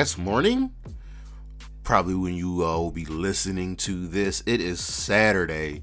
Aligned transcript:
guess, 0.00 0.16
morning. 0.16 0.72
Probably 1.82 2.14
when 2.14 2.32
you 2.32 2.64
uh, 2.64 2.78
will 2.78 2.90
be 2.90 3.04
listening 3.04 3.76
to 3.76 4.06
this. 4.06 4.42
It 4.46 4.58
is 4.58 4.80
Saturday, 4.80 5.82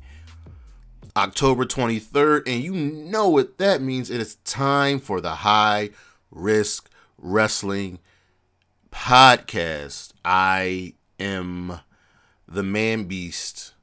October 1.16 1.66
23rd, 1.66 2.42
and 2.48 2.64
you 2.64 2.74
know 2.74 3.30
what 3.30 3.60
that 3.60 3.80
means. 3.80 4.10
It 4.10 4.20
is 4.20 4.38
time 4.38 5.00
for 5.00 5.22
the 5.22 5.36
High 5.36 5.92
Risk 6.32 6.90
Wrestling 7.20 8.00
Podcast. 8.92 10.14
I 10.26 10.96
am 11.20 11.82
the 12.48 12.64
man 12.64 13.04
beast, 13.04 13.76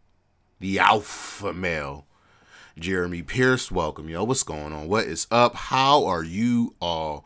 the 0.59 0.81
alpha 0.81 1.53
male, 1.53 2.07
Jeremy 2.77 3.23
Pierce. 3.23 3.71
Welcome, 3.71 4.09
yo. 4.09 4.25
What's 4.25 4.43
going 4.43 4.73
on? 4.73 4.89
What 4.89 5.05
is 5.05 5.29
up? 5.31 5.55
How 5.55 6.05
are 6.07 6.25
you 6.25 6.75
all 6.81 7.25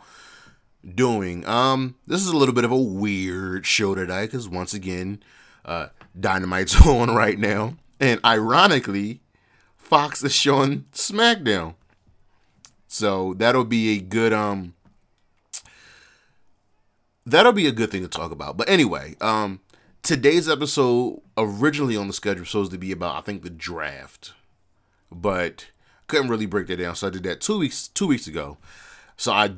doing? 0.95 1.47
Um, 1.47 1.97
this 2.07 2.21
is 2.21 2.29
a 2.29 2.37
little 2.37 2.55
bit 2.55 2.65
of 2.65 2.71
a 2.71 2.77
weird 2.77 3.67
show 3.67 3.95
today 3.95 4.27
because 4.27 4.49
once 4.49 4.75
again, 4.75 5.23
uh, 5.65 5.89
Dynamite's 6.19 6.81
on 6.87 7.15
right 7.15 7.39
now, 7.39 7.77
and 8.01 8.21
ironically, 8.25 9.21
Fox 9.77 10.23
is 10.23 10.35
showing 10.35 10.85
SmackDown. 10.93 11.75
So 12.89 13.35
that'll 13.35 13.65
be 13.65 13.97
a 13.97 14.01
good 14.01 14.33
um 14.33 14.75
that'll 17.25 17.53
be 17.53 17.67
a 17.67 17.73
good 17.73 17.91
thing 17.91 18.03
to 18.03 18.09
talk 18.09 18.33
about. 18.33 18.57
But 18.57 18.69
anyway, 18.69 19.15
um 19.21 19.61
today's 20.03 20.49
episode 20.49 21.21
originally 21.37 21.97
on 21.97 22.07
the 22.07 22.13
schedule 22.13 22.41
was 22.41 22.51
supposed 22.51 22.73
to 22.73 22.79
be 22.79 22.93
about 22.93 23.17
I 23.17 23.21
think 23.21 23.43
the 23.43 23.51
draft. 23.51 24.33
But 25.11 25.69
couldn't 26.07 26.29
really 26.29 26.47
break 26.47 26.67
that 26.67 26.79
down. 26.79 26.97
So 26.97 27.07
I 27.07 27.11
did 27.11 27.23
that 27.25 27.41
two 27.41 27.59
weeks 27.59 27.89
two 27.89 28.07
weeks 28.07 28.27
ago. 28.27 28.59
So 29.17 29.33
I 29.33 29.53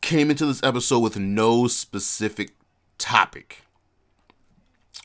came 0.00 0.30
into 0.30 0.46
this 0.46 0.62
episode 0.62 1.00
with 1.00 1.18
no 1.18 1.66
specific 1.66 2.52
topic. 2.98 3.62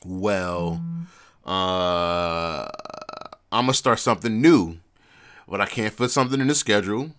Well, 0.06 0.82
uh 1.46 2.68
I'm 3.52 3.66
gonna 3.66 3.74
start 3.74 4.00
something 4.00 4.42
new, 4.42 4.78
but 5.48 5.60
I 5.60 5.66
can't 5.66 5.94
fit 5.94 6.10
something 6.12 6.40
in 6.40 6.48
the 6.48 6.56
schedule. 6.56 7.12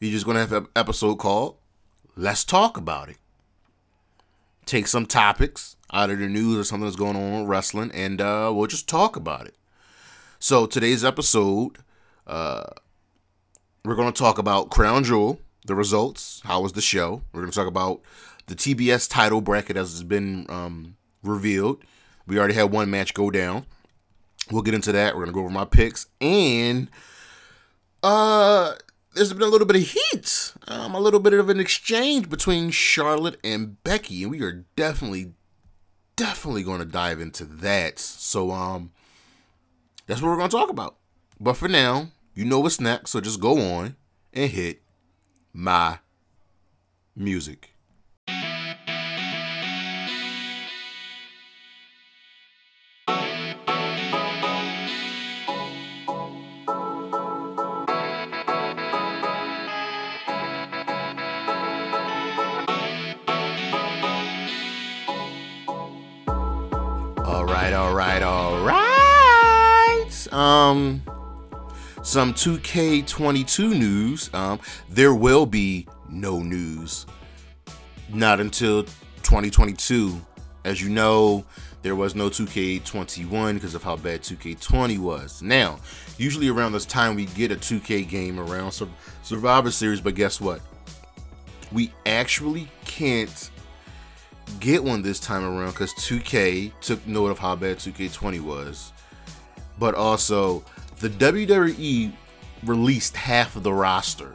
You're 0.00 0.12
just 0.12 0.26
gonna 0.26 0.40
have 0.40 0.52
an 0.52 0.66
episode 0.74 1.16
called 1.16 1.56
"Let's 2.16 2.44
Talk 2.44 2.76
About 2.76 3.08
It." 3.10 3.18
Take 4.66 4.86
some 4.86 5.06
topics 5.06 5.76
out 5.92 6.10
of 6.10 6.18
the 6.18 6.26
news 6.26 6.58
or 6.58 6.64
something 6.64 6.86
that's 6.86 6.96
going 6.96 7.16
on 7.16 7.40
with 7.40 7.48
wrestling, 7.48 7.90
and 7.92 8.20
uh, 8.20 8.50
we'll 8.54 8.66
just 8.66 8.88
talk 8.88 9.14
about 9.14 9.46
it. 9.46 9.54
So 10.38 10.66
today's 10.66 11.04
episode, 11.04 11.78
uh, 12.26 12.64
we're 13.84 13.94
gonna 13.94 14.12
talk 14.12 14.38
about 14.38 14.70
Crown 14.70 15.04
Jewel, 15.04 15.40
the 15.64 15.74
results, 15.74 16.42
how 16.44 16.60
was 16.60 16.72
the 16.72 16.80
show. 16.80 17.22
We're 17.32 17.42
gonna 17.42 17.52
talk 17.52 17.66
about 17.68 18.02
the 18.46 18.54
TBS 18.54 19.08
title 19.08 19.40
bracket 19.40 19.76
as 19.76 19.92
it's 19.92 20.02
been 20.02 20.46
um, 20.48 20.96
revealed. 21.22 21.82
We 22.26 22.38
already 22.38 22.54
had 22.54 22.70
one 22.70 22.90
match 22.90 23.14
go 23.14 23.30
down. 23.30 23.66
We'll 24.50 24.62
get 24.62 24.74
into 24.74 24.92
that. 24.92 25.14
We're 25.14 25.22
gonna 25.22 25.32
go 25.32 25.40
over 25.40 25.50
my 25.50 25.64
picks 25.64 26.06
and 26.20 26.90
uh 28.02 28.74
there's 29.14 29.32
been 29.32 29.42
a 29.42 29.50
little 29.50 29.66
bit 29.66 29.76
of 29.76 29.82
heat, 29.82 30.54
um, 30.66 30.94
a 30.94 31.00
little 31.00 31.20
bit 31.20 31.32
of 31.32 31.48
an 31.48 31.60
exchange 31.60 32.28
between 32.28 32.70
Charlotte 32.70 33.38
and 33.44 33.82
Becky, 33.84 34.22
and 34.22 34.30
we 34.32 34.42
are 34.42 34.64
definitely, 34.76 35.34
definitely 36.16 36.64
going 36.64 36.80
to 36.80 36.84
dive 36.84 37.20
into 37.20 37.44
that. 37.44 37.98
So, 37.98 38.50
um, 38.50 38.90
that's 40.06 40.20
what 40.20 40.30
we're 40.30 40.36
going 40.36 40.50
to 40.50 40.56
talk 40.56 40.70
about. 40.70 40.96
But 41.40 41.54
for 41.54 41.68
now, 41.68 42.08
you 42.34 42.44
know 42.44 42.60
what's 42.60 42.80
next, 42.80 43.10
so 43.10 43.20
just 43.20 43.40
go 43.40 43.58
on 43.58 43.96
and 44.32 44.50
hit 44.50 44.82
my 45.54 46.00
music. 47.14 47.70
All 67.24 67.44
right, 67.46 67.72
all 67.72 67.94
right, 67.94 68.22
all 68.22 68.60
right. 68.64 70.28
Um, 70.32 71.02
some 72.04 72.34
2K22 72.34 73.70
news. 73.70 74.30
Um, 74.34 74.60
there 74.90 75.14
will 75.14 75.46
be 75.46 75.88
no 76.08 76.40
news. 76.40 77.06
Not 78.12 78.40
until 78.40 78.84
2022. 79.22 80.20
As 80.64 80.80
you 80.80 80.90
know, 80.90 81.44
there 81.82 81.96
was 81.96 82.14
no 82.14 82.28
2K21 82.28 83.54
because 83.54 83.74
of 83.74 83.82
how 83.82 83.96
bad 83.96 84.20
2K20 84.20 84.98
was. 84.98 85.42
Now, 85.42 85.78
usually 86.18 86.48
around 86.48 86.72
this 86.72 86.86
time 86.86 87.16
we 87.16 87.24
get 87.26 87.50
a 87.50 87.56
2K 87.56 88.08
game 88.08 88.38
around 88.38 88.72
Sur- 88.72 88.88
Survivor 89.22 89.70
Series, 89.70 90.00
but 90.00 90.14
guess 90.14 90.40
what? 90.40 90.60
We 91.72 91.90
actually 92.06 92.68
can't 92.84 93.50
get 94.60 94.84
one 94.84 95.02
this 95.02 95.18
time 95.18 95.42
around 95.42 95.72
because 95.72 95.92
2K 95.94 96.72
took 96.80 97.06
note 97.06 97.30
of 97.30 97.38
how 97.38 97.56
bad 97.56 97.78
2K20 97.78 98.40
was. 98.40 98.92
But 99.78 99.94
also, 99.94 100.64
the 100.98 101.08
WWE 101.08 102.12
released 102.64 103.16
half 103.16 103.56
of 103.56 103.62
the 103.62 103.72
roster. 103.72 104.34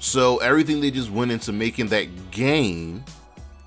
So 0.00 0.38
everything 0.38 0.80
they 0.80 0.90
just 0.90 1.10
went 1.10 1.32
into 1.32 1.52
making 1.52 1.88
that 1.88 2.30
game 2.30 3.04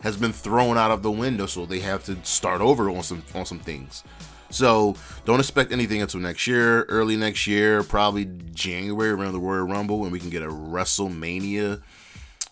has 0.02 0.16
been 0.16 0.31
thrown 0.31 0.78
out 0.78 0.91
of 0.91 1.02
the 1.02 1.12
window. 1.12 1.47
So 1.47 1.66
they 1.66 1.80
have 1.80 2.03
to 2.06 2.18
start 2.24 2.62
over 2.62 2.90
on 2.90 3.03
some 3.03 3.24
on 3.34 3.46
some 3.46 3.59
things. 3.59 4.03
So 4.50 4.96
don't 5.25 5.40
expect 5.40 5.72
anything 5.72 6.02
until 6.02 6.22
next 6.22 6.47
year, 6.47 6.84
early 6.84 7.18
next 7.18 7.47
year, 7.47 7.84
probably 7.84 8.25
January 8.53 9.09
around 9.09 9.34
the 9.34 9.40
Royal 9.40 9.66
Rumble, 9.66 10.00
when 10.00 10.12
we 10.12 10.19
can 10.19 10.29
get 10.29 10.41
a 10.41 10.47
WrestleMania 10.47 11.82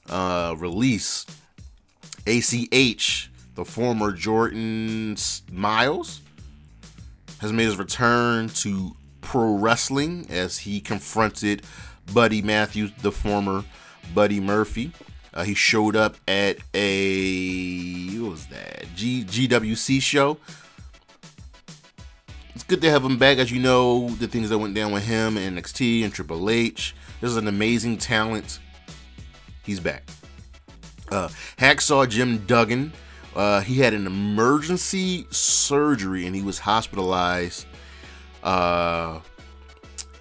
uh, 0.09 0.55
release. 0.57 1.25
ACH, 2.27 3.29
the 3.53 3.63
former 3.63 4.11
Jordan 4.11 5.15
Miles, 5.51 6.21
has 7.39 7.51
made 7.51 7.65
his 7.65 7.77
return 7.77 8.49
to 8.49 8.95
pro 9.21 9.55
wrestling 9.55 10.27
as 10.29 10.59
he 10.59 10.79
confronted 10.79 11.63
Buddy 12.13 12.41
Matthews, 12.41 12.91
the 13.01 13.11
former 13.11 13.63
Buddy 14.13 14.39
Murphy. 14.39 14.91
Uh, 15.33 15.43
he 15.43 15.53
showed 15.53 15.95
up 15.95 16.15
at 16.27 16.57
a 16.73 18.17
what 18.19 18.31
was 18.31 18.45
that 18.47 18.85
G, 18.95 19.23
GWC 19.25 20.01
show. 20.01 20.37
It's 22.53 22.63
good 22.63 22.81
to 22.81 22.89
have 22.89 23.03
him 23.03 23.17
back, 23.17 23.37
as 23.37 23.51
you 23.51 23.59
know 23.59 24.07
the 24.07 24.27
things 24.27 24.49
that 24.49 24.57
went 24.57 24.75
down 24.75 24.93
with 24.93 25.03
him 25.03 25.35
and 25.35 25.57
NXT 25.57 26.05
and 26.05 26.13
Triple 26.13 26.49
H. 26.49 26.95
This 27.19 27.31
is 27.31 27.37
an 27.37 27.49
amazing 27.49 27.97
talent. 27.97 28.59
He's 29.63 29.81
back. 29.81 30.03
Uh, 31.11 31.27
Hacksaw 31.57 32.07
Jim 32.07 32.45
Duggan. 32.45 32.93
Uh, 33.35 33.61
he 33.61 33.79
had 33.79 33.93
an 33.93 34.07
emergency 34.07 35.27
surgery 35.29 36.25
and 36.25 36.35
he 36.35 36.41
was 36.41 36.59
hospitalized. 36.59 37.65
Uh, 38.43 39.19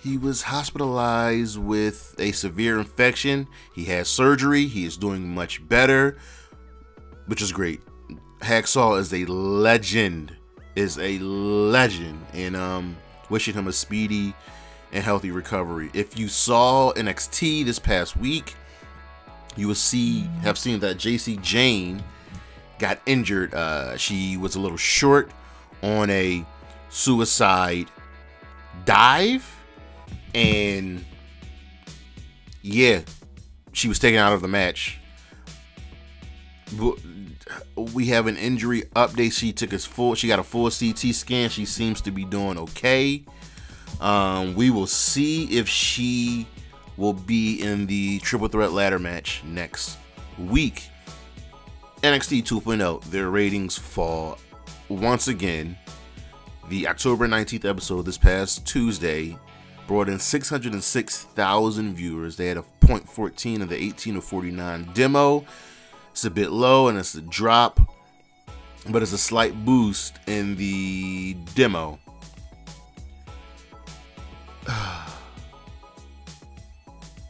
he 0.02 0.19
was 0.19 0.43
hospitalized 0.43 1.58
with 1.58 2.14
a 2.19 2.32
severe 2.32 2.78
infection. 2.78 3.46
He 3.75 3.84
had 3.84 4.06
surgery. 4.06 4.66
He 4.66 4.84
is 4.84 4.96
doing 4.96 5.34
much 5.34 5.66
better, 5.66 6.19
which 7.26 7.40
is 7.40 7.52
great. 7.52 7.81
Hacksaw 8.40 8.99
is 8.99 9.14
a 9.14 9.25
legend. 9.26 10.37
Is 10.76 10.99
a 10.99 11.20
legend, 11.20 12.26
and 12.32 12.56
um, 12.56 12.96
wishing 13.31 13.55
him 13.55 13.69
a 13.69 13.72
speedy 13.72 14.34
and 14.93 15.05
healthy 15.05 15.31
recovery. 15.31 15.88
If 15.94 16.19
you 16.19 16.26
saw 16.26 16.93
NXT 16.94 17.64
this 17.64 17.78
past 17.78 18.17
week, 18.17 18.55
you 19.56 19.69
will 19.69 19.76
see 19.76 20.22
have 20.43 20.58
seen 20.58 20.81
that 20.81 20.99
Jacy 20.99 21.37
Jayne 21.37 22.02
got 22.79 23.00
injured. 23.06 23.55
Uh, 23.55 23.97
she 23.97 24.37
was 24.37 24.55
a 24.55 24.61
little 24.61 24.76
short 24.76 25.31
on 25.82 26.11
a 26.11 26.44
suicide 26.88 27.88
dive, 28.85 29.44
and 30.35 31.05
yeah, 32.62 33.00
she 33.73 33.88
was 33.88 33.99
taken 33.99 34.19
out 34.19 34.32
of 34.32 34.41
the 34.41 34.49
match. 34.49 34.99
We 37.76 38.06
have 38.06 38.26
an 38.26 38.37
injury 38.37 38.82
update. 38.97 39.32
She 39.32 39.53
took 39.53 39.73
a 39.73 39.79
full. 39.79 40.15
She 40.15 40.29
got 40.29 40.38
a 40.38 40.43
full 40.43 40.70
CT 40.70 41.15
scan. 41.15 41.50
She 41.50 41.65
seems 41.67 42.00
to 42.03 42.11
be 42.11 42.25
doing 42.25 42.59
okay. 42.59 43.25
Um, 44.00 44.55
we 44.55 44.70
will 44.70 44.87
see 44.87 45.44
if 45.56 45.69
she 45.69 46.49
will 46.97 47.12
be 47.12 47.61
in 47.61 47.87
the 47.87 48.19
triple 48.20 48.49
threat 48.49 48.73
ladder 48.73 48.99
match 48.99 49.43
next 49.44 49.99
week. 50.38 50.88
NXT 52.05 52.45
2.0, 52.45 53.03
their 53.05 53.31
ratings 53.31 53.79
fall 53.79 54.37
once 54.91 55.27
again. 55.27 55.75
The 56.69 56.87
October 56.87 57.27
19th 57.27 57.65
episode 57.65 58.03
this 58.03 58.19
past 58.19 58.67
Tuesday 58.67 59.39
brought 59.87 60.11
in 60.11 60.19
606,000 60.19 61.95
viewers. 61.95 62.37
They 62.37 62.49
had 62.49 62.59
a 62.59 62.65
0.14 62.83 63.62
of 63.62 63.71
the 63.71 63.83
18 63.83 64.17
of 64.17 64.25
49 64.25 64.91
demo. 64.93 65.47
It's 66.11 66.27
a 66.27 66.31
bit 66.31 66.51
low 66.51 66.89
and 66.89 66.99
it's 66.99 67.15
a 67.15 67.23
drop, 67.23 67.81
but 68.91 69.01
it's 69.01 69.15
a 69.15 69.19
slight 69.19 69.65
boost 69.65 70.19
in 70.27 70.56
the 70.56 71.39
demo. 71.55 71.99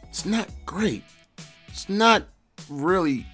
It's 0.09 0.25
not 0.25 0.49
great. 0.65 1.03
It's 1.67 1.87
not 1.87 2.23
really 2.69 3.25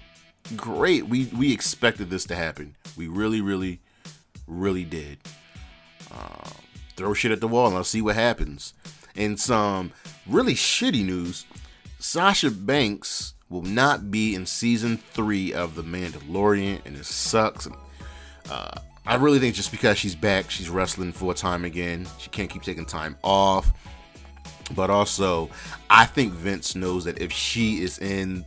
great. 0.56 1.08
We 1.08 1.26
we 1.26 1.52
expected 1.52 2.10
this 2.10 2.24
to 2.26 2.34
happen. 2.34 2.76
We 2.96 3.08
really, 3.08 3.40
really, 3.40 3.80
really 4.46 4.84
did. 4.84 5.18
Um, 6.10 6.52
throw 6.96 7.14
shit 7.14 7.32
at 7.32 7.40
the 7.40 7.48
wall 7.48 7.66
and 7.66 7.76
let's 7.76 7.88
see 7.88 8.02
what 8.02 8.16
happens. 8.16 8.74
And 9.16 9.38
some 9.38 9.92
really 10.26 10.54
shitty 10.54 11.04
news 11.04 11.46
Sasha 11.98 12.50
Banks 12.50 13.34
will 13.48 13.62
not 13.62 14.10
be 14.10 14.34
in 14.34 14.44
season 14.46 14.96
three 14.96 15.52
of 15.52 15.74
The 15.74 15.82
Mandalorian, 15.82 16.80
and 16.84 16.96
it 16.96 17.04
sucks. 17.04 17.68
Uh, 18.50 18.70
I 19.06 19.14
really 19.16 19.38
think 19.38 19.54
just 19.54 19.70
because 19.70 19.98
she's 19.98 20.14
back, 20.14 20.50
she's 20.50 20.68
wrestling 20.68 21.12
full 21.12 21.32
time 21.34 21.64
again. 21.64 22.06
She 22.18 22.28
can't 22.30 22.50
keep 22.50 22.62
taking 22.62 22.86
time 22.86 23.16
off. 23.22 23.72
But 24.74 24.90
also, 24.90 25.50
I 25.90 26.06
think 26.06 26.32
Vince 26.32 26.74
knows 26.74 27.04
that 27.04 27.20
if 27.20 27.30
she 27.30 27.82
is 27.82 27.98
in 27.98 28.44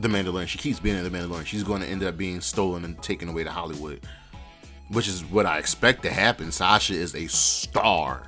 The 0.00 0.08
Mandalorian, 0.08 0.48
she 0.48 0.56
keeps 0.58 0.80
being 0.80 0.96
in 0.96 1.04
The 1.04 1.10
Mandalorian, 1.10 1.44
she's 1.44 1.62
going 1.62 1.82
to 1.82 1.86
end 1.86 2.02
up 2.02 2.16
being 2.16 2.40
stolen 2.40 2.84
and 2.84 3.00
taken 3.02 3.28
away 3.28 3.44
to 3.44 3.50
Hollywood, 3.50 4.00
which 4.88 5.06
is 5.06 5.24
what 5.26 5.44
I 5.44 5.58
expect 5.58 6.02
to 6.04 6.10
happen. 6.10 6.50
Sasha 6.50 6.94
is 6.94 7.14
a 7.14 7.26
star, 7.26 8.22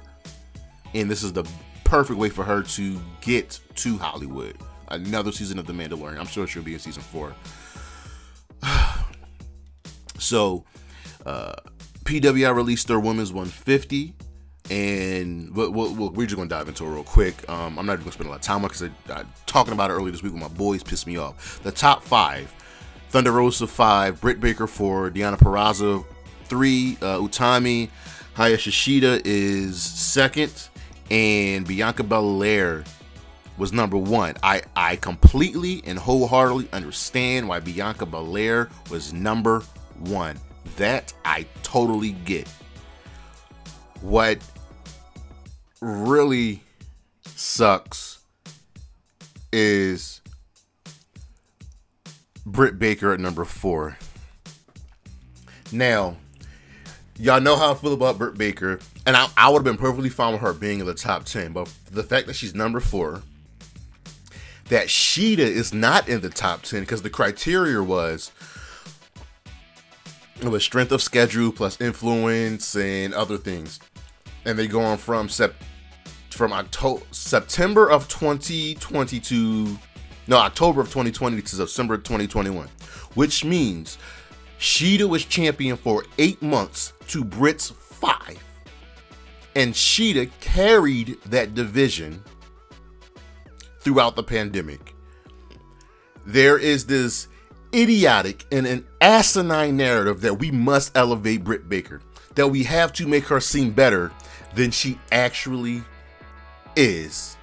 and 0.93 1.11
this 1.11 1.23
is 1.23 1.33
the 1.33 1.49
perfect 1.85 2.19
way 2.19 2.29
for 2.29 2.45
her 2.45 2.63
to 2.63 3.01
get 3.23 3.59
to 3.77 3.97
Hollywood. 3.97 4.57
Another 4.89 5.33
season 5.33 5.59
of 5.59 5.67
The 5.67 5.73
Mandalorian. 5.73 6.19
I'm 6.19 6.27
sure 6.27 6.47
she'll 6.47 6.63
be 6.63 6.75
in 6.75 6.79
season 6.79 7.03
four. 7.03 7.35
so, 10.19 10.65
uh, 11.25 11.55
PWI 12.05 12.55
released 12.55 12.89
their 12.89 13.01
Women's 13.01 13.33
150, 13.33 14.15
and 14.71 15.55
we'll, 15.55 15.71
we'll, 15.71 16.11
we're 16.11 16.27
just 16.27 16.37
gonna 16.37 16.49
dive 16.49 16.69
into 16.69 16.85
it 16.85 16.91
real 16.91 17.05
quick. 17.05 17.49
Um, 17.49 17.79
I'm 17.79 17.87
not 17.87 17.95
even 17.95 18.05
gonna 18.05 18.13
spend 18.13 18.27
a 18.29 18.31
lot 18.31 18.37
of 18.37 18.43
time 18.43 18.65
on 18.65 18.69
because 18.69 18.83
I, 18.83 18.91
I 19.11 19.25
talking 19.47 19.73
about 19.73 19.91
it 19.91 19.95
earlier 19.95 20.13
this 20.13 20.23
week 20.23 20.33
with 20.33 20.43
my 20.43 20.49
boys 20.49 20.83
pissed 20.83 21.07
me 21.07 21.17
off. 21.17 21.63
The 21.63 21.73
top 21.73 22.03
five: 22.03 22.53
Thunder 23.11 23.33
Rosa 23.33 23.67
five, 23.67 24.21
Britt 24.21 24.41
Baker 24.41 24.67
four, 24.67 25.11
Deonna 25.11 25.39
Purrazzo 25.39 26.05
three, 26.47 26.97
uh, 27.01 27.19
Utami 27.19 27.89
Hayashishita 28.37 29.23
is 29.25 29.83
second 29.83 30.69
and 31.11 31.67
Bianca 31.67 32.03
Belair 32.03 32.85
was 33.59 33.73
number 33.73 33.99
one. 33.99 34.35
I, 34.43 34.63
I 34.75 34.97
completely 34.97 35.83
and 35.85 35.99
wholeheartedly 35.99 36.69
understand 36.73 37.47
why 37.47 37.61
Bianca 37.61 38.07
Belair 38.07 38.71
was 38.91 39.13
number 39.13 39.61
one. 39.99 40.39
That 40.77 41.13
I 41.25 41.47
totally 41.63 42.13
get. 42.13 42.49
What 44.01 44.39
really 45.83 46.63
sucks 47.25 48.21
is 49.53 50.21
Britt 52.47 52.79
Baker 52.79 53.13
at 53.13 53.21
number 53.21 53.45
four. 53.45 53.99
Now, 55.73 56.17
y'all 57.19 57.41
know 57.41 57.57
how 57.57 57.73
I 57.73 57.75
feel 57.75 57.95
about 57.95 58.17
Britt 58.17 58.39
Baker 58.39 58.79
and 59.07 59.17
I, 59.17 59.29
I 59.37 59.49
would 59.49 59.59
have 59.59 59.65
been 59.65 59.77
perfectly 59.77 60.09
fine 60.09 60.33
with 60.33 60.43
her 60.43 60.53
being 60.53 60.79
in 60.79 60.87
the 60.87 60.95
top 60.95 61.25
10, 61.25 61.53
but 61.53 61.73
the 61.91 62.05
fact 62.05 62.29
that 62.29 62.35
she's 62.35 62.55
number 62.55 62.79
four, 62.79 63.23
that 64.69 64.87
Shida 64.87 65.39
is 65.39 65.75
not 65.75 66.09
in 66.09 66.21
the 66.21 66.29
top 66.29 66.63
10 66.63 66.81
because 66.81 67.03
the 67.03 67.11
criteria 67.11 67.83
was 67.83 68.31
it 70.41 70.49
was 70.49 70.63
strength 70.65 70.93
of 70.93 71.03
schedule 71.03 71.53
plus 71.53 71.81
influence 71.81 72.75
and 72.77 73.13
other 73.15 73.39
things. 73.39 73.81
And 74.45 74.59
they 74.59 74.67
go 74.67 74.81
on 74.81 74.99
from 74.99 75.29
sep- 75.29 75.55
from 76.33 76.53
October 76.53 77.03
September 77.11 77.91
of 77.91 78.09
2022 78.09 79.79
no 80.29 80.37
October 80.37 80.81
of 80.81 80.87
2020 80.89 81.43
to 81.43 81.49
September 81.67 81.97
2021, 81.97 82.69
which 83.15 83.45
means 83.45 83.99
Shida 84.59 85.09
was 85.09 85.25
champion 85.25 85.77
for 85.77 86.05
eight 86.19 86.41
months 86.41 86.93
to 87.09 87.25
Britt's 87.25 87.71
five 87.71 88.39
and 89.55 89.75
Shida 89.75 90.31
carried 90.41 91.21
that 91.27 91.55
division 91.55 92.23
throughout 93.81 94.17
the 94.17 94.23
pandemic. 94.23 94.95
There 96.25 96.59
is 96.59 96.87
this 96.87 97.29
idiotic 97.75 98.47
and 98.53 98.67
an 98.67 98.87
asinine 99.01 99.77
narrative 99.77 100.21
that 100.21 100.39
we 100.39 100.51
must 100.51 100.97
elevate 100.97 101.45
Britt 101.45 101.69
Baker, 101.69 102.01
that 102.35 102.49
we 102.49 102.63
have 102.63 102.93
to 102.95 103.09
make 103.09 103.25
her 103.25 103.41
seem 103.41 103.73
better 103.73 104.13
than 104.55 104.71
she 104.71 104.99
actually 105.11 105.83
is. 106.77 107.37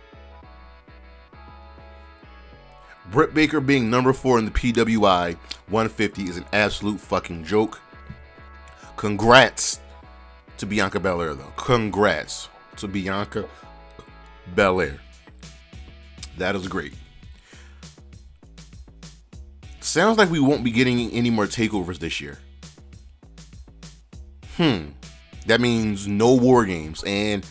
Britt 3.12 3.34
Baker 3.34 3.60
being 3.60 3.90
number 3.90 4.14
four 4.14 4.38
in 4.38 4.46
the 4.46 4.52
PWI 4.52 5.36
150 5.70 6.24
is 6.24 6.38
an 6.38 6.46
absolute 6.54 7.00
fucking 7.00 7.44
joke. 7.44 7.80
Congrats 8.98 9.80
to 10.58 10.66
Bianca 10.66 11.00
Belair, 11.00 11.34
though. 11.34 11.54
Congrats 11.56 12.50
to 12.78 12.88
Bianca 12.88 13.48
Belair. 14.56 15.00
That 16.38 16.56
is 16.56 16.68
great. 16.68 16.94
Sounds 19.80 20.18
like 20.18 20.30
we 20.30 20.40
won't 20.40 20.64
be 20.64 20.72
getting 20.72 21.12
any 21.12 21.30
more 21.30 21.46
takeovers 21.46 21.98
this 21.98 22.22
year. 22.22 22.38
Hmm. 24.58 24.88
That 25.48 25.62
means 25.62 26.08
no 26.08 26.34
war 26.34 26.66
games. 26.66 27.04
And 27.06 27.46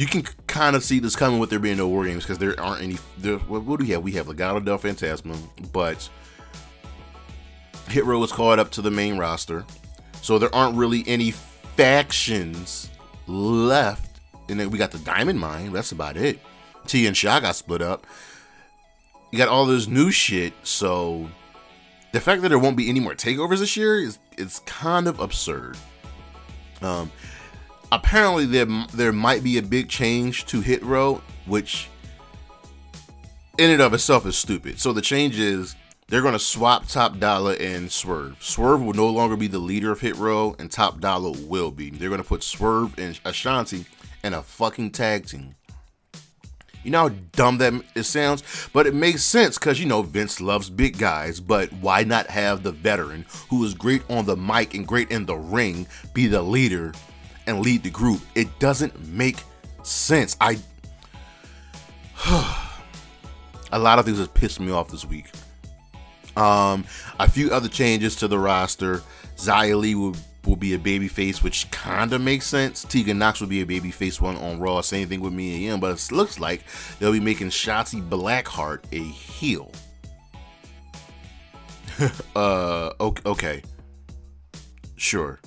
you 0.00 0.06
can 0.06 0.22
kind 0.46 0.74
of 0.74 0.82
see 0.82 0.98
this 0.98 1.14
coming 1.14 1.38
with 1.38 1.50
there 1.50 1.58
being 1.58 1.76
no 1.76 1.86
war 1.86 2.06
games 2.06 2.24
because 2.24 2.38
there 2.38 2.58
aren't 2.58 2.80
any. 2.80 2.96
There, 3.18 3.36
what, 3.36 3.64
what, 3.64 3.80
do 3.80 3.84
we 3.84 3.92
have? 3.92 4.02
We 4.02 4.12
have 4.12 4.28
Legado 4.28 4.64
del 4.64 4.78
Fantasma, 4.78 5.36
but 5.72 6.08
Hit 7.86 8.06
Row 8.06 8.24
is 8.24 8.32
caught 8.32 8.58
up 8.58 8.70
to 8.70 8.80
the 8.80 8.90
main 8.90 9.18
roster. 9.18 9.62
So 10.22 10.38
there 10.38 10.52
aren't 10.54 10.74
really 10.78 11.04
any 11.06 11.32
factions 11.32 12.88
left. 13.26 14.20
And 14.48 14.58
then 14.58 14.70
we 14.70 14.78
got 14.78 14.90
the 14.90 15.00
Diamond 15.00 15.38
Mine. 15.38 15.70
That's 15.70 15.92
about 15.92 16.16
it. 16.16 16.38
Tian 16.86 17.12
Sha 17.12 17.38
got 17.40 17.56
split 17.56 17.82
up. 17.82 18.06
You 19.30 19.36
got 19.36 19.48
all 19.48 19.66
this 19.66 19.86
new 19.86 20.10
shit. 20.10 20.54
So 20.62 21.28
the 22.12 22.20
fact 22.20 22.40
that 22.40 22.48
there 22.48 22.58
won't 22.58 22.78
be 22.78 22.88
any 22.88 23.00
more 23.00 23.14
takeovers 23.14 23.58
this 23.58 23.76
year 23.76 24.00
is 24.00 24.18
it's 24.38 24.60
kind 24.60 25.06
of 25.06 25.20
absurd. 25.20 25.76
Um, 26.80 27.12
apparently 27.92 28.46
there 28.46 28.66
there 28.92 29.12
might 29.12 29.42
be 29.42 29.58
a 29.58 29.62
big 29.62 29.88
change 29.88 30.46
to 30.46 30.60
Hit 30.60 30.82
Row, 30.82 31.22
which 31.46 31.88
in 33.58 33.70
and 33.70 33.82
of 33.82 33.94
itself 33.94 34.26
is 34.26 34.36
stupid. 34.36 34.80
So 34.80 34.92
the 34.92 35.02
change 35.02 35.38
is 35.38 35.76
they're 36.08 36.22
going 36.22 36.32
to 36.32 36.38
swap 36.38 36.88
Top 36.88 37.18
Dollar 37.18 37.54
and 37.60 37.90
Swerve. 37.90 38.36
Swerve 38.40 38.82
will 38.82 38.94
no 38.94 39.08
longer 39.08 39.36
be 39.36 39.46
the 39.46 39.58
leader 39.58 39.92
of 39.92 40.00
Hit 40.00 40.16
Row, 40.16 40.56
and 40.58 40.70
Top 40.70 41.00
Dollar 41.00 41.32
will 41.46 41.70
be. 41.70 41.90
They're 41.90 42.08
going 42.08 42.22
to 42.22 42.26
put 42.26 42.42
Swerve 42.42 42.98
and 42.98 43.18
Ashanti 43.24 43.86
in 44.24 44.34
a 44.34 44.42
fucking 44.42 44.90
tag 44.90 45.26
team. 45.26 45.54
You 46.82 46.90
know 46.90 47.08
how 47.08 47.14
dumb 47.32 47.58
that 47.58 47.74
it 47.94 48.04
sounds, 48.04 48.42
but 48.72 48.86
it 48.86 48.94
makes 48.94 49.22
sense 49.22 49.58
because 49.58 49.78
you 49.78 49.86
know 49.86 50.00
Vince 50.00 50.40
loves 50.40 50.70
big 50.70 50.96
guys. 50.98 51.38
But 51.38 51.70
why 51.74 52.04
not 52.04 52.28
have 52.28 52.62
the 52.62 52.72
veteran 52.72 53.26
who 53.50 53.62
is 53.64 53.74
great 53.74 54.02
on 54.08 54.24
the 54.24 54.36
mic 54.36 54.74
and 54.74 54.86
great 54.86 55.10
in 55.10 55.26
the 55.26 55.36
ring 55.36 55.86
be 56.14 56.26
the 56.26 56.42
leader 56.42 56.92
and 57.50 57.60
lead 57.60 57.82
the 57.82 57.90
group? 57.90 58.22
It 58.34 58.58
doesn't 58.58 59.06
make 59.08 59.42
sense. 59.82 60.36
I 60.40 60.58
a 63.72 63.78
lot 63.78 63.98
of 63.98 64.04
things 64.04 64.18
have 64.18 64.32
pissed 64.32 64.60
me 64.60 64.70
off 64.72 64.90
this 64.90 65.04
week. 65.04 65.30
Um, 66.36 66.84
a 67.18 67.28
few 67.28 67.50
other 67.50 67.68
changes 67.68 68.16
to 68.16 68.28
the 68.28 68.38
roster. 68.38 69.02
Xia 69.36 69.78
Li 69.78 69.94
will, 69.94 70.14
will 70.46 70.56
be 70.56 70.74
a 70.74 70.78
babyface, 70.78 71.42
which 71.42 71.70
kind 71.70 72.12
of 72.12 72.20
makes 72.20 72.46
sense. 72.46 72.84
Tegan 72.84 73.18
Nox 73.18 73.40
will 73.40 73.48
be 73.48 73.62
a 73.62 73.66
babyface 73.66 74.20
one 74.20 74.36
on 74.36 74.60
Raw. 74.60 74.80
Same 74.80 75.08
thing 75.08 75.20
with 75.20 75.32
Mia 75.32 75.56
Yim, 75.56 75.80
but 75.80 75.92
it 75.92 76.12
looks 76.12 76.38
like 76.38 76.64
they'll 76.98 77.12
be 77.12 77.20
making 77.20 77.48
Shotzi 77.48 78.06
Blackheart 78.06 78.84
a 78.92 79.02
heel. 79.02 79.70
uh, 82.36 82.92
okay. 83.00 83.62
Sure. 84.96 85.40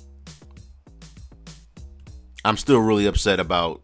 I'm 2.46 2.58
still 2.58 2.80
really 2.80 3.06
upset 3.06 3.40
about 3.40 3.82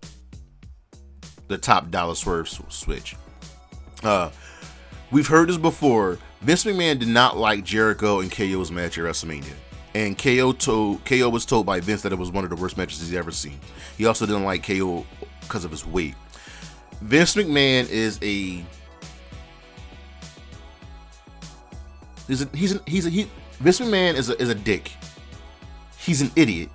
the 1.48 1.58
top 1.58 1.90
dollar 1.92 2.16
swerve 2.16 2.50
switch. 2.50 3.16
Uh, 4.04 4.30
we've 5.12 5.28
heard 5.28 5.50
this 5.50 5.58
before. 5.58 6.18
Vince 6.42 6.64
McMahon 6.64 7.00
did 7.00 7.08
not 7.08 7.38
like 7.38 7.64
Jericho 7.64 8.20
and 8.22 8.32
KO's 8.32 8.72
match 8.72 8.98
at 8.98 9.04
WrestleMania. 9.04 9.54
And 9.96 10.18
KO 10.18 10.54
told 10.54 11.04
KO 11.06 11.30
was 11.30 11.46
told 11.46 11.66
by 11.66 11.80
Vince 11.80 12.04
that 12.04 12.14
it 12.14 12.18
was 12.18 12.32
one 12.32 12.44
of 12.44 12.50
the 12.50 12.56
worst 12.56 12.78
matches 12.78 13.00
he's 13.02 13.16
ever 13.16 13.32
seen. 13.32 13.60
He 13.98 14.06
also 14.06 14.26
didn't 14.26 14.44
like 14.44 14.66
KO 14.66 15.06
because 15.42 15.66
of 15.66 15.72
his 15.72 15.86
weight. 15.86 16.16
Vince 17.02 17.36
McMahon 17.36 17.90
is 17.90 18.20
a 18.22 18.64
He's 22.28 22.44
a, 22.44 22.50
he's 22.54 22.76
a, 22.76 22.82
he's 22.86 23.06
a, 23.08 23.10
he, 23.10 23.28
Vince 23.60 23.80
McMahon 23.80 24.14
is 24.14 24.30
a, 24.30 24.40
is 24.40 24.50
a 24.50 24.56
dick. 24.56 24.92
He's 25.98 26.22
an 26.22 26.32
idiot, 26.36 26.70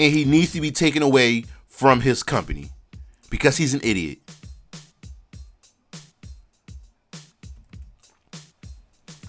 and 0.00 0.14
he 0.14 0.24
needs 0.24 0.52
to 0.52 0.62
be 0.62 0.70
taken 0.70 1.02
away 1.02 1.44
from 1.68 2.00
his 2.00 2.22
company 2.22 2.70
because 3.28 3.58
he's 3.58 3.74
an 3.74 3.80
idiot. 3.84 4.18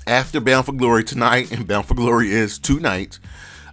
After 0.07 0.39
Bound 0.39 0.65
for 0.65 0.71
Glory 0.71 1.03
tonight, 1.03 1.51
and 1.51 1.67
Bound 1.67 1.85
for 1.85 1.93
Glory 1.93 2.31
is 2.31 2.57
tonight, 2.57 3.19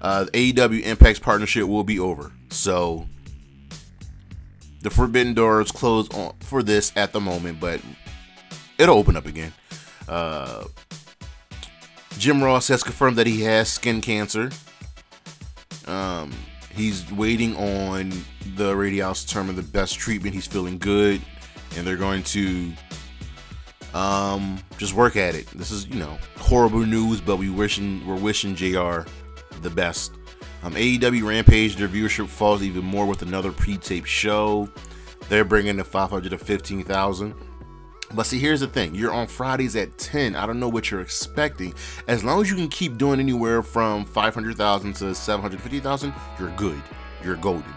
uh, 0.02 0.24
the 0.24 0.52
AEW 0.52 0.82
Impact's 0.82 1.20
partnership 1.20 1.64
will 1.64 1.84
be 1.84 2.00
over. 2.00 2.32
So 2.50 3.06
the 4.82 4.90
Forbidden 4.90 5.34
Door 5.34 5.62
is 5.62 5.70
closed 5.70 6.12
on, 6.14 6.34
for 6.40 6.64
this 6.64 6.92
at 6.96 7.12
the 7.12 7.20
moment, 7.20 7.60
but 7.60 7.80
it'll 8.76 8.98
open 8.98 9.16
up 9.16 9.26
again. 9.26 9.52
Uh, 10.08 10.64
Jim 12.18 12.42
Ross 12.42 12.66
has 12.68 12.82
confirmed 12.82 13.16
that 13.16 13.28
he 13.28 13.42
has 13.42 13.68
skin 13.68 14.00
cancer. 14.00 14.50
Um, 15.86 16.32
he's 16.74 17.10
waiting 17.12 17.56
on 17.56 18.10
the 18.56 18.74
radiologist 18.74 19.22
to 19.22 19.26
determine 19.28 19.56
the 19.56 19.62
best 19.62 19.98
treatment. 19.98 20.34
He's 20.34 20.46
feeling 20.46 20.78
good, 20.78 21.20
and 21.76 21.86
they're 21.86 21.96
going 21.96 22.22
to 22.24 22.72
um, 23.94 24.58
just 24.76 24.94
work 24.94 25.16
at 25.16 25.34
it. 25.34 25.46
This 25.48 25.70
is 25.70 25.86
you 25.86 25.98
know 25.98 26.18
horrible 26.36 26.84
news, 26.84 27.20
but 27.20 27.36
we 27.36 27.50
wishing 27.50 28.06
we're 28.06 28.16
wishing 28.16 28.54
Jr. 28.54 29.02
the 29.62 29.70
best. 29.70 30.12
Um, 30.62 30.74
AEW 30.74 31.24
Rampage, 31.26 31.76
their 31.76 31.88
viewership 31.88 32.26
falls 32.26 32.62
even 32.62 32.84
more 32.84 33.06
with 33.06 33.22
another 33.22 33.52
pre-tape 33.52 34.06
show. 34.06 34.68
They're 35.28 35.44
bringing 35.44 35.76
the 35.76 35.84
515,000. 35.84 37.34
But 38.14 38.24
see, 38.24 38.38
here's 38.38 38.60
the 38.60 38.66
thing: 38.66 38.94
you're 38.94 39.12
on 39.12 39.26
Fridays 39.26 39.76
at 39.76 39.96
10. 39.98 40.34
I 40.34 40.46
don't 40.46 40.60
know 40.60 40.68
what 40.68 40.90
you're 40.90 41.00
expecting. 41.00 41.74
As 42.06 42.24
long 42.24 42.40
as 42.40 42.50
you 42.50 42.56
can 42.56 42.68
keep 42.68 42.96
doing 42.96 43.20
anywhere 43.20 43.62
from 43.62 44.04
500,000 44.04 44.94
to 44.94 45.14
750,000, 45.14 46.14
you're 46.38 46.50
good. 46.56 46.82
You're 47.22 47.36
golden. 47.36 47.72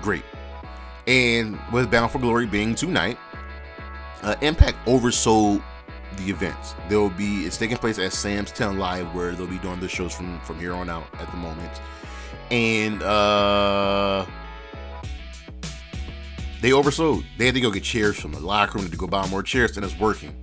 Great. 0.00 0.22
And 1.06 1.58
with 1.72 1.90
Bound 1.90 2.10
for 2.10 2.18
Glory 2.18 2.46
being 2.46 2.74
tonight, 2.74 3.18
uh, 4.22 4.36
Impact 4.40 4.78
oversold 4.86 5.62
the 6.16 6.30
events. 6.30 6.74
There 6.88 6.98
will 6.98 7.10
be 7.10 7.44
it's 7.44 7.56
taking 7.56 7.76
place 7.76 7.98
at 7.98 8.12
Sam's 8.12 8.52
Town 8.52 8.78
Live, 8.78 9.14
where 9.14 9.32
they'll 9.32 9.46
be 9.46 9.58
doing 9.58 9.80
the 9.80 9.88
shows 9.88 10.14
from 10.14 10.40
from 10.40 10.58
here 10.58 10.74
on 10.74 10.88
out 10.88 11.06
at 11.18 11.30
the 11.30 11.36
moment, 11.36 11.80
and 12.50 13.02
uh 13.02 14.26
they 16.60 16.70
oversold. 16.70 17.24
They 17.38 17.46
had 17.46 17.54
to 17.54 17.60
go 17.60 17.70
get 17.70 17.82
chairs 17.82 18.18
from 18.18 18.32
the 18.32 18.40
locker 18.40 18.78
room 18.78 18.90
to 18.90 18.96
go 18.96 19.06
buy 19.06 19.26
more 19.28 19.42
chairs, 19.42 19.76
and 19.76 19.84
it's 19.84 19.98
working. 19.98 20.34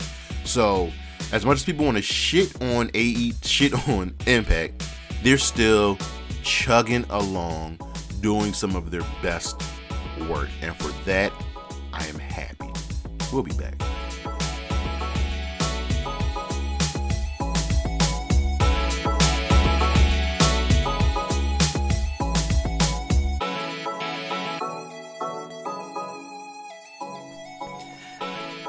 So, 0.44 0.92
as 1.32 1.46
much 1.46 1.58
as 1.58 1.64
people 1.64 1.86
want 1.86 1.98
to 1.98 2.04
shit 2.04 2.60
on 2.62 2.90
AE, 2.94 3.34
shit 3.44 3.74
on 3.90 4.16
Impact, 4.26 4.84
they're 5.24 5.38
still 5.38 5.98
chugging 6.44 7.06
along, 7.10 7.80
doing 8.22 8.54
some 8.54 8.76
of 8.76 8.92
their 8.92 9.04
best 9.22 9.62
work, 10.30 10.50
and 10.62 10.76
for 10.76 10.90
that, 11.06 11.32
I 11.94 12.06
am 12.08 12.20
happy. 12.20 12.72
We'll 13.32 13.44
be 13.44 13.54
back. 13.54 13.76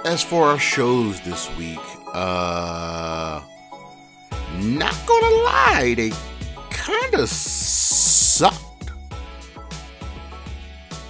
As 0.08 0.22
for 0.22 0.44
our 0.44 0.58
shows 0.58 1.20
this 1.20 1.54
week, 1.58 1.78
uh, 2.14 3.42
not 4.54 4.96
gonna 5.06 5.34
lie, 5.44 5.92
they 5.94 6.10
kind 6.70 7.14
of 7.14 7.28
sucked. 7.28 8.90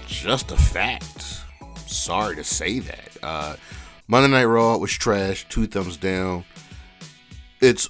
Just 0.08 0.50
a 0.50 0.56
fact. 0.56 1.44
Sorry 1.86 2.34
to 2.34 2.42
say 2.42 2.80
that. 2.80 3.16
Uh, 3.22 3.54
Monday 4.08 4.30
Night 4.30 4.46
Raw 4.46 4.76
was 4.78 4.90
trash. 4.90 5.46
Two 5.48 5.68
thumbs 5.68 5.96
down. 5.96 6.44
It's 7.60 7.88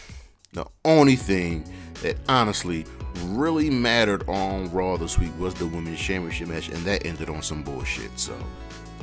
the 0.54 0.64
only 0.86 1.16
thing 1.16 1.70
that 2.00 2.16
honestly 2.30 2.86
really 3.24 3.68
mattered 3.68 4.26
on 4.26 4.72
Raw 4.72 4.96
this 4.96 5.18
week 5.18 5.38
was 5.38 5.52
the 5.52 5.66
Women's 5.66 6.00
Championship 6.00 6.48
match, 6.48 6.70
and 6.70 6.78
that 6.86 7.04
ended 7.04 7.28
on 7.28 7.42
some 7.42 7.62
bullshit. 7.62 8.18
So, 8.18 8.34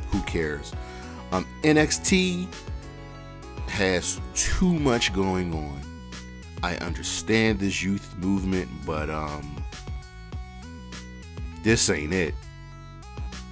who 0.09 0.19
cares? 0.23 0.73
Um, 1.33 1.47
NXT 1.63 2.45
has 3.67 4.21
too 4.35 4.71
much 4.71 5.11
going 5.13 5.51
on. 5.51 5.81
I 6.61 6.75
understand 6.75 7.59
this 7.59 7.81
youth 7.81 8.15
movement, 8.19 8.69
but 8.85 9.09
um, 9.09 9.63
this 11.63 11.89
ain't 11.89 12.13
it. 12.13 12.35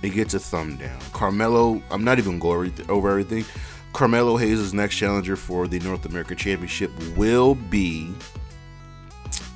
It 0.03 0.11
gets 0.11 0.35
a 0.35 0.39
thumb 0.39 0.77
down. 0.77 0.99
Carmelo, 1.11 1.81
I'm 1.89 2.03
not 2.03 2.19
even 2.19 2.37
going 2.37 2.71
over 2.87 3.09
everything. 3.09 3.45
Carmelo 3.93 4.37
Hayes' 4.37 4.75
next 4.75 4.95
challenger 4.95 5.35
for 5.35 5.67
the 5.67 5.79
North 5.79 6.05
American 6.05 6.37
Championship 6.37 6.91
will 7.17 7.55
be 7.55 8.13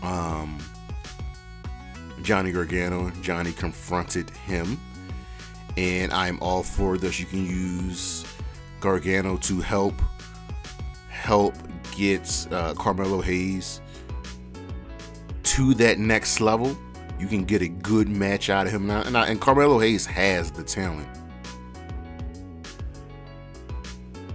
um, 0.02 0.58
Johnny 2.24 2.52
Gargano. 2.52 3.12
Johnny 3.22 3.52
confronted 3.52 4.32
him 4.32 4.80
and 5.78 6.14
I'm 6.14 6.40
all 6.42 6.64
for 6.64 6.98
this. 6.98 7.20
You 7.20 7.26
can 7.26 7.46
use 7.46 8.26
Gargano 8.80 9.38
to 9.38 9.62
help 9.62 9.96
help 11.10 11.56
get 11.96 12.48
uh, 12.52 12.74
Carmelo 12.76 13.22
Hayes 13.22 13.82
to 15.44 15.74
that 15.76 16.00
next 16.00 16.42
level. 16.42 16.78
You 17.20 17.28
can 17.28 17.46
get 17.46 17.62
a 17.62 17.68
good 17.68 18.10
match 18.10 18.50
out 18.50 18.68
of 18.68 18.74
him 18.74 18.88
now, 18.88 19.02
and, 19.02 19.18
I, 19.18 19.28
and 19.28 19.40
Carmelo 19.40 19.80
Hayes 19.80 20.06
has 20.06 20.52
the 20.52 20.64
talent. 20.64 21.08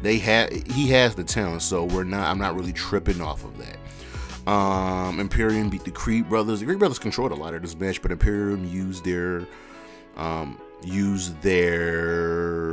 They 0.03 0.19
have 0.19 0.51
he 0.51 0.89
has 0.89 1.15
the 1.15 1.25
talent, 1.25 1.63
so 1.63 1.85
we're 1.85 2.05
not. 2.05 2.27
I'm 2.27 2.39
not 2.39 2.57
really 2.57 2.73
tripping 2.73 3.21
off 3.21 3.45
of 3.45 3.53
that. 3.59 4.51
Um, 4.51 5.21
Imperium 5.21 5.69
beat 5.69 5.85
the 5.85 5.91
Creed 5.91 6.29
brothers. 6.29 6.61
The 6.61 6.67
Creed 6.67 6.79
brothers 6.79 6.99
controlled 6.99 7.33
a 7.33 7.35
lot 7.35 7.53
of 7.53 7.61
this 7.61 7.79
match, 7.79 8.01
but 8.01 8.11
Imperium 8.11 8.65
used 8.65 9.05
their 9.05 9.47
um, 10.17 10.59
use 10.83 11.33
their 11.43 12.71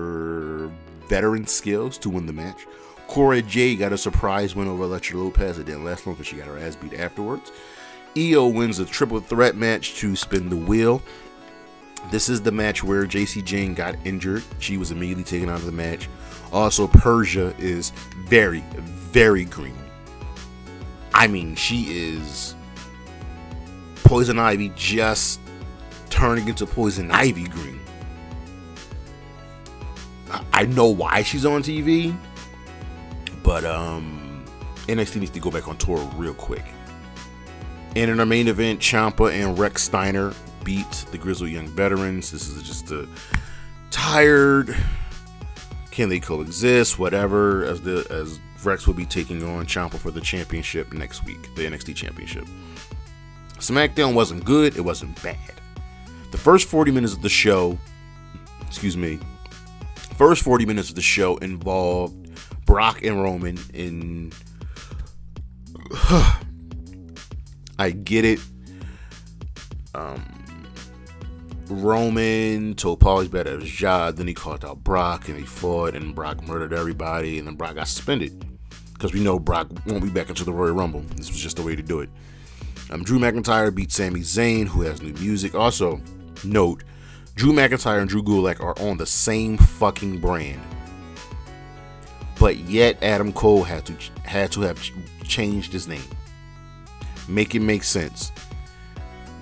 veteran 1.08 1.48
skills 1.48 1.98
to 2.00 2.10
win 2.10 2.26
the 2.26 2.34
match. 2.34 2.66
Cora 3.08 3.42
Jade 3.42 3.80
got 3.80 3.94
a 3.94 3.98
surprise 3.98 4.56
win 4.56 4.68
over 4.68 4.84
Elektra 4.84 5.18
Lopez. 5.18 5.58
It 5.58 5.66
didn't 5.66 5.86
last 5.86 6.06
long 6.06 6.16
because 6.16 6.28
she 6.28 6.36
got 6.36 6.48
her 6.48 6.58
ass 6.58 6.76
beat 6.76 6.94
afterwards. 6.94 7.52
Io 8.18 8.48
wins 8.48 8.78
the 8.78 8.86
triple 8.86 9.20
threat 9.20 9.56
match 9.56 9.96
to 9.96 10.16
spin 10.16 10.50
the 10.50 10.58
wheel. 10.58 11.02
This 12.12 12.30
is 12.30 12.42
the 12.42 12.52
match 12.52 12.84
where 12.84 13.06
Jacy 13.06 13.42
Jayne 13.42 13.74
got 13.74 13.96
injured. 14.06 14.44
She 14.60 14.78
was 14.78 14.92
immediately 14.92 15.24
taken 15.24 15.50
out 15.50 15.60
of 15.60 15.66
the 15.66 15.72
match. 15.72 16.10
Also, 16.52 16.88
Persia 16.88 17.54
is 17.58 17.92
very, 18.26 18.64
very 18.78 19.46
green. 19.46 19.78
I 21.14 21.28
mean, 21.28 21.56
she 21.56 21.84
is 21.90 22.56
Poison 24.04 24.40
Ivy 24.40 24.72
just 24.76 25.40
turning 26.10 26.48
into 26.48 26.66
Poison 26.66 27.12
Ivy 27.12 27.46
green. 27.46 27.77
I 30.54 30.66
know 30.66 30.88
why 30.88 31.24
she's 31.24 31.46
on 31.46 31.64
TV, 31.64 32.16
but 33.44 33.64
um, 33.66 34.44
NXT 34.88 35.20
needs 35.20 35.32
to 35.32 35.40
go 35.40 35.52
back 35.52 35.68
on 35.68 35.78
tour 35.78 35.98
real 36.16 36.34
quick. 36.34 36.66
And 37.96 38.12
in 38.12 38.20
our 38.20 38.26
main 38.26 38.48
event, 38.48 38.80
Ciampa 38.80 39.32
and 39.32 39.58
Rex 39.58 39.84
Steiner 39.84 40.34
beat 40.64 41.06
the 41.12 41.18
Grizzled 41.18 41.50
Young 41.50 41.68
Veterans. 41.68 42.32
This 42.32 42.48
is 42.48 42.62
just 42.64 42.92
a 42.92 43.08
tired. 43.90 44.76
Can 45.92 46.10
they 46.10 46.20
coexist? 46.20 47.00
Whatever. 47.00 47.64
As 47.66 47.82
the 47.82 48.06
as 48.10 48.40
Rex 48.64 48.86
will 48.86 48.94
be 48.94 49.06
taking 49.06 49.44
on 49.44 49.66
Ciampa 49.66 49.98
for 49.98 50.12
the 50.12 50.22
championship 50.22 50.94
next 50.94 51.26
week, 51.26 51.56
the 51.56 51.66
NXT 51.66 51.96
championship. 51.96 52.46
SmackDown 53.60 54.14
wasn't 54.14 54.46
good. 54.46 54.78
It 54.78 54.82
wasn't 54.82 55.22
bad. 55.24 55.54
The 56.32 56.38
first 56.38 56.68
40 56.68 56.92
minutes 56.92 57.14
of 57.14 57.22
the 57.22 57.30
show, 57.30 57.78
excuse 58.68 58.98
me, 58.98 59.20
First 60.18 60.42
40 60.42 60.66
minutes 60.66 60.90
of 60.90 60.96
the 60.96 61.02
show 61.02 61.38
involved 61.38 62.32
Brock 62.66 63.04
and 63.04 63.22
Roman 63.22 63.60
in. 63.72 64.34
I 67.80 67.92
get 67.92 68.26
it. 68.26 68.40
Um, 69.94 70.24
Roman 71.70 72.74
told 72.74 73.00
Paul 73.00 73.20
he's 73.20 73.30
better 73.30 73.54
at 73.54 73.62
his 73.62 73.70
job. 73.70 74.16
Then 74.16 74.28
he 74.28 74.34
called 74.34 74.66
out 74.66 74.84
Brock 74.84 75.30
and 75.30 75.38
he 75.38 75.46
fought, 75.46 75.96
and 75.96 76.16
Brock 76.16 76.42
murdered 76.48 76.74
everybody, 76.74 77.38
and 77.38 77.48
then 77.48 77.54
Brock 77.54 77.76
got 77.76 77.88
suspended 77.88 78.44
because 78.94 79.14
we 79.14 79.20
know 79.20 79.38
Brock 79.38 79.68
won't 79.86 80.04
be 80.04 80.10
back 80.10 80.30
into 80.30 80.44
the 80.44 80.52
Royal 80.52 80.74
Rumble. 80.74 81.02
This 81.16 81.30
was 81.30 81.40
just 81.40 81.58
the 81.58 81.64
way 81.64 81.76
to 81.76 81.84
do 81.84 82.00
it. 82.00 82.10
Um, 82.90 83.04
Drew 83.04 83.20
McIntyre 83.20 83.74
beat 83.74 83.92
Sami 83.92 84.22
Zayn, 84.22 84.68
who 84.68 84.82
has 84.82 85.00
new 85.00 85.14
music. 85.14 85.54
Also, 85.54 86.02
note 86.44 86.84
Drew 87.38 87.54
McIntyre 87.54 88.00
and 88.00 88.10
Drew 88.10 88.24
Gulak 88.24 88.60
are 88.62 88.74
on 88.80 88.98
the 88.98 89.06
same 89.06 89.58
fucking 89.58 90.18
brand. 90.18 90.60
But 92.40 92.58
yet 92.58 92.98
Adam 93.04 93.32
Cole 93.32 93.64
had 93.64 93.86
to 93.86 93.96
had 94.24 94.52
to 94.54 94.62
have 94.62 94.82
changed 95.24 95.72
his 95.72 95.88
name. 95.88 96.02
Make 97.28 97.54
it 97.54 97.60
make 97.60 97.84
sense. 97.84 98.32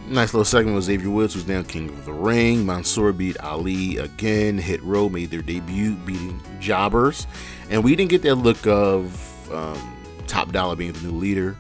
Nice 0.10 0.34
little 0.34 0.44
segment 0.44 0.76
with 0.76 0.84
Xavier 0.84 1.10
Woods, 1.10 1.36
who's 1.36 1.48
now 1.48 1.64
king 1.64 1.88
of 1.88 2.04
the 2.04 2.12
ring. 2.12 2.66
Mansoor 2.66 3.14
beat 3.14 3.40
Ali 3.40 3.96
again. 3.98 4.58
Hit 4.58 4.84
Row 4.84 5.08
made 5.08 5.32
their 5.32 5.42
debut, 5.42 5.96
beating 5.96 6.42
Jobbers, 6.60 7.28
and 7.70 7.82
we 7.82 7.96
didn't 7.96 8.10
get 8.10 8.24
that 8.24 8.36
look 8.36 8.68
of 8.68 9.54
um, 9.54 9.96
Top 10.28 10.52
Dollar 10.52 10.76
being 10.76 10.92
the 10.92 11.00
new 11.00 11.18
leader, 11.18 11.56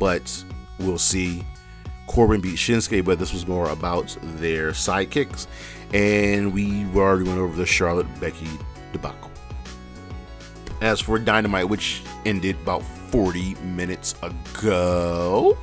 but 0.00 0.44
we'll 0.80 0.98
see. 0.98 1.44
Corbin 2.06 2.40
beat 2.40 2.56
Shinsuke, 2.56 3.04
but 3.04 3.18
this 3.18 3.32
was 3.32 3.46
more 3.46 3.68
about 3.70 4.16
their 4.22 4.70
sidekicks, 4.70 5.46
and 5.92 6.52
we 6.52 6.84
already 6.94 7.24
went 7.24 7.38
over 7.38 7.56
the 7.56 7.66
Charlotte 7.66 8.06
Becky 8.20 8.48
debacle. 8.92 9.30
As 10.80 11.00
for 11.00 11.18
Dynamite, 11.18 11.68
which 11.68 12.02
ended 12.24 12.56
about 12.62 12.82
40 12.82 13.54
minutes 13.56 14.14
ago, 14.22 15.56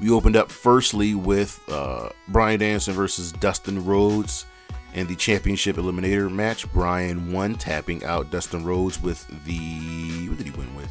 we 0.00 0.10
opened 0.10 0.36
up 0.36 0.50
firstly 0.50 1.14
with 1.14 1.60
uh, 1.68 2.08
Bryan 2.28 2.60
Danielson 2.60 2.94
versus 2.94 3.32
Dustin 3.32 3.84
Rhodes 3.84 4.46
in 4.94 5.06
the 5.06 5.14
championship 5.14 5.76
eliminator 5.76 6.30
match. 6.32 6.70
Bryan 6.72 7.32
won, 7.32 7.54
tapping 7.54 8.02
out 8.04 8.30
Dustin 8.30 8.64
Rhodes 8.64 9.00
with 9.00 9.26
the 9.44 10.28
what 10.28 10.38
did 10.38 10.46
he 10.46 10.52
win 10.52 10.74
with? 10.74 10.90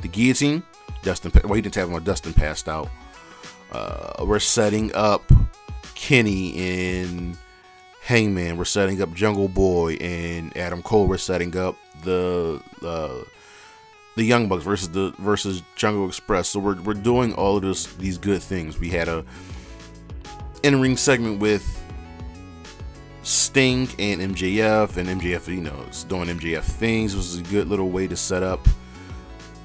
The 0.00 0.08
guillotine. 0.08 0.62
Dustin, 1.02 1.32
well, 1.44 1.54
he 1.54 1.62
didn't 1.62 1.74
tap 1.74 1.88
him. 1.88 2.02
Dustin 2.02 2.32
passed 2.32 2.68
out. 2.68 2.88
Uh, 3.74 4.24
we're 4.24 4.38
setting 4.38 4.94
up 4.94 5.24
Kenny 5.96 6.50
in 6.50 7.36
Hangman. 8.02 8.56
We're 8.56 8.64
setting 8.64 9.02
up 9.02 9.12
Jungle 9.14 9.48
Boy 9.48 9.94
and 9.94 10.56
Adam 10.56 10.80
Cole. 10.80 11.08
We're 11.08 11.18
setting 11.18 11.56
up 11.56 11.76
the 12.04 12.62
uh, 12.82 13.24
the 14.14 14.22
Young 14.22 14.48
Bucks 14.48 14.62
versus 14.62 14.90
the 14.90 15.12
versus 15.18 15.62
Jungle 15.74 16.06
Express. 16.06 16.50
So 16.50 16.60
we're 16.60 16.80
we're 16.82 16.94
doing 16.94 17.34
all 17.34 17.56
of 17.56 17.62
this 17.62 17.86
these 17.94 18.16
good 18.16 18.42
things. 18.42 18.78
We 18.78 18.90
had 18.90 19.08
a 19.08 19.24
in 20.62 20.80
ring 20.80 20.96
segment 20.96 21.40
with 21.40 21.64
Sting 23.24 23.88
and 23.98 24.20
MJF, 24.20 24.98
and 24.98 25.20
MJF, 25.20 25.48
you 25.48 25.62
know, 25.62 25.84
doing 26.06 26.28
MJF 26.28 26.62
things. 26.62 27.14
It 27.14 27.16
was 27.16 27.38
a 27.38 27.42
good 27.42 27.66
little 27.66 27.90
way 27.90 28.06
to 28.06 28.16
set 28.16 28.44
up 28.44 28.60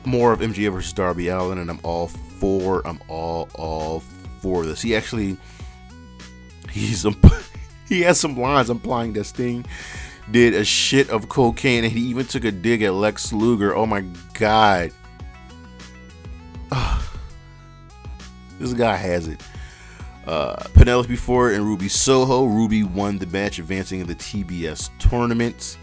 more 0.04 0.34
of 0.34 0.40
MJF 0.40 0.74
versus 0.74 0.94
Darby 0.94 1.28
Allin, 1.28 1.60
and 1.60 1.70
I'm 1.70 1.80
all 1.84 2.10
for. 2.40 2.86
I'm 2.88 3.00
all 3.08 3.50
all 3.56 4.02
for 4.42 4.66
this. 4.66 4.82
He 4.82 4.96
actually 4.96 5.38
he's 6.72 7.06
he 7.90 8.02
has 8.02 8.20
some 8.20 8.38
lines 8.38 8.70
implying 8.70 9.14
that 9.14 9.26
Sting 9.26 9.66
did 10.32 10.54
a 10.54 10.64
shit 10.64 11.10
of 11.10 11.30
cocaine, 11.30 11.84
and 11.84 11.92
he 11.92 12.02
even 12.02 12.26
took 12.26 12.46
a 12.46 12.52
dig 12.52 12.82
at 12.82 12.94
Lex 12.94 13.34
Luger. 13.34 13.76
Oh 13.76 13.86
my 13.86 14.02
god. 14.34 14.92
this 18.60 18.74
guy 18.74 18.96
has 18.96 19.28
it. 19.28 19.42
Uh, 20.28 20.56
Penelope 20.74 21.16
Ford 21.16 21.54
and 21.56 21.66
Ruby 21.66 21.88
Soho. 21.90 22.46
Ruby 22.46 22.84
won 22.84 23.18
the 23.18 23.26
match, 23.28 23.58
advancing 23.58 24.00
in 24.02 24.08
the 24.08 24.16
TBS 24.16 24.92
tournament. 25.00 25.78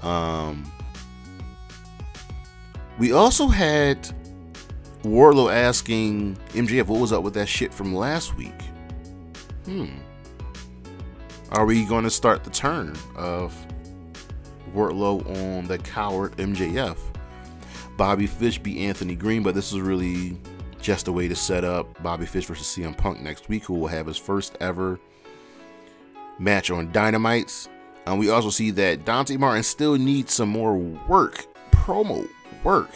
Um, 0.00 0.70
we 2.98 3.12
also 3.12 3.48
had 3.48 4.08
Wardlow 5.04 5.52
asking 5.52 6.36
MJF 6.52 6.86
what 6.86 7.00
was 7.00 7.12
up 7.12 7.22
with 7.22 7.34
that 7.34 7.46
shit 7.46 7.72
from 7.72 7.94
last 7.94 8.36
week. 8.36 8.58
Hmm. 9.66 9.88
Are 11.50 11.66
we 11.66 11.84
going 11.84 12.04
to 12.04 12.10
start 12.10 12.42
the 12.42 12.50
turn 12.50 12.96
of 13.14 13.54
Wardlow 14.74 15.24
on 15.58 15.66
the 15.66 15.78
coward 15.78 16.36
MJF? 16.38 16.96
Bobby 17.96 18.26
Fish 18.26 18.58
beat 18.58 18.78
Anthony 18.78 19.14
Green, 19.14 19.42
but 19.42 19.54
this 19.54 19.72
is 19.72 19.80
really 19.80 20.38
just 20.80 21.06
a 21.06 21.12
way 21.12 21.28
to 21.28 21.36
set 21.36 21.64
up 21.64 22.02
Bobby 22.02 22.26
Fish 22.26 22.46
versus 22.46 22.66
CM 22.66 22.96
Punk 22.96 23.20
next 23.20 23.48
week, 23.48 23.64
who 23.64 23.74
will 23.74 23.86
have 23.86 24.06
his 24.06 24.16
first 24.16 24.56
ever 24.60 24.98
match 26.38 26.70
on 26.70 26.90
Dynamites. 26.92 27.68
And 28.06 28.18
we 28.18 28.30
also 28.30 28.50
see 28.50 28.70
that 28.72 29.04
Dante 29.04 29.36
Martin 29.36 29.62
still 29.62 29.96
needs 29.96 30.32
some 30.32 30.48
more 30.48 30.76
work, 30.76 31.46
promo 31.70 32.26
work. 32.64 32.90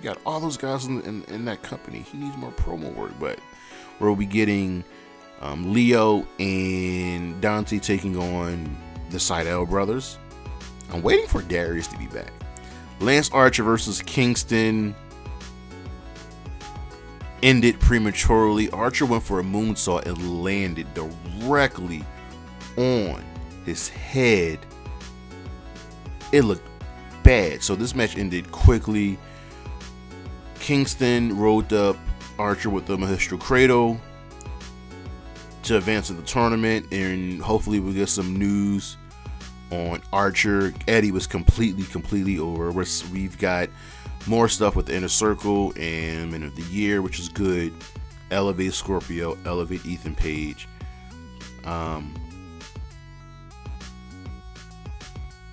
We 0.00 0.04
got 0.04 0.18
all 0.24 0.40
those 0.40 0.56
guys 0.56 0.86
in, 0.86 1.02
in, 1.02 1.24
in 1.24 1.44
that 1.44 1.62
company. 1.62 1.98
He 1.98 2.16
needs 2.16 2.34
more 2.38 2.52
promo 2.52 2.94
work, 2.94 3.12
but 3.20 3.38
we'll 3.98 4.16
be 4.16 4.24
getting 4.24 4.82
um, 5.42 5.74
Leo 5.74 6.26
and 6.38 7.38
Dante 7.42 7.78
taking 7.78 8.16
on 8.16 8.74
the 9.10 9.18
Sydal 9.18 9.68
brothers. 9.68 10.16
I'm 10.90 11.02
waiting 11.02 11.26
for 11.26 11.42
Darius 11.42 11.86
to 11.88 11.98
be 11.98 12.06
back. 12.06 12.32
Lance 13.00 13.30
Archer 13.30 13.62
versus 13.62 14.00
Kingston 14.00 14.94
ended 17.42 17.78
prematurely. 17.78 18.70
Archer 18.70 19.04
went 19.04 19.22
for 19.22 19.40
a 19.40 19.42
moonsault 19.42 20.06
and 20.06 20.42
landed 20.42 20.86
directly 20.94 22.06
on 22.78 23.22
his 23.66 23.90
head. 23.90 24.60
It 26.32 26.44
looked 26.44 26.66
bad. 27.22 27.62
So 27.62 27.74
this 27.74 27.94
match 27.94 28.16
ended 28.16 28.50
quickly. 28.50 29.18
Kingston 30.60 31.36
rolled 31.36 31.72
up 31.72 31.96
Archer 32.38 32.70
with 32.70 32.86
the 32.86 32.96
Magistral 32.96 33.40
Cradle 33.40 34.00
to 35.64 35.76
advance 35.76 36.10
in 36.10 36.16
the 36.16 36.22
tournament, 36.22 36.86
and 36.92 37.40
hopefully 37.40 37.80
we'll 37.80 37.92
get 37.92 38.08
some 38.08 38.36
news 38.36 38.96
on 39.70 40.00
Archer. 40.12 40.72
Eddie 40.88 41.12
was 41.12 41.26
completely, 41.26 41.84
completely 41.84 42.38
over. 42.38 42.70
We're, 42.70 42.86
we've 43.12 43.38
got 43.38 43.68
more 44.26 44.48
stuff 44.48 44.76
with 44.76 44.86
the 44.86 44.96
Inner 44.96 45.08
Circle 45.08 45.72
and 45.76 46.30
Men 46.30 46.42
of 46.42 46.54
the 46.56 46.62
Year, 46.62 47.02
which 47.02 47.18
is 47.18 47.28
good. 47.28 47.72
Elevate 48.30 48.74
Scorpio, 48.74 49.36
elevate 49.44 49.84
Ethan 49.84 50.14
Page. 50.14 50.68
Um, 51.64 52.14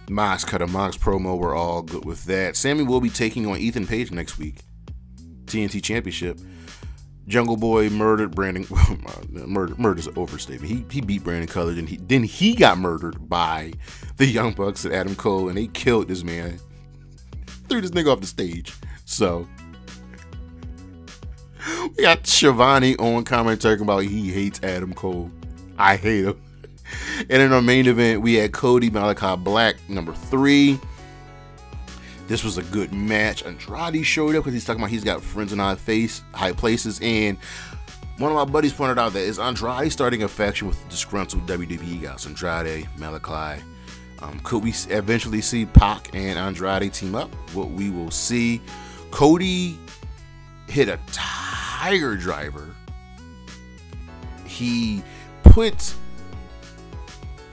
Mox 0.09 0.45
cut 0.45 0.61
a 0.61 0.67
Mox 0.67 0.95
promo. 0.97 1.37
We're 1.37 1.55
all 1.55 1.81
good 1.81 2.05
with 2.05 2.23
that. 2.25 2.55
Sammy 2.55 2.83
will 2.83 3.01
be 3.01 3.09
taking 3.09 3.45
on 3.45 3.57
Ethan 3.57 3.87
Page 3.87 4.11
next 4.11 4.37
week. 4.37 4.66
TNT 5.47 5.83
Championship. 5.83 6.39
Jungle 7.27 7.57
Boy 7.57 7.89
murdered 7.89 8.35
Brandon. 8.35 8.65
Oh 9.39 9.47
murder, 9.47 9.75
murder's 9.77 10.07
an 10.07 10.13
overstatement. 10.17 10.71
He 10.71 10.85
he 10.89 11.01
beat 11.01 11.23
Brandon 11.23 11.47
Cutler, 11.47 11.73
and 11.73 11.87
he 11.87 11.97
then 11.97 12.23
he 12.23 12.55
got 12.55 12.77
murdered 12.77 13.29
by 13.29 13.73
the 14.17 14.25
Young 14.25 14.53
Bucks 14.53 14.85
and 14.85 14.93
Adam 14.93 15.15
Cole, 15.15 15.49
and 15.49 15.57
they 15.57 15.67
killed 15.67 16.07
this 16.07 16.23
man. 16.23 16.59
Threw 17.67 17.81
this 17.81 17.91
nigga 17.91 18.11
off 18.11 18.21
the 18.21 18.27
stage. 18.27 18.73
So 19.05 19.47
we 21.97 22.03
got 22.03 22.25
Schiavone 22.25 22.95
on 22.97 23.23
comment 23.23 23.61
talking 23.61 23.83
about 23.83 23.99
he 23.99 24.31
hates 24.31 24.61
Adam 24.63 24.93
Cole. 24.93 25.31
I 25.77 25.95
hate 25.97 26.25
him. 26.25 26.41
And 27.29 27.41
in 27.41 27.51
our 27.51 27.61
main 27.61 27.85
event, 27.85 28.21
we 28.21 28.35
had 28.35 28.53
Cody 28.53 28.89
Malakai 28.89 29.43
Black, 29.43 29.75
number 29.89 30.13
three. 30.13 30.79
This 32.27 32.43
was 32.43 32.57
a 32.57 32.63
good 32.63 32.93
match. 32.93 33.45
Andrade 33.45 34.05
showed 34.05 34.35
up 34.35 34.43
because 34.43 34.53
he's 34.53 34.65
talking 34.65 34.81
about 34.81 34.89
he's 34.91 35.03
got 35.03 35.23
friends 35.23 35.53
in 35.53 35.59
high 35.59 35.75
face, 35.75 36.23
high 36.33 36.51
places, 36.51 36.99
and 37.01 37.37
one 38.17 38.31
of 38.31 38.35
my 38.35 38.45
buddies 38.51 38.73
pointed 38.73 38.97
out 38.97 39.13
that 39.13 39.21
is 39.21 39.39
Andrade 39.39 39.91
starting 39.91 40.23
a 40.23 40.27
faction 40.27 40.67
with 40.67 40.89
disgruntled 40.89 41.45
WWE 41.45 42.01
guys. 42.01 42.25
Andrade, 42.25 42.89
Malakai. 42.97 43.61
Um, 44.21 44.39
could 44.39 44.63
we 44.63 44.73
eventually 44.89 45.41
see 45.41 45.65
Pac 45.65 46.09
and 46.13 46.37
Andrade 46.37 46.91
team 46.91 47.15
up? 47.15 47.33
What 47.53 47.69
we 47.69 47.91
will 47.91 48.11
see. 48.11 48.61
Cody 49.11 49.77
hit 50.67 50.89
a 50.89 50.99
tiger 51.11 52.17
driver. 52.17 52.75
He 54.45 55.03
put 55.43 55.93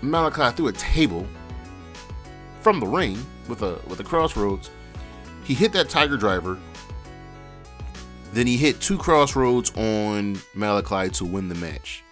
Malakai 0.03 0.57
through 0.57 0.69
a 0.69 0.73
table 0.73 1.27
from 2.65 2.81
the 2.81 2.87
ring 2.87 3.25
with 3.47 3.63
a 3.63 3.79
with 3.87 4.01
a 4.01 4.05
crossroads. 4.05 4.71
He 5.45 5.53
hit 5.55 5.73
that 5.75 5.91
Tiger 5.91 6.17
Driver. 6.17 6.59
Then 8.33 8.47
he 8.49 8.57
hit 8.57 8.81
two 8.81 8.99
crossroads 8.99 9.71
on 9.77 10.37
Malakai 10.57 11.13
to 11.19 11.25
win 11.25 11.49
the 11.49 11.55
match. 11.55 12.03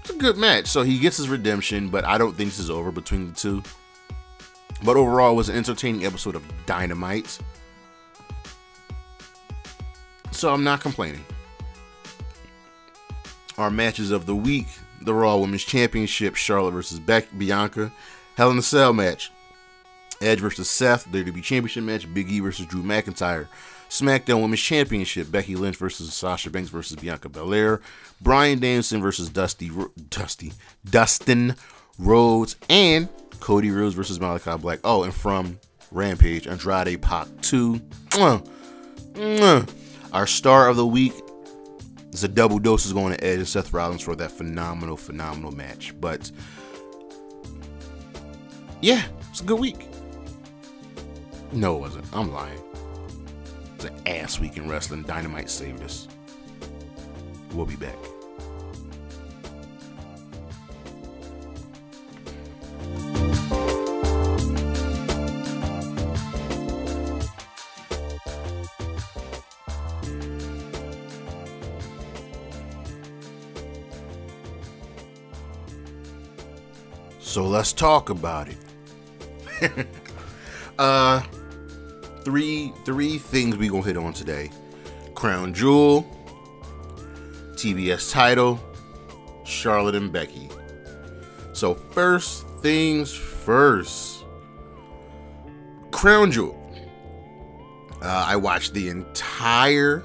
It's 0.00 0.10
a 0.10 0.16
good 0.16 0.36
match. 0.36 0.66
So 0.66 0.82
he 0.82 0.98
gets 0.98 1.16
his 1.16 1.30
redemption, 1.30 1.88
but 1.88 2.04
I 2.04 2.18
don't 2.18 2.36
think 2.36 2.50
this 2.50 2.58
is 2.58 2.68
over 2.68 2.90
between 2.92 3.28
the 3.30 3.34
two. 3.34 3.62
But 4.82 4.96
overall, 4.96 5.32
it 5.32 5.36
was 5.36 5.48
an 5.48 5.56
entertaining 5.56 6.04
episode 6.04 6.34
of 6.34 6.42
Dynamite. 6.66 7.38
So 10.32 10.52
I'm 10.52 10.64
not 10.64 10.80
complaining. 10.80 11.24
Our 13.56 13.70
matches 13.70 14.10
of 14.10 14.26
the 14.26 14.34
week 14.34 14.66
the 15.04 15.14
Raw 15.14 15.36
Women's 15.36 15.64
Championship, 15.64 16.34
Charlotte 16.34 16.72
versus 16.72 16.98
Bianca. 16.98 17.92
Hell 18.36 18.50
in 18.50 18.58
a 18.58 18.62
Cell 18.62 18.92
match, 18.92 19.30
Edge 20.20 20.40
versus 20.40 20.68
Seth, 20.68 21.08
WWE 21.10 21.42
Championship 21.42 21.84
match, 21.84 22.12
Big 22.12 22.30
E 22.30 22.40
versus 22.40 22.66
Drew 22.66 22.82
McIntyre. 22.82 23.46
SmackDown 23.88 24.42
Women's 24.42 24.60
Championship, 24.60 25.30
Becky 25.30 25.54
Lynch 25.54 25.76
versus 25.76 26.12
Sasha 26.12 26.50
Banks 26.50 26.70
versus 26.70 26.96
Bianca 26.96 27.28
Belair. 27.28 27.80
Bryan 28.20 28.58
Danielson 28.58 29.00
versus 29.00 29.28
Dusty, 29.28 29.70
Dusty, 30.10 30.52
Dustin 30.84 31.54
Rhodes, 31.98 32.56
and 32.68 33.08
Cody 33.38 33.70
Rhodes 33.70 33.94
versus 33.94 34.18
Malakai 34.18 34.60
Black. 34.60 34.80
Oh, 34.82 35.04
and 35.04 35.14
from 35.14 35.60
Rampage, 35.92 36.48
Andrade 36.48 37.00
Pac 37.00 37.28
2. 37.42 37.74
Mwah. 38.10 38.48
Mwah. 39.12 39.70
Our 40.12 40.26
star 40.26 40.68
of 40.68 40.76
the 40.76 40.86
week 40.86 41.12
is 42.12 42.24
a 42.24 42.28
double 42.28 42.58
dose 42.58 42.86
is 42.86 42.92
going 42.92 43.14
to 43.14 43.24
Edge 43.24 43.38
and 43.38 43.48
Seth 43.48 43.72
Rollins 43.72 44.02
for 44.02 44.16
that 44.16 44.32
phenomenal, 44.32 44.96
phenomenal 44.96 45.52
match. 45.52 45.94
But 46.00 46.30
yeah, 48.84 49.02
it's 49.30 49.40
a 49.40 49.44
good 49.44 49.58
week. 49.58 49.88
No, 51.52 51.76
it 51.76 51.80
wasn't. 51.80 52.04
I'm 52.12 52.30
lying. 52.30 52.60
It's 53.76 53.86
an 53.86 53.94
ass 54.06 54.38
week 54.38 54.58
in 54.58 54.68
wrestling. 54.68 55.04
Dynamite 55.04 55.48
saved 55.48 55.82
us. 55.82 56.06
We'll 57.54 57.64
be 57.64 57.76
back. 57.76 57.96
So 77.20 77.46
let's 77.46 77.72
talk 77.72 78.10
about 78.10 78.48
it. 78.48 78.63
uh 80.78 81.20
three 82.24 82.72
three 82.84 83.18
things 83.18 83.56
we 83.56 83.68
gonna 83.68 83.82
hit 83.82 83.96
on 83.96 84.12
today. 84.12 84.50
Crown 85.14 85.54
Jewel, 85.54 86.04
TBS 87.52 88.10
title, 88.10 88.60
Charlotte 89.44 89.94
and 89.94 90.12
Becky. 90.12 90.48
So 91.52 91.74
first 91.74 92.46
things 92.60 93.12
first. 93.12 94.24
Crown 95.90 96.30
Jewel. 96.32 96.60
Uh, 98.02 98.24
I 98.28 98.36
watched 98.36 98.74
the 98.74 98.88
entire 98.88 100.02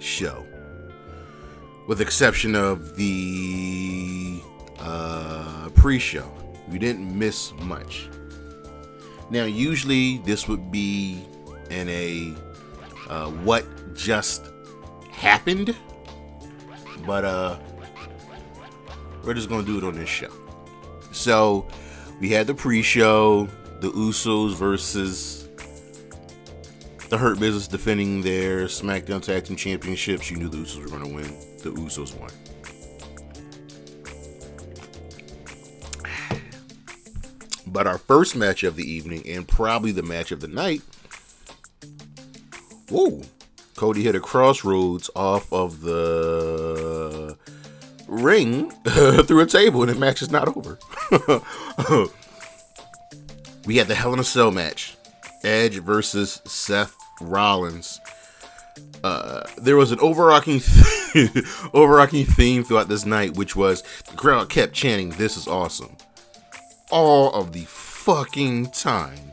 show, 0.00 0.44
with 1.86 2.00
exception 2.00 2.56
of 2.56 2.96
the 2.96 4.40
uh, 4.80 5.68
pre-show. 5.74 6.28
We 6.72 6.78
didn't 6.78 7.16
miss 7.16 7.52
much. 7.60 8.08
Now, 9.30 9.44
usually 9.44 10.18
this 10.18 10.48
would 10.48 10.72
be 10.72 11.22
in 11.70 11.88
a 11.88 12.34
uh, 13.08 13.30
what 13.30 13.66
just 13.94 14.50
happened, 15.10 15.76
but 17.06 17.24
uh, 17.24 17.58
we're 19.22 19.34
just 19.34 19.50
gonna 19.50 19.62
do 19.62 19.76
it 19.78 19.84
on 19.84 19.94
this 19.94 20.08
show. 20.08 20.32
So 21.12 21.68
we 22.20 22.30
had 22.30 22.46
the 22.46 22.54
pre-show, 22.54 23.48
the 23.80 23.90
Usos 23.90 24.54
versus 24.54 25.48
the 27.10 27.18
Hurt 27.18 27.38
Business 27.38 27.68
defending 27.68 28.22
their 28.22 28.64
SmackDown 28.64 29.22
Tag 29.22 29.44
Team 29.44 29.56
Championships. 29.56 30.30
You 30.30 30.38
knew 30.38 30.48
the 30.48 30.56
Usos 30.56 30.82
were 30.82 30.88
gonna 30.88 31.12
win. 31.12 31.36
The 31.58 31.70
Usos 31.70 32.18
won. 32.18 32.30
But 37.72 37.86
our 37.86 37.96
first 37.96 38.36
match 38.36 38.62
of 38.64 38.76
the 38.76 38.84
evening, 38.84 39.26
and 39.26 39.48
probably 39.48 39.92
the 39.92 40.02
match 40.02 40.30
of 40.30 40.40
the 40.40 40.48
night, 40.48 40.82
whoa, 42.90 43.22
Cody 43.76 44.02
hit 44.02 44.14
a 44.14 44.20
crossroads 44.20 45.08
off 45.16 45.50
of 45.50 45.80
the 45.80 47.38
ring 48.06 48.70
through 48.86 49.40
a 49.40 49.46
table, 49.46 49.82
and 49.82 49.90
the 49.90 49.94
match 49.94 50.20
is 50.20 50.30
not 50.30 50.54
over. 50.54 50.78
we 53.64 53.78
had 53.78 53.88
the 53.88 53.94
Hell 53.94 54.12
in 54.12 54.18
a 54.18 54.24
Cell 54.24 54.50
match 54.50 54.96
Edge 55.42 55.78
versus 55.78 56.42
Seth 56.44 56.94
Rollins. 57.22 57.98
Uh, 59.02 59.44
there 59.56 59.76
was 59.76 59.92
an 59.92 59.98
overarching 60.00 60.60
overarching 61.74 62.26
theme 62.26 62.64
throughout 62.64 62.88
this 62.88 63.06
night, 63.06 63.36
which 63.36 63.56
was 63.56 63.82
the 64.10 64.16
crowd 64.16 64.50
kept 64.50 64.74
chanting, 64.74 65.10
"This 65.10 65.36
is 65.36 65.48
awesome." 65.48 65.96
All 66.92 67.32
of 67.32 67.52
the 67.52 67.64
fucking 67.64 68.70
time. 68.70 69.32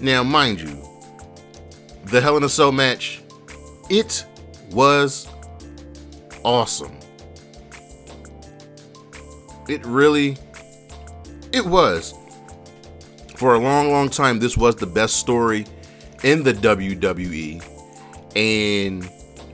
Now, 0.00 0.22
mind 0.22 0.60
you, 0.60 0.82
the 2.06 2.20
Hell 2.20 2.36
in 2.36 2.42
a 2.42 2.48
Cell 2.48 2.72
match, 2.72 3.22
it 3.88 4.26
was 4.72 5.28
awesome. 6.44 6.98
It 9.68 9.86
really, 9.86 10.36
it 11.52 11.64
was. 11.64 12.14
For 13.36 13.54
a 13.54 13.58
long, 13.58 13.90
long 13.90 14.08
time, 14.08 14.40
this 14.40 14.56
was 14.56 14.74
the 14.76 14.86
best 14.86 15.16
story 15.16 15.66
in 16.24 16.42
the 16.42 16.52
WWE. 16.52 17.62
And 18.34 19.04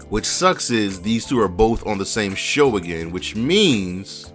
which 0.09 0.25
sucks 0.25 0.71
is 0.71 1.03
these 1.03 1.27
two 1.27 1.38
are 1.41 1.49
both 1.49 1.87
on 1.87 1.99
the 1.99 2.07
same 2.07 2.35
show 2.35 2.77
again, 2.77 3.11
which 3.11 3.37
means 3.37 4.33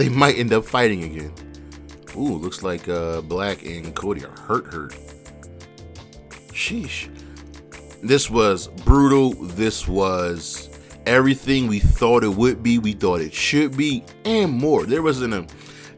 they 0.00 0.08
might 0.08 0.38
end 0.38 0.52
up 0.54 0.64
fighting 0.64 1.04
again. 1.04 1.32
Ooh, 2.16 2.38
looks 2.38 2.62
like 2.62 2.88
uh, 2.88 3.20
Black 3.20 3.64
and 3.66 3.94
Cody 3.94 4.24
are 4.24 4.30
hurt, 4.30 4.72
hurt. 4.72 4.96
Sheesh. 6.52 7.14
This 8.02 8.30
was 8.30 8.68
brutal. 8.68 9.34
This 9.34 9.86
was 9.86 10.70
everything 11.04 11.66
we 11.66 11.80
thought 11.80 12.24
it 12.24 12.34
would 12.34 12.62
be. 12.62 12.78
We 12.78 12.94
thought 12.94 13.20
it 13.20 13.34
should 13.34 13.76
be, 13.76 14.02
and 14.24 14.52
more. 14.52 14.86
There 14.86 15.02
was 15.02 15.20
an 15.20 15.34
a, 15.34 15.46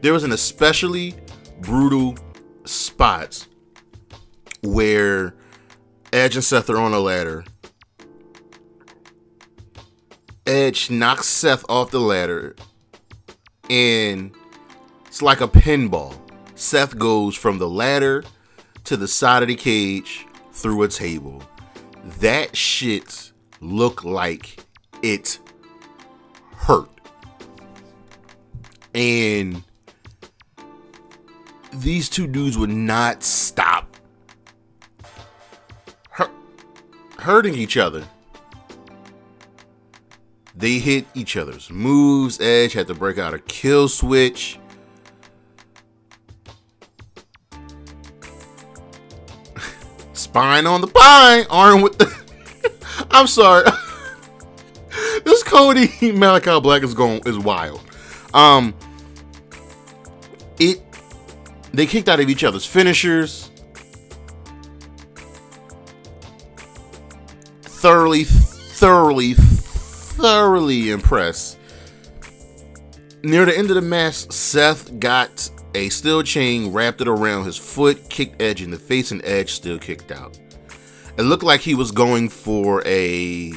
there 0.01 0.11
was 0.11 0.25
an 0.25 0.33
especially 0.33 1.15
brutal 1.61 2.17
spot 2.65 3.47
where 4.63 5.33
Edge 6.11 6.35
and 6.35 6.43
Seth 6.43 6.69
are 6.69 6.77
on 6.77 6.93
a 6.93 6.99
ladder. 6.99 7.45
Edge 10.45 10.89
knocks 10.89 11.27
Seth 11.27 11.63
off 11.69 11.89
the 11.91 12.01
ladder 12.01 12.57
and 13.69 14.31
it's 15.05 15.21
like 15.21 15.41
a 15.41 15.47
pinball. 15.47 16.15
Seth 16.55 16.97
goes 16.97 17.35
from 17.35 17.57
the 17.57 17.67
ladder 17.67 18.23
to 18.85 18.97
the 18.97 19.07
side 19.07 19.41
of 19.41 19.47
the 19.47 19.55
cage 19.55 20.25
through 20.51 20.83
a 20.83 20.87
table. 20.87 21.43
That 22.19 22.55
shit 22.55 23.31
looked 23.59 24.05
like 24.05 24.59
it 25.01 25.39
hurt. 26.55 26.89
And 28.93 29.63
these 31.73 32.09
two 32.09 32.27
dudes 32.27 32.57
would 32.57 32.69
not 32.69 33.23
stop 33.23 33.93
hurting 37.23 37.55
each 37.55 37.77
other. 37.77 38.03
They 40.55 40.79
hit 40.79 41.05
each 41.15 41.35
other's 41.35 41.71
moves. 41.71 42.39
Edge 42.39 42.73
had 42.73 42.85
to 42.87 42.93
break 42.93 43.17
out 43.17 43.33
a 43.33 43.39
kill 43.39 43.87
switch. 43.87 44.59
Spine 50.13 50.67
on 50.67 50.81
the 50.81 50.87
pine, 50.87 51.45
arm 51.49 51.81
with 51.81 51.97
the. 51.97 52.13
I'm 53.11 53.27
sorry. 53.27 53.65
this 55.25 55.43
Cody 55.43 55.87
Malakai 55.87 56.61
Black 56.61 56.83
is 56.83 56.93
going 56.93 57.21
is 57.25 57.39
wild. 57.39 57.81
Um, 58.33 58.75
it 60.59 60.81
they 61.73 61.87
kicked 61.87 62.09
out 62.09 62.19
of 62.19 62.29
each 62.29 62.43
other's 62.43 62.65
finishers. 62.65 63.49
Thoroughly, 67.63 68.23
thoroughly, 68.23 69.35
thoroughly 70.15 70.91
impressed. 70.91 71.57
Near 73.23 73.45
the 73.45 73.57
end 73.57 73.69
of 73.69 73.75
the 73.75 73.81
match, 73.81 74.31
Seth 74.31 74.99
got 74.99 75.49
a 75.75 75.89
steel 75.89 76.23
chain 76.23 76.71
wrapped 76.71 77.01
it 77.01 77.07
around 77.07 77.45
his 77.45 77.57
foot, 77.57 78.09
kicked 78.09 78.41
Edge 78.41 78.61
in 78.61 78.69
the 78.69 78.77
face, 78.77 79.11
and 79.11 79.23
Edge 79.25 79.51
still 79.51 79.79
kicked 79.79 80.11
out. 80.11 80.37
It 81.17 81.23
looked 81.23 81.43
like 81.43 81.61
he 81.61 81.75
was 81.75 81.91
going 81.91 82.29
for 82.29 82.83
a 82.85 83.53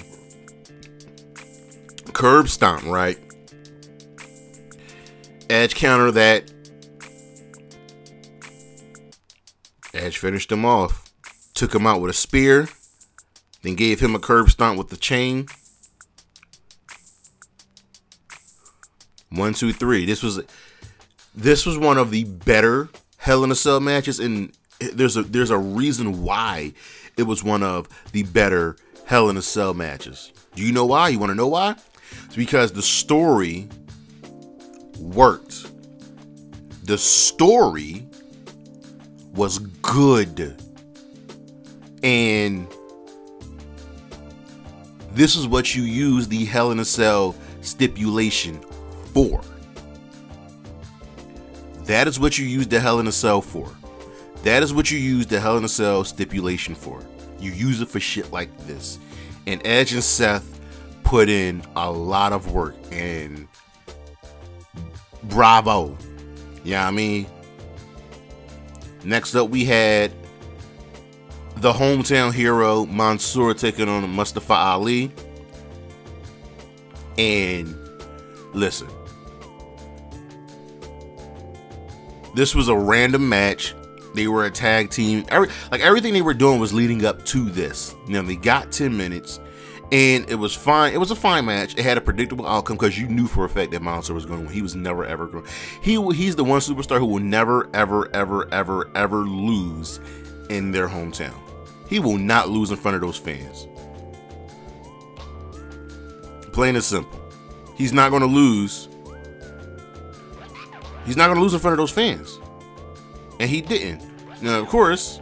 curb 2.12 2.49
stomp, 2.49 2.85
right? 2.85 3.19
Edge 5.51 5.75
counter 5.75 6.11
that. 6.12 6.53
Edge 9.95 10.19
finished 10.19 10.53
him 10.53 10.64
off. 10.64 11.11
Took 11.55 11.75
him 11.75 11.87
out 11.87 12.01
with 12.01 12.11
a 12.11 12.14
spear. 12.14 12.69
Then 13.62 13.75
gave 13.75 14.01
him 14.01 14.14
a 14.14 14.19
curb 14.19 14.51
stomp 14.51 14.79
with 14.79 14.88
the 14.88 14.97
chain. 14.97 15.47
One, 19.31 19.55
two, 19.55 19.73
three. 19.73 20.07
This 20.07 20.23
was 20.23 20.41
this 21.35 21.67
was 21.67 21.77
one 21.77 21.99
of 21.99 22.11
the 22.11 22.25
better 22.25 22.89
Hell 23.19 23.45
in 23.45 23.51
a 23.51 23.55
Cell 23.55 23.81
matches, 23.81 24.21
and 24.21 24.53
there's 24.79 25.17
a 25.17 25.23
there's 25.23 25.51
a 25.51 25.59
reason 25.59 26.23
why 26.23 26.73
it 27.17 27.25
was 27.25 27.43
one 27.43 27.62
of 27.62 27.89
the 28.12 28.23
better 28.23 28.77
Hell 29.07 29.29
in 29.29 29.37
a 29.37 29.43
Cell 29.43 29.75
matches. 29.75 30.33
Do 30.55 30.62
you 30.62 30.73
know 30.73 30.87
why? 30.87 31.09
You 31.09 31.19
want 31.19 31.31
to 31.31 31.35
know 31.35 31.49
why? 31.49 31.77
It's 32.27 32.37
because 32.37 32.73
the 32.73 32.83
story 32.83 33.69
worked. 34.99 35.67
The 36.85 36.99
story 36.99 38.07
was 39.35 39.59
good. 39.59 40.61
And 42.03 42.69
this 45.12 45.35
is 45.35 45.49
what 45.49 45.75
you 45.75 45.83
use 45.83 46.29
the 46.29 46.45
Hell 46.45 46.71
in 46.71 46.79
a 46.79 46.85
Cell 46.85 47.35
stipulation 47.61 48.61
for. 49.16 49.40
That 51.85 52.07
is 52.07 52.20
what 52.20 52.37
you 52.37 52.44
use 52.44 52.66
the 52.66 52.79
Hell 52.79 53.00
in 53.00 53.07
a 53.07 53.12
Cell 53.12 53.40
for. 53.40 53.74
That 54.42 54.62
is 54.62 54.74
what 54.74 54.90
you 54.90 54.98
use 54.98 55.26
the 55.26 55.40
Hell 55.40 55.57
in 55.57 55.64
a 55.64 55.70
Cell 55.70 56.05
stipulation 56.05 56.74
for. 56.74 57.00
You 57.40 57.50
use 57.50 57.81
it 57.81 57.88
for 57.88 57.98
shit 57.98 58.31
like 58.31 58.55
this. 58.66 58.98
And 59.46 59.66
Edge 59.66 59.94
and 59.94 60.05
Seth 60.05 60.61
put 61.02 61.31
in 61.31 61.62
a 61.76 61.90
lot 61.90 62.35
of 62.35 62.52
work 62.52 62.76
and 62.92 63.48
bravo. 65.22 65.96
Yeah, 66.62 66.87
I 66.87 66.90
mean. 66.90 67.26
Next 69.02 69.35
up, 69.35 69.48
we 69.48 69.64
had 69.64 70.12
the 71.57 71.72
hometown 71.72 72.35
hero 72.35 72.85
Mansoor 72.85 73.55
taking 73.55 73.88
on 73.88 74.11
Mustafa 74.11 74.52
Ali. 74.52 75.11
And 77.16 77.74
listen, 78.52 78.88
this 82.37 82.55
was 82.55 82.68
a 82.68 82.77
random 82.77 83.29
match. 83.29 83.75
They 84.14 84.29
were 84.29 84.44
a 84.44 84.51
tag 84.51 84.90
team. 84.90 85.25
Every, 85.29 85.49
like 85.70 85.81
everything 85.81 86.12
they 86.12 86.22
were 86.22 86.35
doing 86.35 86.61
was 86.61 86.72
leading 86.72 87.05
up 87.05 87.25
to 87.27 87.51
this. 87.51 87.94
You 88.07 88.14
know, 88.14 88.22
they 88.22 88.37
got 88.37 88.70
10 88.70 88.96
minutes 88.96 89.40
and 89.92 90.29
it 90.29 90.35
was 90.35 90.55
fine. 90.55 90.92
It 90.92 90.99
was 90.99 91.11
a 91.11 91.16
fine 91.16 91.46
match. 91.46 91.77
It 91.77 91.83
had 91.85 91.96
a 91.96 92.01
predictable 92.01 92.46
outcome 92.46 92.77
because 92.77 92.99
you 92.99 93.09
knew 93.09 93.27
for 93.27 93.44
a 93.44 93.49
fact 93.49 93.70
that 93.72 93.83
Mansoor 93.83 94.14
was 94.14 94.27
going 94.27 94.40
to 94.40 94.46
win. 94.46 94.55
He 94.55 94.62
was 94.62 94.75
never 94.75 95.05
ever 95.05 95.27
going. 95.27 95.44
He 95.83 95.94
he's 96.12 96.37
the 96.37 96.44
one 96.44 96.61
superstar 96.61 96.99
who 96.99 97.07
will 97.07 97.22
never 97.22 97.70
ever 97.75 98.14
ever 98.14 98.53
ever 98.53 98.90
ever 98.94 99.18
lose 99.18 100.01
in 100.51 100.72
their 100.72 100.88
hometown. 100.88 101.35
He 101.88 102.01
will 102.01 102.18
not 102.18 102.49
lose 102.49 102.70
in 102.70 102.77
front 102.77 102.96
of 102.96 103.01
those 103.01 103.16
fans. 103.16 103.68
Plain 106.53 106.75
and 106.75 106.85
simple. 106.85 107.20
He's 107.77 107.92
not 107.92 108.11
going 108.11 108.22
to 108.22 108.29
lose. 108.29 108.88
He's 111.07 111.16
not 111.16 111.27
going 111.27 111.37
to 111.37 111.42
lose 111.42 111.55
in 111.55 111.61
front 111.61 111.73
of 111.73 111.79
those 111.79 111.90
fans. 111.90 112.38
And 113.38 113.49
he 113.49 113.61
didn't. 113.61 114.03
Now, 114.42 114.59
of 114.61 114.69
course, 114.69 115.21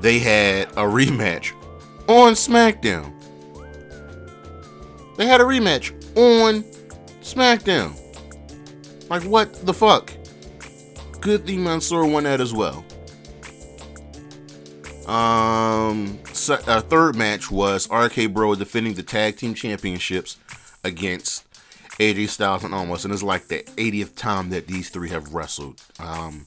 they 0.00 0.18
had 0.18 0.68
a 0.72 0.82
rematch 0.82 1.52
on 2.08 2.32
SmackDown. 2.32 3.12
They 5.16 5.26
had 5.26 5.40
a 5.40 5.44
rematch 5.44 5.92
on 6.16 6.64
SmackDown. 7.22 7.98
Like, 9.08 9.22
what 9.22 9.54
the 9.64 9.72
fuck? 9.72 10.12
Good 11.20 11.46
thing 11.46 11.64
Mansoor 11.64 12.06
won 12.06 12.24
that 12.24 12.40
as 12.40 12.52
well. 12.52 12.84
Um, 15.06 16.18
so 16.32 16.58
our 16.66 16.80
third 16.80 17.14
match 17.14 17.50
was 17.50 17.88
RK 17.90 18.32
Bro 18.32 18.56
defending 18.56 18.94
the 18.94 19.04
tag 19.04 19.36
team 19.36 19.54
championships 19.54 20.36
against 20.82 21.45
AJ 21.98 22.28
Styles 22.28 22.64
and 22.64 22.74
Omos, 22.74 23.04
and 23.04 23.12
it's 23.12 23.22
like 23.22 23.48
the 23.48 23.62
80th 23.76 24.16
time 24.16 24.50
that 24.50 24.66
these 24.66 24.90
three 24.90 25.08
have 25.10 25.34
wrestled. 25.34 25.80
Um, 25.98 26.46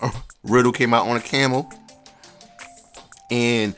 Riddle 0.42 0.72
came 0.72 0.92
out 0.94 1.06
on 1.06 1.16
a 1.16 1.20
camel, 1.20 1.70
and 3.30 3.74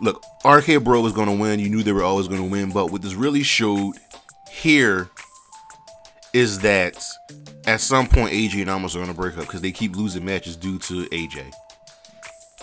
look, 0.00 0.24
RK 0.44 0.82
Bro 0.82 1.00
was 1.00 1.12
going 1.12 1.28
to 1.28 1.36
win. 1.36 1.60
You 1.60 1.68
knew 1.68 1.82
they 1.82 1.92
were 1.92 2.02
always 2.02 2.28
going 2.28 2.42
to 2.42 2.48
win, 2.48 2.70
but 2.72 2.90
what 2.90 3.02
this 3.02 3.14
really 3.14 3.42
showed 3.42 3.94
here 4.50 5.08
is 6.32 6.60
that 6.60 7.02
at 7.66 7.80
some 7.80 8.06
point 8.06 8.32
AJ 8.32 8.62
and 8.62 8.70
Omos 8.70 8.94
are 8.94 8.98
going 8.98 9.08
to 9.08 9.14
break 9.14 9.36
up 9.36 9.46
because 9.46 9.60
they 9.60 9.72
keep 9.72 9.96
losing 9.96 10.24
matches 10.24 10.56
due 10.56 10.78
to 10.78 11.06
AJ 11.06 11.52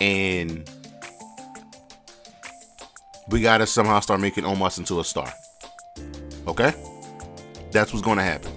and 0.00 0.68
we 3.28 3.40
gotta 3.40 3.66
somehow 3.66 4.00
start 4.00 4.20
making 4.20 4.44
Omos 4.44 4.78
into 4.78 5.00
a 5.00 5.04
star. 5.04 5.32
Okay? 6.46 6.72
That's 7.70 7.92
what's 7.92 8.04
gonna 8.04 8.22
happen. 8.22 8.52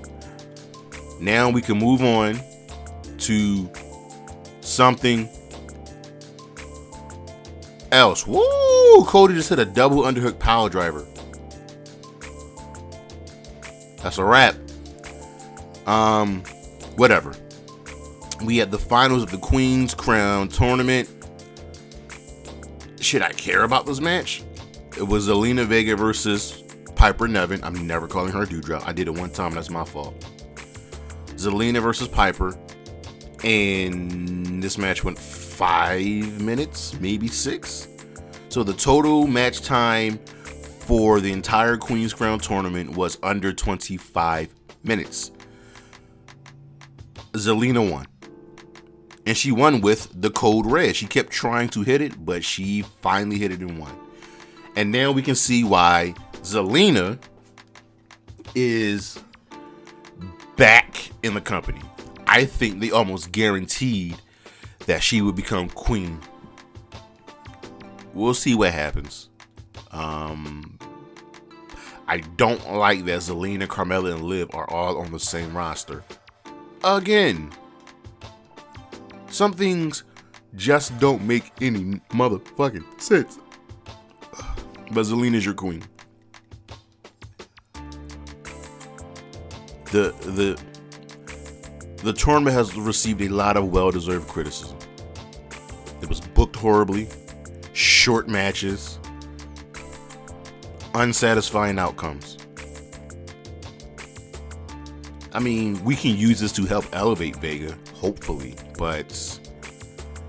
Now 1.19 1.49
we 1.49 1.61
can 1.61 1.77
move 1.77 2.01
on 2.01 2.39
to 3.19 3.69
something 4.61 5.29
else. 7.91 8.25
Woo! 8.25 9.05
Cody 9.05 9.33
just 9.33 9.49
hit 9.49 9.59
a 9.59 9.65
double 9.65 10.03
underhook 10.03 10.39
power 10.39 10.69
driver. 10.69 11.05
That's 14.01 14.17
a 14.17 14.23
wrap. 14.23 14.55
Um, 15.85 16.43
whatever. 16.95 17.35
We 18.43 18.57
had 18.57 18.71
the 18.71 18.79
finals 18.79 19.21
of 19.23 19.29
the 19.29 19.37
Queen's 19.37 19.93
Crown 19.93 20.47
tournament 20.47 21.07
should 23.11 23.23
I 23.23 23.31
care 23.33 23.63
about 23.63 23.85
this 23.85 23.99
match? 23.99 24.43
It 24.97 25.03
was 25.03 25.27
Zelina 25.27 25.65
Vega 25.65 25.95
versus 25.95 26.60
Piper 27.01 27.27
Niven. 27.27 27.63
I'm 27.63 27.87
never 27.87 28.07
calling 28.07 28.31
her 28.31 28.43
a 28.43 28.45
Doudrop. 28.45 28.83
I 28.85 28.93
did 28.93 29.07
it 29.07 29.15
one 29.15 29.31
time. 29.31 29.55
That's 29.55 29.71
my 29.71 29.83
fault. 29.83 30.13
Zelina 31.29 31.81
versus 31.81 32.07
Piper. 32.07 32.55
And 33.43 34.61
this 34.61 34.77
match 34.77 35.03
went 35.03 35.17
five 35.17 36.39
minutes, 36.39 36.93
maybe 36.99 37.27
six. 37.27 37.87
So 38.49 38.61
the 38.61 38.73
total 38.73 39.25
match 39.25 39.63
time 39.63 40.19
for 40.81 41.19
the 41.19 41.31
entire 41.31 41.75
Queen's 41.75 42.13
Crown 42.13 42.37
tournament 42.37 42.95
was 42.95 43.17
under 43.23 43.51
25 43.51 44.53
minutes. 44.83 45.31
Zelina 47.31 47.91
won 47.91 48.05
and 49.25 49.35
she 49.35 49.51
won 49.51 49.81
with 49.81 50.07
the 50.13 50.29
code 50.29 50.67
red. 50.67 50.95
She 50.95 51.07
kept 51.07 51.31
trying 51.31 51.69
to 51.69 51.81
hit 51.81 52.01
it, 52.01 52.23
but 52.23 52.43
she 52.43 52.83
finally 52.83 53.39
hit 53.39 53.51
it 53.51 53.61
and 53.61 53.79
won. 53.79 53.97
And 54.75 54.91
now 54.91 55.11
we 55.11 55.21
can 55.21 55.35
see 55.35 55.63
why 55.63 56.13
Zelina 56.43 57.19
is 58.55 59.19
back 60.55 61.11
in 61.23 61.33
the 61.33 61.41
company. 61.41 61.81
I 62.27 62.45
think 62.45 62.79
they 62.79 62.91
almost 62.91 63.31
guaranteed 63.31 64.17
that 64.85 65.03
she 65.03 65.21
would 65.21 65.35
become 65.35 65.69
queen. 65.69 66.19
We'll 68.13 68.33
see 68.33 68.55
what 68.55 68.73
happens. 68.73 69.29
Um, 69.91 70.77
I 72.07 72.17
don't 72.17 72.73
like 72.73 73.05
that 73.05 73.19
Zelina, 73.19 73.67
Carmella, 73.67 74.13
and 74.13 74.23
Liv 74.23 74.49
are 74.53 74.69
all 74.69 74.99
on 74.99 75.11
the 75.11 75.19
same 75.19 75.55
roster. 75.55 76.03
Again, 76.83 77.51
some 79.29 79.53
things 79.53 80.03
just 80.55 80.97
don't 80.99 81.21
make 81.23 81.51
any 81.61 82.01
motherfucking 82.09 82.99
sense. 82.99 83.39
But 84.93 85.05
Zelina's 85.05 85.45
your 85.45 85.53
queen. 85.53 85.83
The 89.85 90.13
the 90.21 90.61
the 92.03 92.13
tournament 92.13 92.55
has 92.55 92.75
received 92.75 93.21
a 93.21 93.29
lot 93.29 93.57
of 93.57 93.71
well-deserved 93.71 94.27
criticism. 94.27 94.77
It 96.01 96.09
was 96.09 96.19
booked 96.19 96.55
horribly, 96.55 97.07
short 97.73 98.27
matches, 98.27 98.99
unsatisfying 100.95 101.77
outcomes. 101.77 102.37
I 105.33 105.39
mean, 105.39 105.81
we 105.85 105.95
can 105.95 106.17
use 106.17 106.39
this 106.39 106.51
to 106.53 106.65
help 106.65 106.85
elevate 106.91 107.37
Vega, 107.37 107.77
hopefully, 107.93 108.55
but 108.77 109.39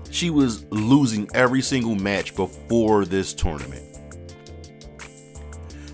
she 0.09 0.29
was 0.29 0.65
losing 0.71 1.27
every 1.33 1.61
single 1.61 1.95
match 1.95 2.35
before 2.35 3.03
this 3.03 3.33
tournament. 3.33 3.92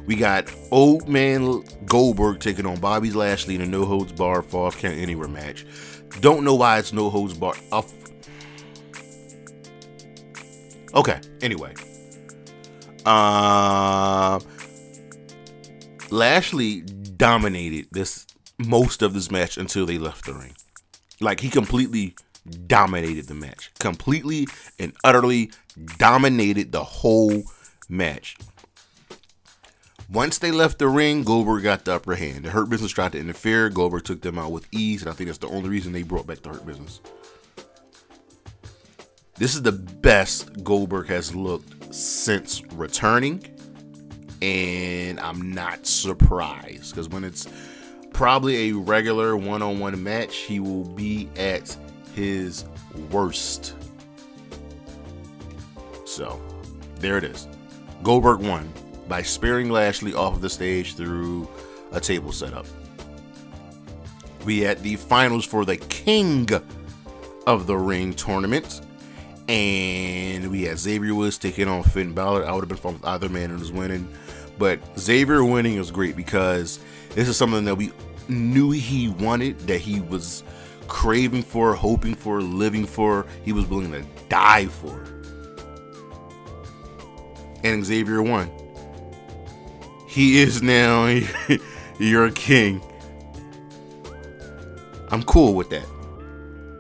We 0.10 0.16
got 0.16 0.52
Old 0.72 1.08
Man 1.08 1.62
Goldberg 1.86 2.40
taking 2.40 2.66
on 2.66 2.80
Bobby 2.80 3.12
Lashley 3.12 3.54
in 3.54 3.62
a 3.62 3.66
no 3.68 3.86
holds 3.86 4.12
bar 4.12 4.42
falls 4.42 4.76
count 4.76 4.98
anywhere 4.98 5.28
match. 5.28 5.68
Don't 6.20 6.44
know 6.44 6.56
why 6.56 6.80
it's 6.80 6.92
no 6.92 7.12
holds 7.12 7.36
bar. 7.36 7.54
Okay, 10.96 11.22
anyway. 11.44 11.76
Uh, 13.06 14.40
Lashley 16.10 16.82
dominated 16.82 17.86
this 17.92 18.26
most 18.58 19.04
of 19.04 19.14
this 19.14 19.30
match 19.30 19.60
until 19.60 19.86
they 19.86 20.00
left 20.00 20.26
the 20.26 20.34
ring. 20.34 20.56
Like 21.22 21.40
he 21.40 21.50
completely 21.50 22.16
dominated 22.66 23.28
the 23.28 23.36
match. 23.36 23.72
Completely 23.80 24.48
and 24.80 24.92
utterly 25.04 25.52
dominated 26.00 26.72
the 26.72 26.84
whole 26.84 27.44
match. 27.88 28.38
Once 30.12 30.40
they 30.40 30.50
left 30.50 30.80
the 30.80 30.88
ring, 30.88 31.24
Goldberg 31.24 31.62
got 31.62 31.86
the 31.86 31.94
upper 31.94 32.16
hand. 32.16 32.44
The 32.44 32.50
Hurt 32.50 32.68
Business 32.68 32.92
tried 32.92 33.12
to 33.12 33.20
interfere. 33.20 33.70
Goldberg 33.70 34.06
took 34.06 34.22
them 34.22 34.40
out 34.40 34.52
with 34.52 34.66
ease, 34.72 35.04
and 35.04 35.12
I 35.12 35.14
think 35.14 35.28
that's 35.28 35.38
the 35.38 35.48
only 35.50 35.70
reason 35.70 35.92
they 35.92 36.02
brought 36.02 36.26
back 36.26 36.42
the 36.42 36.50
Hurt 36.50 36.66
Business. 36.66 37.00
This 39.36 39.54
is 39.54 39.62
the 39.62 39.72
best 39.72 40.64
Goldberg 40.64 41.08
has 41.10 41.36
looked 41.36 41.94
since 41.94 42.64
returning, 42.74 43.46
and 44.42 45.20
I'm 45.20 45.54
not 45.54 45.86
surprised 45.86 46.96
because 46.96 47.08
when 47.08 47.24
it's 47.24 47.48
probably 48.12 48.70
a 48.70 48.72
regular 48.74 49.38
one 49.38 49.62
on 49.62 49.78
one 49.78 50.02
match, 50.02 50.38
he 50.38 50.60
will 50.60 50.86
be 50.86 51.30
at 51.38 51.78
his 52.16 52.66
worst. 53.12 53.76
So, 56.06 56.42
there 56.96 57.20
it 57.20 57.24
is. 57.24 57.48
Goldberg 58.02 58.40
won 58.40 58.74
by 59.10 59.24
spearing 59.24 59.70
Lashley 59.70 60.14
off 60.14 60.36
of 60.36 60.42
the 60.42 60.50
stage 60.50 60.96
through 60.96 61.50
a 61.92 62.00
table 62.00 62.32
setup. 62.32 62.66
We 64.46 64.60
had 64.60 64.82
the 64.82 64.96
finals 64.96 65.46
for 65.46 65.66
the 65.66 65.76
King 65.76 66.48
of 67.46 67.68
the 67.68 67.76
Ring 67.76 68.14
tournament. 68.14 68.82
And 69.50 70.52
we 70.52 70.64
had 70.64 70.78
Xavier 70.78 71.16
Woods 71.16 71.40
taking 71.40 71.68
on 71.68 71.82
Finn 71.82 72.14
Balor. 72.14 72.46
I 72.46 72.54
would 72.54 72.62
have 72.62 72.70
been 72.70 72.78
fine 72.78 72.94
with 72.94 73.06
either 73.06 73.28
man 73.30 73.50
who 73.50 73.58
was 73.58 73.72
winning. 73.72 74.08
But 74.60 74.80
Xavier 74.98 75.44
winning 75.44 75.78
is 75.78 75.90
great 75.90 76.16
because 76.16 76.80
this 77.16 77.28
is 77.28 77.36
something 77.36 77.66
that 77.66 77.76
we 77.76 77.92
knew 78.28 78.70
he 78.70 79.10
wanted, 79.10 79.58
that 79.62 79.82
he 79.82 80.02
was 80.02 80.44
craving 80.88 81.42
for, 81.42 81.74
hoping 81.74 82.14
for, 82.14 82.42
living 82.42 82.86
for, 82.86 83.26
he 83.44 83.52
was 83.52 83.66
willing 83.66 83.92
to 83.92 84.04
die 84.30 84.68
for. 84.68 85.04
And 87.64 87.84
Xavier 87.84 88.22
won. 88.22 88.52
He 90.10 90.40
is 90.40 90.64
now 90.64 91.06
your 92.00 92.32
king. 92.32 92.82
I'm 95.10 95.22
cool 95.22 95.54
with 95.54 95.70
that. 95.70 95.86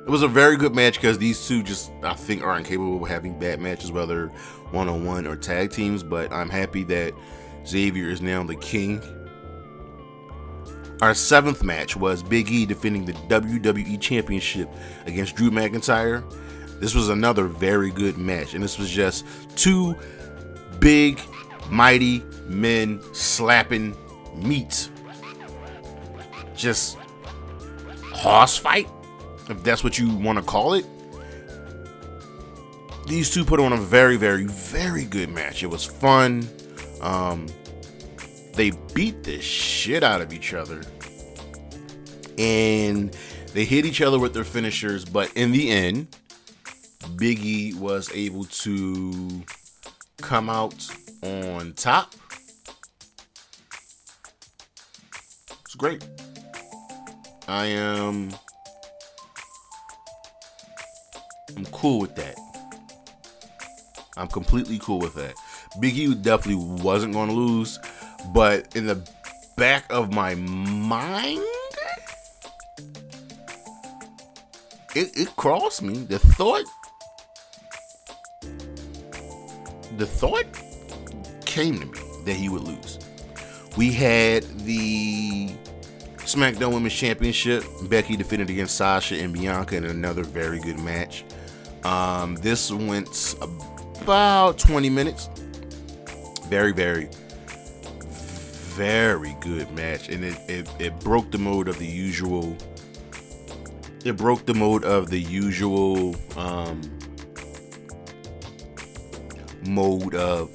It 0.04 0.10
was 0.10 0.24
a 0.24 0.28
very 0.28 0.58
good 0.58 0.74
match 0.74 0.96
because 0.96 1.20
these 1.20 1.48
two 1.48 1.62
just, 1.62 1.92
I 2.02 2.16
think, 2.16 2.42
are 2.44 2.58
incapable 2.58 3.04
of 3.04 3.08
having 3.08 3.38
bad 3.38 3.60
matches, 3.60 3.92
whether 3.92 4.30
one 4.72 4.90
on 4.90 5.06
one 5.06 5.28
or 5.28 5.36
tag 5.36 5.70
teams. 5.70 6.02
But 6.02 6.34
I'm 6.34 6.50
happy 6.50 6.84
that 6.86 7.14
Xavier 7.68 8.10
is 8.10 8.20
now 8.20 8.42
the 8.42 8.56
king. 8.56 9.00
Our 11.04 11.14
seventh 11.14 11.64
match 11.64 11.96
was 11.96 12.24
Big 12.24 12.50
E 12.50 12.66
defending 12.66 13.06
the 13.06 13.14
WWE 13.14 14.02
Championship 14.02 14.70
against 15.06 15.36
Drew 15.36 15.52
McIntyre. 15.52 16.24
This 16.80 16.96
was 16.96 17.10
another 17.10 17.46
very 17.46 17.92
good 17.92 18.18
match, 18.18 18.56
and 18.56 18.64
this 18.64 18.80
was 18.80 18.90
just 18.90 19.24
two 19.56 19.96
big, 20.80 21.22
mighty 21.70 22.24
men 22.48 23.02
slapping 23.14 23.96
meat. 24.36 24.90
Just 26.56 26.98
horse 28.12 28.58
fight, 28.58 28.88
if 29.50 29.64
that's 29.64 29.84
what 29.84 29.98
you 29.98 30.14
want 30.16 30.38
to 30.38 30.44
call 30.44 30.74
it. 30.74 30.86
These 33.08 33.32
two 33.32 33.44
put 33.44 33.60
on 33.60 33.74
a 33.74 33.78
very, 33.78 34.18
very, 34.18 34.46
very 34.46 35.06
good 35.06 35.30
match. 35.30 35.64
It 35.64 35.68
was 35.68 35.84
fun. 35.84 36.48
Um, 37.02 37.48
they 38.54 38.72
beat 38.94 39.24
the 39.24 39.40
shit 39.42 40.04
out 40.04 40.22
of 40.22 40.34
each 40.34 40.54
other. 40.54 40.82
And 42.38 43.16
they 43.54 43.66
hit 43.66 43.86
each 43.86 44.02
other 44.02 44.20
with 44.20 44.34
their 44.34 44.44
finishers, 44.44 45.06
but 45.06 45.32
in 45.36 45.52
the 45.52 45.72
end, 45.72 46.08
Biggie 47.16 47.74
was 47.76 48.12
able 48.14 48.46
to 48.46 49.44
come 50.18 50.50
out 50.50 50.88
on 51.24 51.74
top. 51.74 52.14
It's 55.66 55.76
great. 55.76 56.06
I 57.48 57.66
am 57.66 58.32
I'm 61.58 61.66
cool 61.66 62.00
with 62.00 62.16
that. 62.16 62.38
I'm 64.16 64.28
completely 64.28 64.80
cool 64.80 65.00
with 65.00 65.16
that. 65.16 65.34
Biggie 65.82 66.22
definitely 66.22 66.84
wasn't 66.84 67.14
going 67.14 67.30
to 67.30 67.36
lose, 67.36 67.80
but 68.34 68.76
in 68.76 68.86
the 68.86 69.08
back 69.58 69.86
of 69.90 70.14
my 70.14 70.36
mind, 70.36 71.44
it, 74.96 75.18
it 75.18 75.36
crossed 75.36 75.82
me. 75.82 76.00
The 76.04 76.20
thought, 76.20 76.66
the 79.98 80.06
thought 80.06 80.46
came 81.50 81.80
to 81.80 81.86
me 81.88 82.00
that 82.26 82.36
he 82.36 82.48
would 82.48 82.62
lose. 82.62 83.00
We 83.76 83.92
had 83.92 84.44
the 84.60 85.50
SmackDown 86.20 86.74
Women's 86.74 86.94
Championship. 86.94 87.64
Becky 87.90 88.16
defended 88.16 88.52
against 88.52 88.76
Sasha 88.76 89.16
and 89.16 89.34
Bianca 89.34 89.76
in 89.76 89.86
another 89.86 90.24
very 90.24 90.60
good 90.60 90.80
match. 90.80 91.26
Um, 91.84 92.36
this 92.36 92.72
went 92.72 93.36
about 94.02 94.60
20 94.60 94.90
minutes. 94.92 95.28
Very, 96.48 96.72
very, 96.72 97.10
very 98.76 99.36
good 99.42 99.72
match. 99.72 100.10
And 100.10 100.24
it, 100.24 100.38
it, 100.48 100.70
it 100.80 101.00
broke 101.00 101.32
the 101.32 101.40
mode 101.40 101.68
of 101.68 101.80
the 101.80 101.88
usual. 101.88 102.56
It 104.06 104.18
broke 104.18 104.46
the 104.46 104.54
mode 104.54 104.84
of 104.84 105.10
the 105.10 105.20
usual 105.20 106.16
um, 106.38 106.82
mode 109.66 110.14
of 110.14 110.52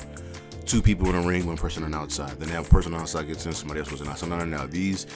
two 0.67 0.83
people 0.83 1.09
in 1.09 1.15
a 1.15 1.23
ring, 1.23 1.47
one 1.47 1.57
person 1.57 1.85
on 1.85 1.91
the 1.91 1.97
outside. 1.97 2.39
Then 2.39 2.49
that 2.51 2.69
person 2.71 2.93
on 2.93 2.99
the 2.99 3.03
outside 3.03 3.27
gets 3.27 3.47
in, 3.47 3.53
somebody 3.53 3.81
else 3.81 3.91
was 3.91 4.01
in. 4.01 4.17
So 4.17 4.27
no, 4.27 4.39
no, 4.39 4.45
no. 4.45 4.67
These 4.67 5.07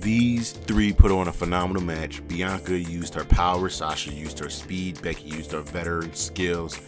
these 0.00 0.52
three 0.52 0.92
put 0.92 1.10
on 1.10 1.28
a 1.28 1.32
phenomenal 1.32 1.82
match. 1.82 2.26
Bianca 2.28 2.78
used 2.78 3.14
her 3.14 3.24
power, 3.24 3.68
Sasha 3.68 4.12
used 4.12 4.38
her 4.38 4.50
speed, 4.50 5.00
Becky 5.02 5.28
used 5.28 5.52
her 5.52 5.60
veteran 5.60 6.14
skills. 6.14 6.80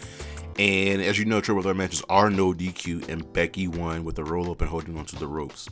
And 0.59 1.03
as 1.03 1.19
you 1.19 1.25
know, 1.25 1.41
triple 1.41 1.63
threat 1.63 1.77
matches 1.77 2.03
are 2.09 2.31
no 2.31 2.53
DQ, 2.53 3.09
and 3.09 3.33
Becky 3.33 3.67
won 3.67 4.05
with 4.05 4.19
a 4.19 4.25
roll 4.25 4.51
up 4.51 4.61
and 4.61 4.71
holding 4.71 4.97
onto 4.97 5.17
the 5.17 5.27
ropes. 5.27 5.69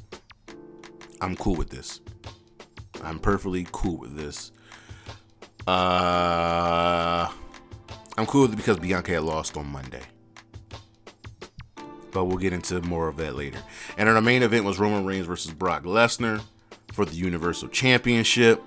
I'm 1.21 1.37
cool 1.37 1.55
with 1.55 1.71
this. 1.71 2.01
I'm 3.05 3.21
perfectly 3.21 3.67
cool 3.71 3.99
with 3.99 4.17
this. 4.17 4.51
Uh, 5.67 7.29
I'm 8.19 8.27
cool 8.27 8.43
with 8.43 8.55
it 8.55 8.57
because 8.57 8.79
Bianca 8.79 9.13
had 9.13 9.23
lost 9.23 9.57
on 9.57 9.67
Monday. 9.67 10.03
But 12.13 12.27
we'll 12.27 12.37
get 12.37 12.53
into 12.53 12.81
more 12.83 13.09
of 13.09 13.17
that 13.17 13.35
later. 13.35 13.59
And 13.97 14.09
our 14.09 14.21
main 14.21 14.43
event 14.43 14.65
was 14.65 14.79
Roman 14.79 15.05
Reigns 15.05 15.27
versus 15.27 15.53
Brock 15.53 15.85
Lesnar 15.85 16.43
for 16.93 17.05
the 17.05 17.15
Universal 17.15 17.69
Championship. 17.69 18.63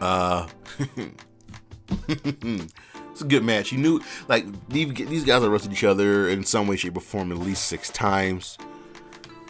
Uh, 0.00 0.48
it's 2.08 3.20
a 3.20 3.24
good 3.26 3.44
match. 3.44 3.72
You 3.72 3.78
knew, 3.78 4.00
like, 4.28 4.46
these 4.68 5.24
guys 5.24 5.42
have 5.42 5.50
wrestled 5.50 5.72
each 5.72 5.84
other 5.84 6.28
in 6.28 6.44
some 6.44 6.66
way, 6.66 6.76
shape, 6.76 6.96
or 6.96 7.00
form 7.00 7.32
at 7.32 7.38
least 7.38 7.66
six 7.66 7.90
times. 7.90 8.56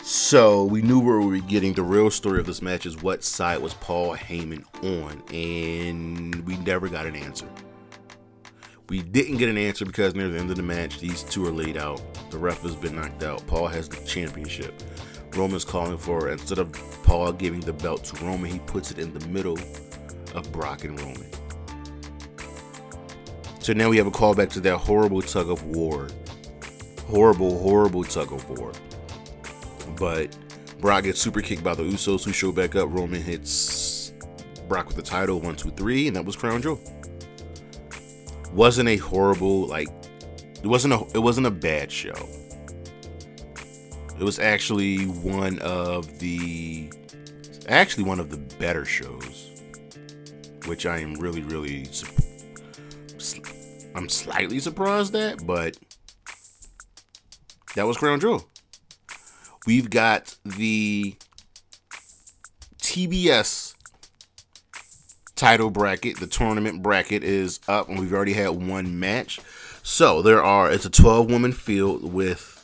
So 0.03 0.65
we 0.65 0.83
knew 0.83 0.99
where 0.99 1.21
we 1.21 1.41
were 1.41 1.47
getting. 1.47 1.75
The 1.75 1.83
real 1.83 2.11
story 2.11 2.41
of 2.41 2.47
this 2.47 2.63
match 2.63 2.87
is 2.87 3.01
what 3.03 3.23
side 3.23 3.61
was 3.61 3.75
Paul 3.75 4.17
Heyman 4.17 4.65
on, 4.83 5.23
and 5.33 6.47
we 6.47 6.57
never 6.59 6.89
got 6.89 7.07
an 7.07 7.15
answer. 7.15 7.47
We 8.91 9.03
didn't 9.03 9.37
get 9.37 9.49
an 9.49 9.57
answer 9.57 9.85
because 9.85 10.17
near 10.17 10.29
the 10.29 10.41
end 10.41 10.51
of 10.51 10.57
the 10.57 10.65
match, 10.65 10.99
these 10.99 11.23
two 11.23 11.47
are 11.47 11.53
laid 11.53 11.77
out. 11.77 12.03
The 12.33 12.39
ref 12.39 12.63
has 12.63 12.75
been 12.75 12.97
knocked 12.97 13.23
out. 13.23 13.47
Paul 13.47 13.69
has 13.69 13.89
the 13.89 14.05
championship. 14.05 14.75
Roman's 15.37 15.65
calling 15.65 15.97
for 15.97 16.29
instead 16.29 16.59
of 16.59 16.73
Paul 17.05 17.33
giving 17.33 17.61
the 17.61 17.73
belt 17.73 18.03
to 18.07 18.25
Roman, 18.25 18.51
he 18.51 18.59
puts 18.59 18.91
it 18.91 18.99
in 18.99 19.17
the 19.17 19.25
middle 19.29 19.57
of 20.35 20.51
Brock 20.51 20.83
and 20.83 21.01
Roman. 21.01 21.31
So 23.61 23.73
now 23.75 23.91
we 23.91 23.97
have 23.97 24.09
a 24.09 24.11
callback 24.11 24.51
to 24.55 24.61
that 24.63 24.79
horrible 24.79 25.23
tug 25.23 25.51
of 25.51 25.65
war. 25.67 26.09
Horrible, 27.07 27.61
horrible 27.61 28.03
tug 28.03 28.33
of 28.33 28.59
war. 28.59 28.73
But 29.97 30.37
Brock 30.81 31.05
gets 31.05 31.21
super 31.21 31.43
kicked 31.43 31.63
by 31.63 31.77
the 31.77 31.85
Usos 31.85 32.25
who 32.25 32.33
show 32.33 32.51
back 32.51 32.75
up. 32.75 32.93
Roman 32.93 33.23
hits 33.23 34.13
Brock 34.67 34.89
with 34.89 34.97
the 34.97 35.03
title, 35.03 35.39
one, 35.39 35.55
two, 35.55 35.71
three, 35.71 36.09
and 36.09 36.17
that 36.17 36.25
was 36.25 36.35
Crown 36.35 36.61
Jewel. 36.61 36.81
Wasn't 38.53 38.89
a 38.89 38.97
horrible, 38.97 39.67
like, 39.67 39.89
it 40.63 40.67
wasn't 40.67 40.93
a 40.93 41.07
it 41.15 41.21
wasn't 41.21 41.47
a 41.47 41.51
bad 41.51 41.91
show. 41.91 42.29
It 44.19 44.23
was 44.25 44.39
actually 44.39 45.05
one 45.05 45.59
of 45.61 46.19
the 46.19 46.93
actually 47.69 48.05
one 48.05 48.21
of 48.21 48.31
the 48.31 48.37
better 48.59 48.85
shows, 48.85 49.63
which 50.67 50.85
I 50.85 50.99
am 50.99 51.15
really 51.15 51.43
really 51.43 51.89
I'm 53.95 54.09
slightly 54.09 54.59
surprised 54.59 55.15
at, 55.15 55.47
but 55.47 55.79
that 57.75 57.87
was 57.87 57.97
Crown 57.97 58.21
Jewel. 58.21 58.49
We've 59.67 59.89
got 59.89 60.37
the 60.45 61.17
TBS 62.79 63.70
title 65.41 65.71
bracket. 65.71 66.21
The 66.21 66.27
tournament 66.27 66.83
bracket 66.83 67.25
is 67.25 67.61
up, 67.67 67.89
and 67.89 67.99
we've 67.99 68.13
already 68.13 68.35
had 68.35 68.51
one 68.51 69.01
match. 69.01 69.41
So 69.83 70.21
there 70.21 70.43
are. 70.43 70.71
It's 70.71 70.85
a 70.85 70.91
12 70.91 71.31
woman 71.31 71.53
field 71.53 72.13
with 72.13 72.63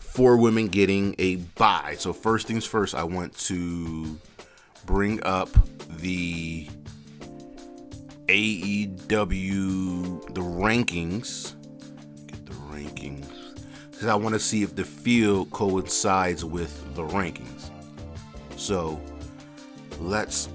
four 0.00 0.36
women 0.36 0.66
getting 0.66 1.14
a 1.18 1.36
bye. 1.36 1.94
So 1.96 2.12
first 2.12 2.48
things 2.48 2.64
first, 2.64 2.96
I 2.96 3.04
want 3.04 3.38
to 3.38 4.18
bring 4.84 5.22
up 5.22 5.50
the 5.88 6.68
AEW 8.26 9.04
the 10.34 10.40
rankings. 10.40 11.54
Get 12.26 12.44
the 12.44 12.54
rankings 12.72 13.28
because 13.92 14.08
I 14.08 14.16
want 14.16 14.32
to 14.34 14.40
see 14.40 14.64
if 14.64 14.74
the 14.74 14.84
field 14.84 15.52
coincides 15.52 16.44
with 16.44 16.96
the 16.96 17.02
rankings. 17.06 17.70
So 18.56 19.00
let's 20.00 20.48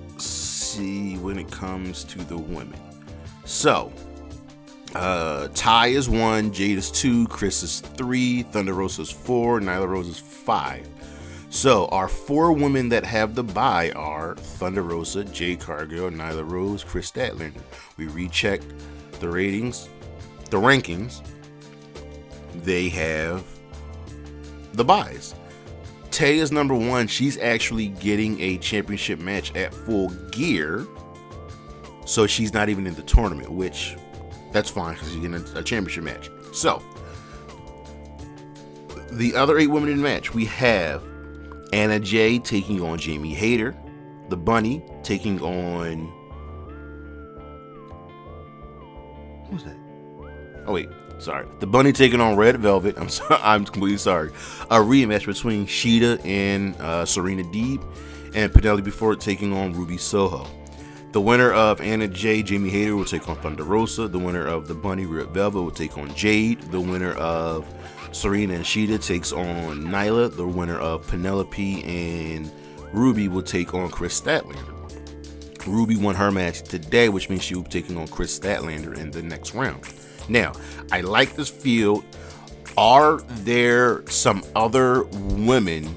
see 0.70 1.18
when 1.18 1.40
it 1.40 1.50
comes 1.52 2.04
to 2.06 2.20
the 2.20 2.38
women. 2.38 2.80
So, 3.46 3.92
uh, 4.96 5.48
Tay 5.50 5.94
is 5.94 6.10
one, 6.10 6.52
Jade 6.52 6.78
is 6.78 6.92
two, 6.92 7.28
Kris 7.28 7.64
is 7.64 7.80
three, 7.80 8.44
Thunder 8.44 8.74
Rosa 8.74 9.04
is 9.04 9.12
four, 9.12 9.60
Nyla 9.60 9.88
Rose 9.88 10.08
is 10.08 10.20
five. 10.20 10.88
So 11.52 11.88
our 11.88 12.08
four 12.08 12.52
women 12.52 12.90
that 12.90 13.04
have 13.06 13.34
the 13.34 13.44
buy 13.44 13.92
are 13.92 14.36
Thunder 14.36 14.84
Rosa, 14.84 15.24
Jade 15.24 15.60
Cargill, 15.60 16.10
Nyla 16.12 16.50
Rose, 16.50 16.84
Kris 16.84 17.12
Statlander. 17.12 17.62
We 17.98 18.08
rechecked 18.08 18.72
the 19.20 19.30
ratings, 19.30 19.90
the 20.52 20.58
rankings. 20.58 21.22
They 22.64 22.90
have 22.90 23.44
the 24.74 24.84
buys. 24.84 25.34
Tay 26.20 26.40
is 26.40 26.52
number 26.52 26.76
one. 26.76 27.08
She's 27.08 27.38
actually 27.38 27.88
getting 27.88 28.42
a 28.42 28.58
championship 28.58 29.20
match 29.20 29.56
at 29.56 29.74
full 29.74 30.10
gear. 30.32 30.86
So 32.06 32.28
she's 32.28 32.54
not 32.54 32.68
even 32.68 32.86
in 32.86 32.94
the 32.96 33.04
tournament, 33.04 33.50
which 33.50 33.96
that's 34.52 34.70
fine 34.70 34.96
because 34.96 35.14
she's 35.14 35.22
getting 35.22 35.36
a, 35.36 35.60
a 35.60 35.64
championship 35.64 36.04
match. 36.04 36.30
So 36.52 36.84
the 39.14 39.34
other 39.34 39.58
eight 39.58 39.68
women 39.68 39.88
in 39.88 39.96
the 39.96 40.04
match, 40.04 40.34
we 40.34 40.44
have 40.44 41.02
Anna 41.72 42.02
Jay 42.02 42.38
taking 42.38 42.82
on 42.82 43.00
Jamie 43.00 43.34
Hayter, 43.34 43.74
the 44.28 44.36
Bunny 44.36 44.84
taking 45.04 45.42
on. 45.42 46.12
Who's 49.50 49.64
that? 49.64 49.89
Oh 50.66 50.74
wait, 50.74 50.89
sorry. 51.20 51.45
The 51.60 51.68
Bunny 51.68 51.91
taking 51.91 52.22
on 52.22 52.36
Red 52.36 52.57
Velvet. 52.57 52.97
I'm 52.97 53.10
sorry. 53.10 53.39
I'm 53.43 53.66
completely 53.66 53.97
sorry. 53.97 54.30
A 54.70 54.78
rematch 54.78 55.26
between 55.26 55.66
Shida 55.66 56.24
and 56.26 56.76
uh, 56.78 57.05
Serena 57.05 57.43
Deeb, 57.43 57.84
and 58.34 58.53
Penelope 58.53 58.89
Ford 58.91 59.20
taking 59.20 59.53
on 59.53 59.74
Ruby 59.74 59.97
Soho. 59.97 60.47
The 61.12 61.22
winner 61.22 61.51
of 61.51 61.82
Anna 61.82 62.07
Jay, 62.07 62.43
Jamie 62.43 62.70
Hayter 62.70 62.95
will 62.95 63.03
take 63.03 63.28
on 63.28 63.36
Thunder 63.38 63.64
Rosa. 63.64 64.07
The 64.07 64.20
winner 64.20 64.45
of 64.45 64.68
the 64.68 64.76
Bunny 64.76 65.07
Red 65.07 65.30
Velvet 65.30 65.60
will 65.60 65.72
take 65.72 65.97
on 65.97 66.14
Jade. 66.14 66.62
The 66.72 66.80
winner 66.80 67.14
of 67.14 67.66
Serena 68.12 68.53
and 68.53 68.64
Shida 68.64 69.03
takes 69.03 69.32
on 69.32 69.86
Nyla. 69.86 70.36
The 70.36 70.47
winner 70.47 70.78
of 70.78 71.07
Penelope 71.07 71.84
and 71.84 72.51
Ruby 72.93 73.28
will 73.28 73.41
take 73.41 73.74
on 73.74 73.89
Kris 73.89 74.22
Statlander. 74.22 74.76
Ruby 75.66 75.95
won 75.95 76.16
her 76.16 76.32
match 76.32 76.62
today, 76.62 77.10
which 77.10 77.30
means 77.30 77.43
she 77.43 77.55
will 77.55 77.64
be 77.64 77.70
taking 77.70 77.97
on 77.97 78.07
Kris 78.07 78.38
Statlander 78.38 78.97
in 78.97 79.12
the 79.12 79.22
next 79.22 79.53
round. 79.55 79.84
Now, 80.30 80.54
I 80.92 81.02
like 81.02 81.36
this 81.36 81.50
field. 81.50 82.06
Are 82.78 83.18
there 83.18 84.08
some 84.08 84.44
other 84.56 85.04
women 85.04 85.96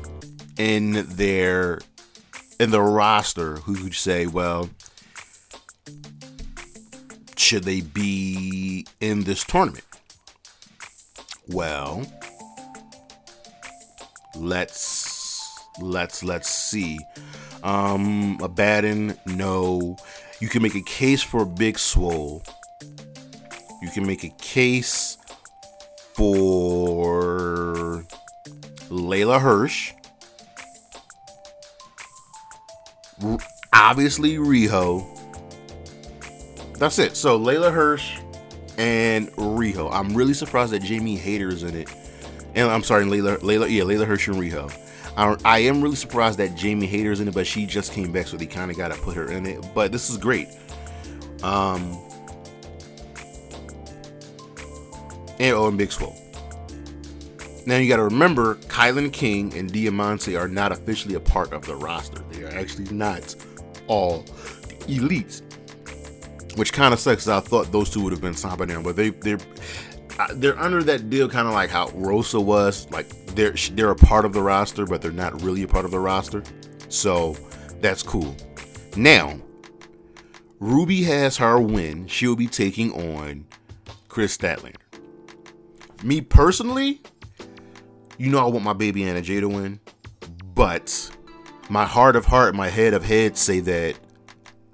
in 0.58 1.04
their 1.10 1.80
in 2.58 2.70
the 2.70 2.80
roster 2.80 3.56
who 3.56 3.74
could 3.74 3.94
say, 3.94 4.26
well, 4.26 4.70
should 7.36 7.64
they 7.64 7.82
be 7.82 8.86
in 9.00 9.24
this 9.24 9.44
tournament? 9.44 9.84
Well, 11.48 12.06
let's 14.36 15.58
let's 15.80 16.24
let's 16.24 16.48
see. 16.48 16.98
Um, 17.62 18.38
Abaddon, 18.42 19.18
no. 19.26 19.96
You 20.40 20.48
can 20.48 20.62
make 20.62 20.74
a 20.74 20.82
case 20.82 21.22
for 21.22 21.44
Big 21.44 21.78
Swole. 21.78 22.42
You 23.82 23.90
can 23.90 24.06
make 24.06 24.22
a 24.22 24.28
case 24.30 25.18
for 26.14 28.04
Layla 28.88 29.40
Hirsch. 29.40 29.92
Obviously, 33.72 34.36
Riho. 34.36 35.04
That's 36.78 36.98
it. 36.98 37.16
So 37.16 37.38
Layla 37.38 37.72
Hirsch 37.72 38.18
and 38.78 39.28
Riho. 39.32 39.92
I'm 39.92 40.14
really 40.14 40.34
surprised 40.34 40.72
that 40.72 40.82
Jamie 40.82 41.16
Hayter 41.16 41.48
is 41.48 41.64
in 41.64 41.74
it. 41.76 41.92
And 42.54 42.68
I'm 42.70 42.82
sorry, 42.82 43.04
Layla, 43.04 43.38
Leyla, 43.38 43.68
yeah, 43.68 43.82
Layla 43.82 44.06
Hirsch 44.06 44.28
and 44.28 44.36
Riho. 44.36 44.72
I, 45.16 45.36
I 45.44 45.58
am 45.60 45.82
really 45.82 45.96
surprised 45.96 46.38
that 46.38 46.54
Jamie 46.54 46.86
Hayter's 46.86 47.20
in 47.20 47.28
it, 47.28 47.34
but 47.34 47.46
she 47.46 47.66
just 47.66 47.92
came 47.92 48.12
back, 48.12 48.26
so 48.28 48.36
they 48.36 48.46
kind 48.46 48.70
of 48.70 48.76
got 48.76 48.92
to 48.92 49.00
put 49.00 49.16
her 49.16 49.30
in 49.30 49.44
it. 49.46 49.64
But 49.74 49.90
this 49.92 50.08
is 50.08 50.16
great. 50.16 50.48
Um, 51.42 51.98
and 55.42 55.56
and 55.56 55.78
Big 55.78 55.92
Swole. 55.92 56.16
Now 57.66 57.76
you 57.76 57.88
got 57.88 57.96
to 57.96 58.04
remember, 58.04 58.56
Kilynn 58.56 59.12
King 59.12 59.56
and 59.56 59.72
Diamante 59.72 60.36
are 60.36 60.48
not 60.48 60.72
officially 60.72 61.14
a 61.14 61.20
part 61.20 61.52
of 61.52 61.64
the 61.64 61.76
roster. 61.76 62.22
They 62.30 62.42
are 62.44 62.50
actually 62.50 62.92
not 62.92 63.34
all 63.86 64.24
elites 64.88 65.42
which 66.56 66.72
kind 66.72 66.92
of 66.92 67.00
sucks. 67.00 67.28
I 67.28 67.40
thought 67.40 67.72
those 67.72 67.90
two 67.90 68.02
would 68.02 68.12
have 68.12 68.20
been 68.20 68.34
signed 68.34 68.58
by 68.58 68.66
now, 68.66 68.82
but 68.82 68.96
they 68.96 69.10
they're 69.10 69.38
uh, 70.18 70.28
they're 70.34 70.58
under 70.58 70.82
that 70.82 71.08
deal, 71.10 71.28
kind 71.28 71.48
of 71.48 71.54
like 71.54 71.70
how 71.70 71.88
Rosa 71.94 72.40
was. 72.40 72.90
Like 72.90 73.08
they're 73.34 73.54
they're 73.72 73.90
a 73.90 73.96
part 73.96 74.24
of 74.24 74.32
the 74.32 74.42
roster, 74.42 74.86
but 74.86 75.02
they're 75.02 75.12
not 75.12 75.40
really 75.42 75.62
a 75.62 75.68
part 75.68 75.84
of 75.84 75.90
the 75.90 76.00
roster. 76.00 76.42
So 76.88 77.36
that's 77.80 78.02
cool. 78.02 78.36
Now, 78.96 79.38
Ruby 80.60 81.02
has 81.04 81.36
her 81.38 81.60
win. 81.60 82.06
She'll 82.06 82.36
be 82.36 82.46
taking 82.46 82.92
on 82.92 83.46
Kris 84.08 84.36
Statlander. 84.36 84.76
Me 86.02 86.20
personally, 86.20 87.00
you 88.18 88.28
know 88.28 88.38
I 88.38 88.48
want 88.48 88.64
my 88.64 88.72
baby 88.72 89.04
Anna 89.04 89.22
Jay 89.22 89.40
to 89.40 89.48
win, 89.48 89.78
but 90.54 91.10
my 91.68 91.84
heart 91.84 92.16
of 92.16 92.26
heart, 92.26 92.54
my 92.54 92.68
head 92.68 92.92
of 92.92 93.04
head 93.04 93.36
say 93.36 93.60
that 93.60 93.98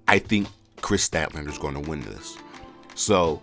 I 0.07 0.19
think 0.19 0.49
Kris 0.81 1.07
Statlander 1.07 1.51
is 1.51 1.59
going 1.59 1.75
to 1.75 1.89
win 1.89 2.01
this. 2.01 2.39
So, 2.95 3.43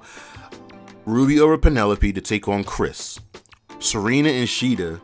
Ruby 1.05 1.39
over 1.39 1.57
Penelope 1.57 2.11
to 2.11 2.21
take 2.21 2.47
on 2.47 2.63
Kris. 2.63 3.19
Serena 3.79 4.29
and 4.29 4.47
Shida. 4.47 4.99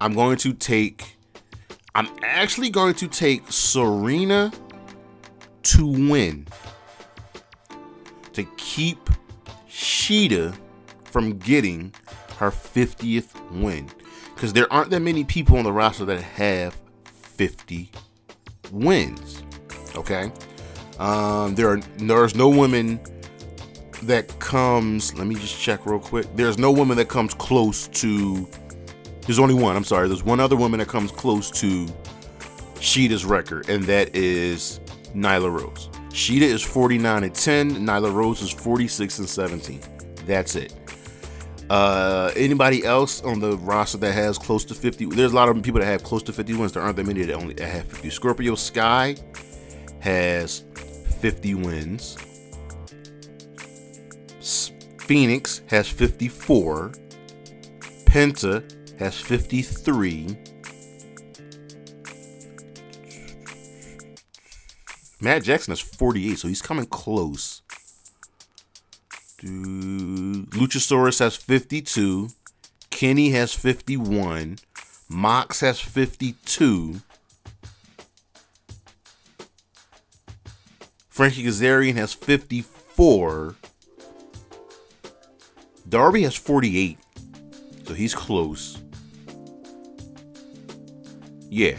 I'm 0.00 0.14
going 0.14 0.38
to 0.38 0.54
take. 0.54 1.18
I'm 1.94 2.08
actually 2.22 2.70
going 2.70 2.94
to 2.94 3.08
take 3.08 3.50
Serena 3.52 4.52
to 5.64 5.86
win. 5.86 6.46
To 8.32 8.44
keep 8.56 9.05
Shida 9.76 10.56
from 11.04 11.38
getting 11.38 11.92
her 12.38 12.50
50th 12.50 13.28
win. 13.50 13.90
Because 14.34 14.54
there 14.54 14.72
aren't 14.72 14.90
that 14.90 15.00
many 15.00 15.22
people 15.22 15.58
on 15.58 15.64
the 15.64 15.72
roster 15.72 16.06
that 16.06 16.22
have 16.22 16.74
50 17.04 17.90
wins. 18.72 19.42
Okay. 19.94 20.32
Um, 20.98 21.54
there 21.54 21.68
are 21.68 21.76
there's 21.98 22.34
no 22.34 22.48
woman 22.48 22.98
that 24.04 24.38
comes. 24.38 25.14
Let 25.14 25.26
me 25.26 25.34
just 25.34 25.60
check 25.60 25.84
real 25.84 25.98
quick. 25.98 26.26
There's 26.34 26.56
no 26.56 26.72
woman 26.72 26.96
that 26.96 27.08
comes 27.08 27.34
close 27.34 27.88
to. 27.88 28.48
There's 29.22 29.38
only 29.38 29.54
one. 29.54 29.76
I'm 29.76 29.84
sorry. 29.84 30.08
There's 30.08 30.24
one 30.24 30.40
other 30.40 30.56
woman 30.56 30.80
that 30.80 30.88
comes 30.88 31.10
close 31.10 31.50
to 31.52 31.86
Shida's 32.76 33.26
record, 33.26 33.68
and 33.68 33.84
that 33.84 34.14
is 34.14 34.80
Nyla 35.14 35.52
Rose. 35.52 35.90
Shida 36.16 36.40
is 36.40 36.62
49 36.62 37.24
and 37.24 37.34
10. 37.34 37.72
Nyla 37.86 38.10
Rose 38.10 38.40
is 38.40 38.50
46 38.50 39.18
and 39.18 39.28
17. 39.28 39.80
That's 40.24 40.56
it. 40.56 40.74
Uh, 41.68 42.32
anybody 42.34 42.86
else 42.86 43.20
on 43.22 43.38
the 43.38 43.58
roster 43.58 43.98
that 43.98 44.12
has 44.12 44.38
close 44.38 44.64
to 44.64 44.74
50? 44.74 45.06
There's 45.06 45.32
a 45.32 45.34
lot 45.34 45.50
of 45.50 45.62
people 45.62 45.78
that 45.80 45.86
have 45.86 46.02
close 46.02 46.22
to 46.22 46.32
50 46.32 46.54
wins. 46.54 46.72
There 46.72 46.82
aren't 46.82 46.96
that 46.96 47.06
many 47.06 47.22
that 47.22 47.34
only 47.34 47.62
have 47.62 47.84
50. 47.84 48.08
Scorpio 48.08 48.54
Sky 48.54 49.14
has 50.00 50.64
50 51.20 51.54
wins. 51.56 52.16
Phoenix 55.00 55.60
has 55.66 55.86
54. 55.86 56.92
Penta 58.06 58.98
has 58.98 59.20
53. 59.20 60.38
Matt 65.26 65.42
Jackson 65.42 65.72
has 65.72 65.80
48, 65.80 66.38
so 66.38 66.46
he's 66.46 66.62
coming 66.62 66.86
close. 66.86 67.60
Dude. 69.38 70.48
Luchasaurus 70.50 71.18
has 71.18 71.34
52. 71.34 72.28
Kenny 72.90 73.30
has 73.30 73.52
51. 73.52 74.60
Mox 75.08 75.62
has 75.62 75.80
52. 75.80 77.00
Frankie 81.08 81.42
Kazarian 81.42 81.96
has 81.96 82.14
54. 82.14 83.56
Darby 85.88 86.22
has 86.22 86.36
48. 86.36 86.98
So 87.84 87.94
he's 87.94 88.14
close. 88.14 88.78
Yeah. 91.50 91.78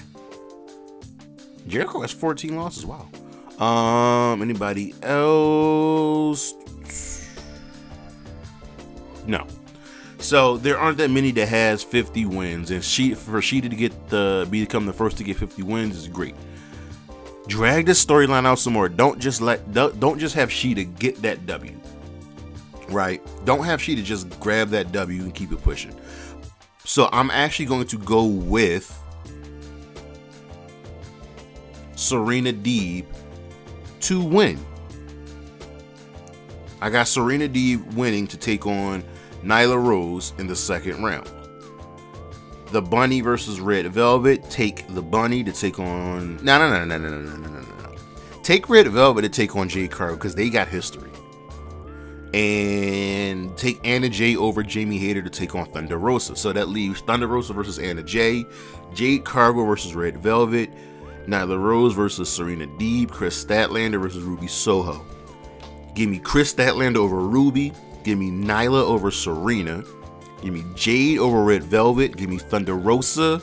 Jericho 1.66 2.02
has 2.02 2.12
14 2.12 2.54
losses. 2.54 2.86
Wow. 2.86 3.08
Um, 3.60 4.41
anybody 4.41 4.93
else? 5.01 6.53
No. 9.26 9.45
So 10.20 10.58
there 10.58 10.78
aren't 10.78 10.97
that 10.97 11.10
many 11.10 11.32
that 11.32 11.47
has 11.47 11.84
50 11.84 12.26
wins, 12.26 12.72
and 12.72 12.84
she 12.84 13.14
for 13.14 13.39
Shida 13.39 13.70
to 13.70 13.76
get 13.76 14.10
the 14.10 14.47
become 14.49 14.86
the 14.86 14.93
first 14.93 15.18
to 15.18 15.24
get 15.24 15.38
50 15.38 15.64
wins 15.64 15.95
is 15.95 16.08
great. 16.08 16.36
Drag 17.47 17.86
this 17.86 18.03
storyline 18.03 18.45
out 18.45 18.60
some 18.60 18.74
more. 18.74 18.89
Don't 18.89 19.20
just 19.20 19.41
let 19.41 19.72
don't, 19.74 20.20
just 20.20 20.36
have 20.36 20.49
Shida 20.49 20.97
get 20.99 21.22
that 21.22 21.45
W. 21.45 21.80
Right? 22.89 23.22
Don't 23.45 23.64
have 23.64 23.80
Shida 23.80 24.03
just 24.03 24.39
grab 24.39 24.70
that 24.70 24.91
W 24.91 25.24
and 25.24 25.34
keep 25.34 25.51
it 25.51 25.62
pushing. 25.62 25.95
So 26.84 27.10
I'm 27.12 27.32
actually 27.32 27.66
going 27.66 27.88
to 27.88 27.97
go 27.97 28.26
with 28.26 28.97
Serena 31.95 32.53
Deeb 32.53 33.05
to 34.08 34.24
win. 34.24 34.58
I 36.80 36.89
got 36.89 37.10
Serena 37.10 37.49
Deeb 37.49 37.93
winning 37.93 38.26
to 38.28 38.38
take 38.38 38.66
on 38.66 39.03
Nyla 39.43 39.84
Rose 39.84 40.32
in 40.38 40.47
the 40.47 40.55
second 40.55 41.03
round. 41.03 41.30
The 42.72 42.82
Bunny 42.82 43.20
versus 43.20 43.60
Red 43.60 43.88
Velvet. 43.88 44.49
Take 44.49 44.88
the 44.93 45.01
Bunny 45.01 45.43
to 45.43 45.51
take 45.51 45.78
on. 45.78 46.38
No, 46.38 46.58
no, 46.58 46.70
no, 46.70 46.86
no, 46.86 46.97
no, 46.97 47.10
no, 47.10 47.36
no, 47.36 47.49
no, 47.49 47.60
no. 47.60 47.95
Take 48.43 48.70
Red 48.70 48.88
Velvet 48.88 49.24
to 49.24 49.30
take 49.30 49.58
on 49.58 49.68
Jade 49.68 49.91
Cargill 49.91 50.16
because 50.16 50.36
they 50.36 50.49
got 50.49 50.70
history. 50.70 51.12
And 52.34 53.58
take 53.58 53.86
Anna 53.86 54.08
Jay 54.08 54.38
over 54.38 54.64
Jamie 54.64 54.99
Hayter 54.99 55.22
to 55.22 55.30
take 55.30 55.53
on 55.53 55.66
Thunder 55.66 55.97
Rosa. 55.97 56.38
So 56.38 56.53
that 56.53 56.70
leaves 56.70 57.01
Thunder 57.01 57.28
Rosa 57.28 57.51
versus 57.51 57.78
Anna 57.78 58.03
Jay, 58.03 58.45
Jade 58.93 59.26
Cargill 59.26 59.66
versus 59.66 59.95
Red 59.95 60.18
Velvet, 60.20 60.70
Nyla 61.28 61.61
Rose 61.61 61.93
versus 61.93 62.30
Serena 62.30 62.65
Deeb, 62.65 63.11
Kris 63.11 63.43
Statlander 63.43 64.01
versus 64.01 64.23
Ruby 64.23 64.47
Soho. 64.47 65.05
Give 65.93 66.09
me 66.09 66.19
Kris 66.19 66.53
Statlander 66.53 66.97
over 66.97 67.19
Ruby. 67.19 67.73
Give 68.03 68.17
me 68.17 68.32
Nyla 68.32 68.82
over 68.82 69.11
Serena. 69.11 69.84
Give 70.41 70.53
me 70.53 70.63
Jade 70.75 71.19
over 71.19 71.43
Red 71.43 71.63
Velvet. 71.63 72.15
Give 72.15 72.30
me 72.30 72.38
Thunder 72.38 72.75
Rosa 72.75 73.41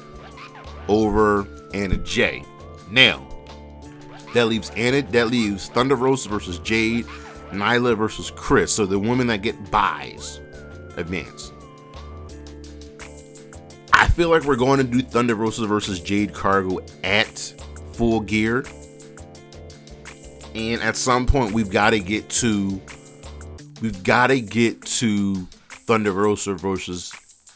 over 0.89 1.47
Anna 1.75 1.97
Jay. 1.99 2.45
Now, 2.91 3.27
that 4.33 4.47
leaves 4.47 4.71
Anna. 4.77 5.03
That 5.03 5.29
leaves 5.29 5.69
Thunder 5.69 5.97
Rosa 5.97 6.29
versus 6.29 6.59
Jade. 6.61 7.07
Nyla 7.51 7.97
versus 7.97 8.31
Kris. 8.31 8.73
So 8.73 8.87
the 8.87 8.99
women 8.99 9.27
that 9.27 9.43
get 9.43 9.71
buys 9.71 10.41
advance. 10.97 11.53
I 13.93 14.09
feel 14.09 14.29
like 14.29 14.45
we're 14.45 14.57
going 14.57 14.79
to 14.79 14.85
do 14.85 15.03
Thunder 15.03 15.35
Rosa 15.35 15.67
versus 15.67 16.01
Jade 16.01 16.33
Cargill 16.33 16.81
at 17.03 17.55
full 17.95 18.21
gear. 18.21 18.65
And 20.55 20.81
at 20.83 20.97
some 20.97 21.27
point, 21.27 21.53
we've 21.53 21.71
got 21.71 21.91
to 21.91 21.99
get 21.99 22.29
to, 22.31 22.81
we've 23.83 24.03
got 24.05 24.29
to 24.29 24.41
get 24.41 24.83
to 24.83 25.47
Thunder 25.69 26.13
Rosa 26.13 26.55
versus 26.55 27.13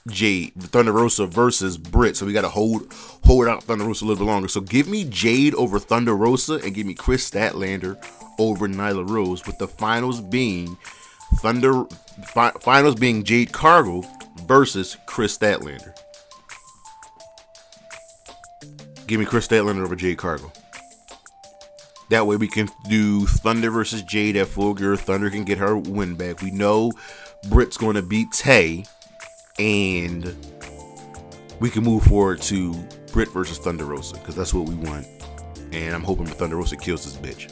Jade, 0.09 0.55
Thunder 0.55 0.93
Rosa 0.93 1.27
versus 1.27 1.79
Britt. 1.79 2.17
So 2.17 2.27
we 2.27 2.33
got 2.33 2.43
to 2.43 2.49
hold 2.49 2.93
hold 3.25 3.47
out 3.47 3.63
Thunder 3.63 3.85
Rosa 3.85 4.05
a 4.05 4.07
little 4.07 4.25
bit 4.25 4.31
longer. 4.31 4.49
So 4.49 4.61
give 4.61 4.89
me 4.89 5.05
Jade 5.05 5.55
over 5.55 5.79
Thunder 5.79 6.17
Rosa 6.17 6.55
and 6.55 6.75
give 6.75 6.87
me 6.87 6.95
Kris 6.95 7.29
Statlander 7.29 7.97
over 8.39 8.69
Nyla 8.69 9.09
Rose, 9.09 9.45
with 9.47 9.59
the 9.59 9.69
finals 9.69 10.21
being 10.21 10.77
Thunder 11.37 11.85
fi- 12.33 12.53
finals 12.61 12.95
being 12.95 13.25
Jade 13.25 13.53
Cargill 13.53 14.05
versus 14.47 14.97
Kris 15.07 15.37
Statlander. 15.37 15.98
Give 19.09 19.19
me 19.19 19.25
Kris 19.25 19.49
Statlander 19.49 19.83
over 19.83 19.97
Jade 19.97 20.19
Cargill. 20.19 20.53
That 22.11 22.27
way 22.27 22.37
we 22.37 22.47
can 22.47 22.69
do 22.91 23.27
Thunder 23.27 23.71
versus 23.71 24.03
Jade 24.03 24.37
at 24.37 24.49
full 24.49 24.75
gear. 24.75 24.97
Thunder 24.97 25.31
can 25.31 25.45
get 25.45 25.57
her 25.57 25.79
win 25.79 26.15
back. 26.15 26.43
We 26.43 26.51
know 26.51 26.93
Britt's 27.49 27.79
going 27.79 27.95
to 27.97 28.03
beat 28.03 28.31
Tay, 28.33 28.85
and 29.59 30.37
we 31.59 31.71
can 31.71 31.85
move 31.85 32.03
forward 32.03 32.43
to 32.43 32.75
Britt 33.11 33.31
versus 33.31 33.57
Thunder 33.57 33.87
Rosa 33.87 34.17
because 34.17 34.37
that's 34.37 34.53
what 34.53 34.69
we 34.69 34.75
want. 34.75 35.07
And 35.73 35.95
I'm 35.95 36.05
hoping 36.05 36.27
Thunder 36.27 36.57
Rosa 36.57 36.77
kills 36.77 37.05
this 37.05 37.17
bitch. 37.17 37.51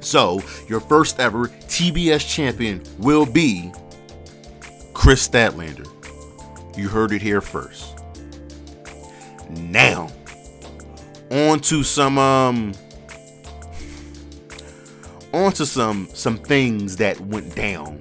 So, 0.00 0.40
your 0.68 0.78
first 0.78 1.18
ever 1.18 1.48
TBS 1.48 2.28
champion 2.28 2.80
will 2.98 3.26
be 3.26 3.72
Kris 4.94 5.28
Statlander. 5.28 5.88
You 6.78 6.88
heard 6.88 7.10
it 7.10 7.22
here 7.22 7.40
first. 7.40 7.98
Now, 9.50 10.08
on 11.48 11.60
to 11.60 11.82
some 11.82 12.18
um 12.18 12.74
on 15.32 15.52
to 15.52 15.64
some 15.66 16.08
some 16.12 16.36
things 16.36 16.96
that 16.96 17.18
went 17.20 17.54
down. 17.54 18.00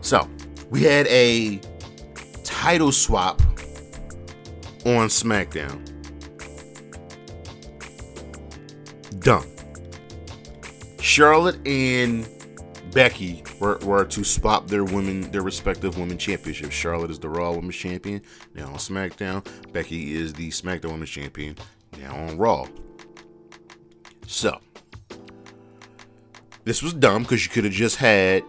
So, 0.00 0.28
we 0.70 0.82
had 0.82 1.06
a 1.08 1.60
title 2.44 2.92
swap 2.92 3.42
on 4.86 5.08
SmackDown. 5.08 5.84
Done. 9.20 9.46
Charlotte 11.00 11.58
and 11.66 12.26
Becky 12.92 13.42
were, 13.60 13.78
were 13.78 14.04
to 14.06 14.24
swap 14.24 14.66
their 14.68 14.84
women, 14.84 15.30
their 15.30 15.42
respective 15.42 15.98
women 15.98 16.16
championships. 16.16 16.74
Charlotte 16.74 17.10
is 17.10 17.18
the 17.18 17.28
Raw 17.28 17.52
Women's 17.52 17.76
Champion 17.76 18.22
now 18.54 18.68
on 18.68 18.74
SmackDown. 18.74 19.46
Becky 19.72 20.14
is 20.14 20.32
the 20.32 20.48
SmackDown 20.50 20.92
Women's 20.92 21.10
Champion 21.10 21.56
now 22.00 22.14
on 22.16 22.36
Raw. 22.38 22.66
So, 24.26 24.58
this 26.64 26.82
was 26.82 26.92
dumb 26.94 27.22
because 27.22 27.44
you 27.44 27.50
could 27.50 27.64
have 27.64 27.72
just 27.72 27.96
had 27.96 28.44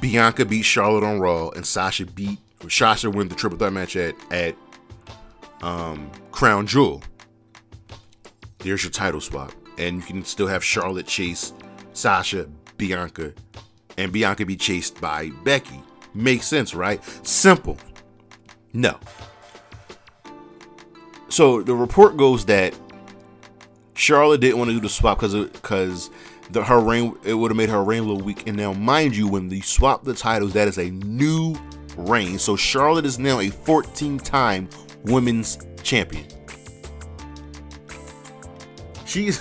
Bianca 0.00 0.44
beat 0.44 0.62
Charlotte 0.62 1.04
on 1.04 1.18
Raw 1.18 1.48
and 1.50 1.66
Sasha 1.66 2.06
beat 2.06 2.38
Sasha 2.68 3.10
win 3.10 3.28
the 3.28 3.34
triple 3.34 3.58
threat 3.58 3.72
match 3.72 3.96
at 3.96 4.14
at 4.30 4.54
um, 5.62 6.10
Crown 6.30 6.66
Jewel. 6.66 7.02
There's 8.58 8.82
your 8.82 8.92
title 8.92 9.20
swap, 9.20 9.52
and 9.78 9.96
you 9.96 10.02
can 10.02 10.24
still 10.24 10.46
have 10.46 10.64
Charlotte 10.64 11.06
chase 11.06 11.52
Sasha, 11.92 12.48
Bianca, 12.76 13.32
and 13.96 14.12
Bianca 14.12 14.44
be 14.44 14.56
chased 14.56 15.00
by 15.00 15.30
Becky. 15.44 15.80
Makes 16.14 16.46
sense, 16.46 16.74
right? 16.74 17.02
Simple. 17.26 17.78
No. 18.72 18.98
So 21.36 21.60
the 21.60 21.74
report 21.74 22.16
goes 22.16 22.46
that 22.46 22.74
Charlotte 23.92 24.40
didn't 24.40 24.56
want 24.56 24.70
to 24.70 24.74
do 24.74 24.80
the 24.80 24.88
swap 24.88 25.18
because 25.18 25.34
because 25.34 26.08
the 26.50 26.64
her 26.64 26.80
reign 26.80 27.14
it 27.24 27.34
would 27.34 27.50
have 27.50 27.58
made 27.58 27.68
her 27.68 27.84
reign 27.84 28.04
a 28.04 28.06
little 28.06 28.24
weak. 28.24 28.48
And 28.48 28.56
now, 28.56 28.72
mind 28.72 29.14
you, 29.14 29.28
when 29.28 29.48
they 29.48 29.60
swap 29.60 30.02
the 30.02 30.14
titles, 30.14 30.54
that 30.54 30.66
is 30.66 30.78
a 30.78 30.88
new 30.88 31.54
reign. 31.94 32.38
So 32.38 32.56
Charlotte 32.56 33.04
is 33.04 33.18
now 33.18 33.40
a 33.40 33.50
14-time 33.50 34.70
women's 35.04 35.58
champion. 35.82 36.24
She's 39.04 39.38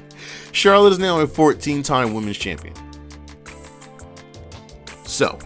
Charlotte 0.52 0.94
is 0.94 0.98
now 0.98 1.20
a 1.20 1.26
14-time 1.26 2.14
women's 2.14 2.38
champion. 2.38 2.74
So 5.04 5.38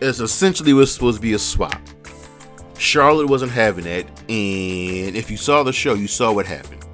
it's 0.00 0.20
essentially 0.20 0.74
was 0.74 0.94
supposed 0.94 1.16
to 1.16 1.22
be 1.22 1.32
a 1.32 1.40
swap. 1.40 1.82
Charlotte 2.82 3.28
wasn't 3.28 3.52
having 3.52 3.86
it, 3.86 4.06
and 4.28 5.16
if 5.16 5.30
you 5.30 5.36
saw 5.36 5.62
the 5.62 5.72
show, 5.72 5.94
you 5.94 6.06
saw 6.06 6.32
what 6.32 6.46
happened. 6.46 6.84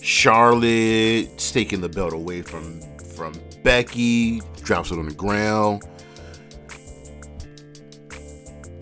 Charlotte's 0.00 1.50
taking 1.50 1.80
the 1.80 1.88
belt 1.88 2.12
away 2.12 2.42
from 2.42 2.80
from 3.16 3.34
Becky, 3.64 4.40
drops 4.62 4.90
it 4.92 4.98
on 4.98 5.06
the 5.08 5.14
ground. 5.14 5.82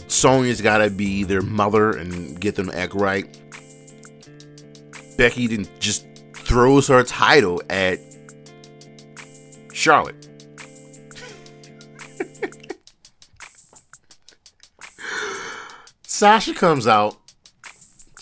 Sonya's 0.08 0.60
got 0.60 0.78
to 0.78 0.90
be 0.90 1.24
their 1.24 1.42
mother 1.42 1.92
and 1.92 2.40
get 2.40 2.56
them 2.56 2.68
to 2.68 2.78
act 2.78 2.94
right. 2.94 3.40
Becky 5.16 5.46
didn't 5.48 5.70
just 5.80 6.06
throws 6.34 6.88
her 6.88 7.02
title 7.02 7.62
at 7.70 7.98
Charlotte. 9.72 10.28
Sasha 16.02 16.52
comes 16.52 16.86
out 16.86 17.23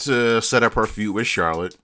to 0.05 0.41
set 0.43 0.63
up 0.63 0.75
her 0.75 0.87
feud 0.87 1.15
with 1.15 1.27
Charlotte. 1.27 1.77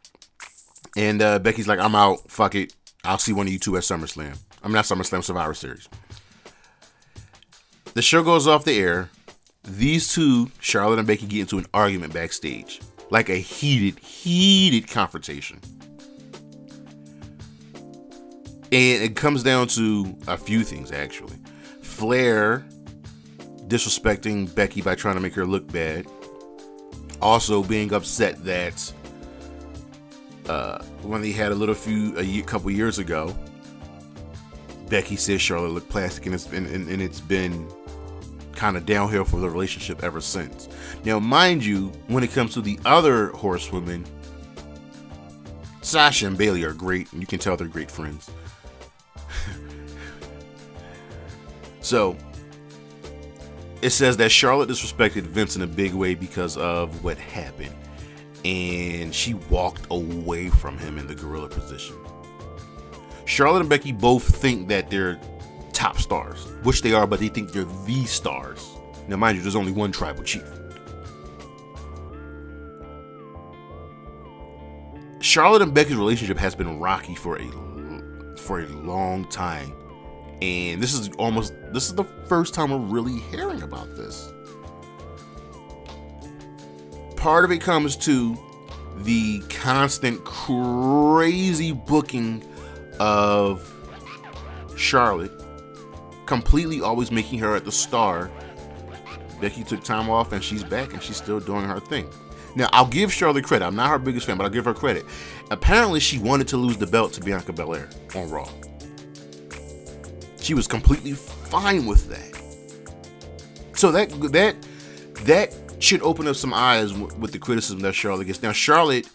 And 0.97 1.23
uh, 1.23 1.39
Becky's 1.39 1.69
like, 1.69 1.79
I'm 1.79 1.95
out. 1.95 2.31
Fuck 2.31 2.55
it. 2.55 2.75
I'll 3.05 3.19
see 3.19 3.33
one 3.33 3.47
of 3.47 3.53
you 3.53 3.59
two 3.59 3.77
at 3.77 3.83
SummerSlam. 3.83 4.39
I'm 4.63 4.73
not 4.73 4.85
SummerSlam 4.85 5.23
Survivor 5.23 5.55
Series. 5.55 5.89
The 7.95 8.03
show 8.03 8.23
goes 8.23 8.47
off 8.47 8.65
the 8.65 8.79
air. 8.79 9.11
These 9.65 10.13
two, 10.13 10.51
Charlotte 10.61 10.99
and 10.99 11.07
Becky, 11.07 11.27
get 11.27 11.41
into 11.41 11.59
an 11.59 11.67
argument 11.75 12.13
backstage. 12.13 12.81
Like 13.11 13.29
a 13.29 13.37
heated, 13.37 13.99
heated 14.01 14.89
confrontation. 14.89 15.61
And 18.71 19.03
it 19.03 19.17
comes 19.17 19.43
down 19.43 19.69
to 19.69 20.17
a 20.27 20.37
few 20.37 20.63
things, 20.63 20.93
actually. 20.93 21.37
Flair 21.81 22.67
disrespecting 23.67 24.55
Becky 24.55 24.83
by 24.83 24.95
trying 24.95 25.15
to 25.15 25.21
make 25.21 25.35
her 25.35 25.47
look 25.47 25.71
bad. 25.71 26.07
Also 27.21 27.63
being 27.63 27.93
upset 27.93 28.43
that 28.45 28.93
uh, 30.49 30.83
when 31.03 31.21
they 31.21 31.33
had 31.33 31.53
a 31.53 31.55
little 31.55 31.75
few 31.75 32.17
a 32.19 32.23
year, 32.23 32.45
couple 32.45 32.71
years 32.71 32.99
ago, 32.99 33.35
Becky 34.89 35.17
says 35.17 35.43
Charlotte 35.43 35.73
looked 35.73 35.89
plastic, 35.89 36.27
and 36.27 36.35
it's 36.35 36.47
been 36.47 36.67
and, 36.67 36.89
and 36.89 37.03
it's 37.03 37.21
been 37.21 37.71
kind 38.53 38.77
of 38.77 38.87
downhill 38.87 39.25
for 39.25 39.39
the 39.39 39.49
relationship 39.49 40.03
ever 40.03 40.21
since. 40.21 40.69
Now, 41.05 41.19
mind 41.19 41.65
you, 41.65 41.93
when 42.09 42.25
it 42.25 42.33
comes 42.33 42.55
to 42.55 42.61
the 42.61 42.79
other 42.85 43.29
horsewomen, 43.29 44.05
Sasha 45.83 46.27
and 46.27 46.37
Bayley 46.37 46.65
are 46.65 46.73
great, 46.73 47.13
and 47.13 47.21
you 47.21 47.27
can 47.27 47.39
tell 47.39 47.57
they're 47.57 47.69
great 47.69 47.91
friends. 47.91 48.31
so, 51.81 52.17
it 53.83 53.91
says 53.91 54.17
that 54.17 54.31
Charlotte 54.31 54.69
disrespected 54.69 55.23
Vince 55.23 55.57
in 55.57 55.63
a 55.63 55.67
big 55.67 55.95
way 55.95 56.15
because 56.15 56.57
of 56.57 57.05
what 57.05 57.19
happened, 57.19 57.75
and 58.45 59.15
she 59.15 59.35
walked 59.35 59.87
away 59.91 60.49
from 60.49 60.79
him 60.79 60.99
in 60.99 61.07
the 61.07 61.15
gorilla 61.15 61.49
position. 61.49 61.97
Charlotte 63.25 63.61
and 63.61 63.69
Becky 63.69 63.93
both 63.93 64.25
think 64.25 64.69
that 64.69 64.91
they're 64.91 65.21
top 65.73 65.99
stars, 65.99 66.47
which 66.63 66.83
they 66.83 66.93
are, 66.93 67.07
but 67.07 67.21
they 67.21 67.29
think 67.29 67.53
they're 67.53 67.65
the 67.87 68.05
stars. 68.07 68.67
Now, 69.07 69.17
mind 69.17 69.37
you, 69.37 69.43
there's 69.43 69.57
only 69.57 69.73
one 69.73 69.93
tribal 69.93 70.25
chief. 70.25 70.45
Charlotte 75.21 75.63
and 75.63 75.75
Becky's 75.75 75.97
relationship 75.97 76.39
has 76.39 76.55
been 76.55 76.79
rocky 76.79 77.15
for 77.15 77.39
a 77.39 77.49
for 78.39 78.61
a 78.61 78.67
long 78.69 79.25
time, 79.27 79.75
and 80.41 80.81
this 80.83 80.95
is 80.95 81.09
almost 81.19 81.55
this 81.73 81.87
is 81.87 81.95
the 81.95 82.05
first 82.05 82.55
time 82.55 82.71
we're 82.71 82.95
really 82.95 83.19
hearing 83.31 83.63
about 83.63 83.97
this. 83.97 84.33
Part 87.17 87.45
of 87.45 87.51
it 87.51 87.61
comes 87.61 87.97
to 87.97 88.37
the 88.99 89.41
constant 89.49 90.25
crazy 90.25 91.73
booking 91.73 92.45
of 93.01 93.75
Charlotte, 94.77 95.33
completely 96.27 96.81
always 96.81 97.11
making 97.11 97.41
her 97.41 97.57
at 97.57 97.65
the 97.65 97.73
star. 97.73 98.31
Becky 99.41 99.63
took 99.63 99.83
time 99.85 100.11
off 100.11 100.33
and 100.33 100.43
she's 100.43 100.65
back 100.65 100.93
and 100.93 101.03
she's 101.03 101.17
still 101.17 101.41
doing 101.41 101.65
her 101.65 101.81
thing. 101.81 102.09
Now, 102.57 102.69
I'll 102.73 102.87
give 102.89 103.13
Charlotte 103.13 103.45
credit. 103.45 103.65
I'm 103.65 103.77
not 103.77 103.91
her 103.91 103.99
biggest 103.99 104.27
fan, 104.27 104.37
but 104.37 104.45
I'll 104.45 104.51
give 104.51 104.65
her 104.65 104.75
credit. 104.75 105.05
Apparently, 105.51 106.01
she 106.01 106.19
wanted 106.19 106.49
to 106.49 106.57
lose 106.57 106.77
the 106.77 106.87
belt 106.87 107.13
to 107.13 107.21
Bianca 107.21 107.53
Belair 107.53 107.89
on 108.17 108.29
Raw. 108.31 108.49
She 110.49 110.55
was 110.55 110.67
completely 110.67 111.13
fine 111.13 111.85
with 111.85 112.09
that. 112.09 113.79
So 113.79 113.93
that 113.93 114.09
that 114.33 114.57
that 115.27 115.55
should 115.79 116.01
open 116.01 116.27
up 116.27 116.37
some 116.37 116.55
eyes 116.55 116.91
with 116.95 117.33
the 117.33 117.39
criticism 117.39 117.81
that 117.81 117.95
Charlotte 117.95 118.29
gets. 118.29 118.43
Now, 118.43 118.53
Charlotte 118.53 119.11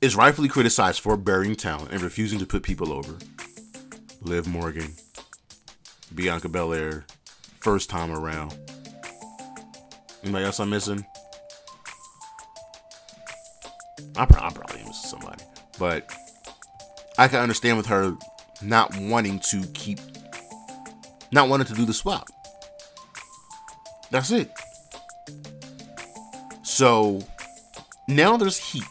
is 0.00 0.16
rightfully 0.16 0.48
criticized 0.48 1.00
for 1.00 1.18
burying 1.18 1.56
talent 1.56 1.92
and 1.92 2.00
refusing 2.00 2.38
to 2.38 2.46
put 2.46 2.62
people 2.62 2.90
over. 2.90 3.18
Liv 4.22 4.46
Morgan, 4.46 4.94
Bianca 6.14 6.48
Belair, 6.48 7.04
first 7.60 7.90
time 7.90 8.10
around. 8.10 8.56
Anybody 10.22 10.46
else 10.46 10.58
I'm 10.58 10.70
missing? 10.70 11.04
I'm, 14.16 14.26
probably 14.26 14.78
missing 14.78 14.94
somebody, 14.94 15.44
but 15.78 16.10
I 17.18 17.28
can 17.28 17.40
understand 17.40 17.76
with 17.76 17.84
her 17.88 18.16
not 18.62 18.96
wanting 18.96 19.38
to 19.40 19.62
keep, 19.74 19.98
not 21.34 21.48
wanting 21.48 21.66
to 21.66 21.74
do 21.74 21.84
the 21.84 21.92
swap. 21.92 22.28
That's 24.10 24.30
it. 24.30 24.50
So 26.62 27.20
now 28.08 28.36
there's 28.36 28.56
heat. 28.56 28.84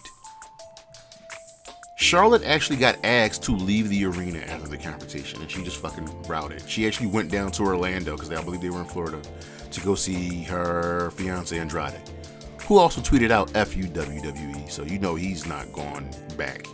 Charlotte 1.98 2.44
actually 2.44 2.76
got 2.76 2.98
asked 3.04 3.44
to 3.44 3.54
leave 3.54 3.88
the 3.90 4.06
arena 4.06 4.40
after 4.40 4.68
the 4.68 4.78
confrontation, 4.78 5.42
and 5.42 5.50
she 5.50 5.64
just 5.64 5.78
fucking 5.78 6.06
routed. 6.28 6.62
She 6.70 6.86
actually 6.86 7.08
went 7.08 7.32
down 7.32 7.52
to 7.54 7.64
Orlando 7.64 8.16
because 8.16 8.32
I 8.32 8.44
believe 8.44 8.62
they 8.62 8.70
were 8.70 8.82
in 8.82 8.86
Florida 8.86 9.22
to 9.72 9.82
go 9.82 9.96
see 9.96 10.44
her 10.44 11.12
fiance 11.12 11.58
Andrade, 11.58 11.98
who 12.68 12.78
also 12.78 13.00
tweeted 13.00 13.32
out 13.32 13.50
"Fu 13.52 13.84
WWE," 13.84 14.70
so 14.70 14.84
you 14.84 15.00
know 15.00 15.16
he's 15.16 15.46
not 15.46 15.72
going 15.72 16.14
back. 16.38 16.68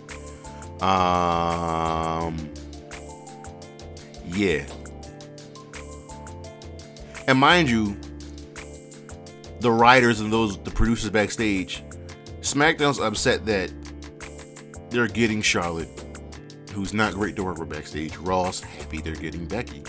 Um, 0.81 2.49
yeah, 4.25 4.65
and 7.29 7.37
mind 7.37 7.69
you, 7.69 7.95
the 9.59 9.71
writers 9.71 10.19
and 10.19 10.33
those 10.33 10.57
the 10.63 10.71
producers 10.71 11.11
backstage, 11.11 11.83
SmackDown's 12.41 12.99
upset 12.99 13.45
that 13.45 13.71
they're 14.89 15.07
getting 15.07 15.43
Charlotte, 15.43 15.89
who's 16.73 16.91
not 16.91 17.13
great 17.13 17.35
to 17.35 17.43
work 17.43 17.59
with 17.59 17.69
backstage. 17.69 18.17
Raw's 18.17 18.61
happy 18.61 18.99
they're 19.01 19.13
getting 19.13 19.45
Becky. 19.45 19.83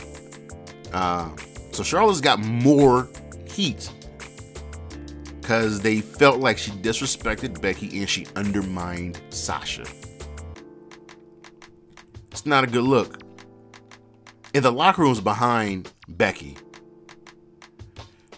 Uh, 0.92 1.30
so 1.72 1.82
Charlotte's 1.82 2.20
got 2.20 2.40
more 2.40 3.08
heat 3.46 3.90
because 5.40 5.80
they 5.80 6.02
felt 6.02 6.40
like 6.40 6.58
she 6.58 6.72
disrespected 6.72 7.62
Becky 7.62 8.00
and 8.00 8.08
she 8.08 8.26
undermined 8.36 9.18
Sasha. 9.30 9.86
It's 12.30 12.44
not 12.44 12.64
a 12.64 12.66
good 12.66 12.84
look. 12.84 13.22
And 14.54 14.62
the 14.62 14.72
locker 14.72 15.00
room's 15.00 15.22
behind 15.22 15.90
Becky. 16.06 16.58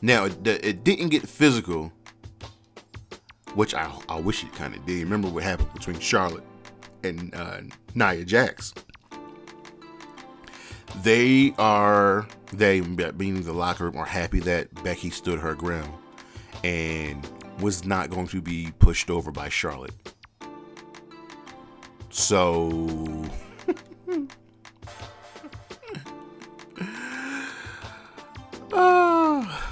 Now, 0.05 0.25
it, 0.25 0.47
it 0.47 0.83
didn't 0.83 1.11
get 1.11 1.29
physical, 1.29 1.93
which 3.55 3.73
I, 3.73 3.91
I 4.09 4.19
wish 4.19 4.43
it 4.43 4.53
kind 4.53 4.75
of 4.75 4.85
did. 4.85 5.05
Remember 5.05 5.29
what 5.29 5.45
happened 5.45 5.73
between 5.73 6.01
Charlotte 6.01 6.43
and 7.05 7.33
uh, 7.35 7.61
Nia 7.95 8.25
Jax. 8.25 8.75
They 11.03 11.55
are, 11.57 12.27
they 12.53 12.81
being 12.81 13.43
the 13.43 13.53
locker 13.53 13.85
room, 13.85 13.97
are 13.97 14.05
happy 14.05 14.41
that 14.41 14.75
Becky 14.83 15.11
stood 15.11 15.39
her 15.39 15.55
ground 15.55 15.93
and 16.65 17.27
was 17.61 17.85
not 17.85 18.11
going 18.11 18.27
to 18.29 18.43
be 18.43 18.73
pushed 18.81 19.09
over 19.09 19.31
by 19.31 19.49
Charlotte. 19.49 19.95
So. 22.11 23.25
uh, 28.73 29.59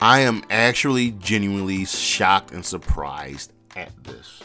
I 0.00 0.20
am 0.20 0.44
actually 0.48 1.10
genuinely 1.12 1.84
shocked 1.84 2.52
and 2.52 2.64
surprised 2.64 3.52
at 3.74 3.92
this. 4.04 4.42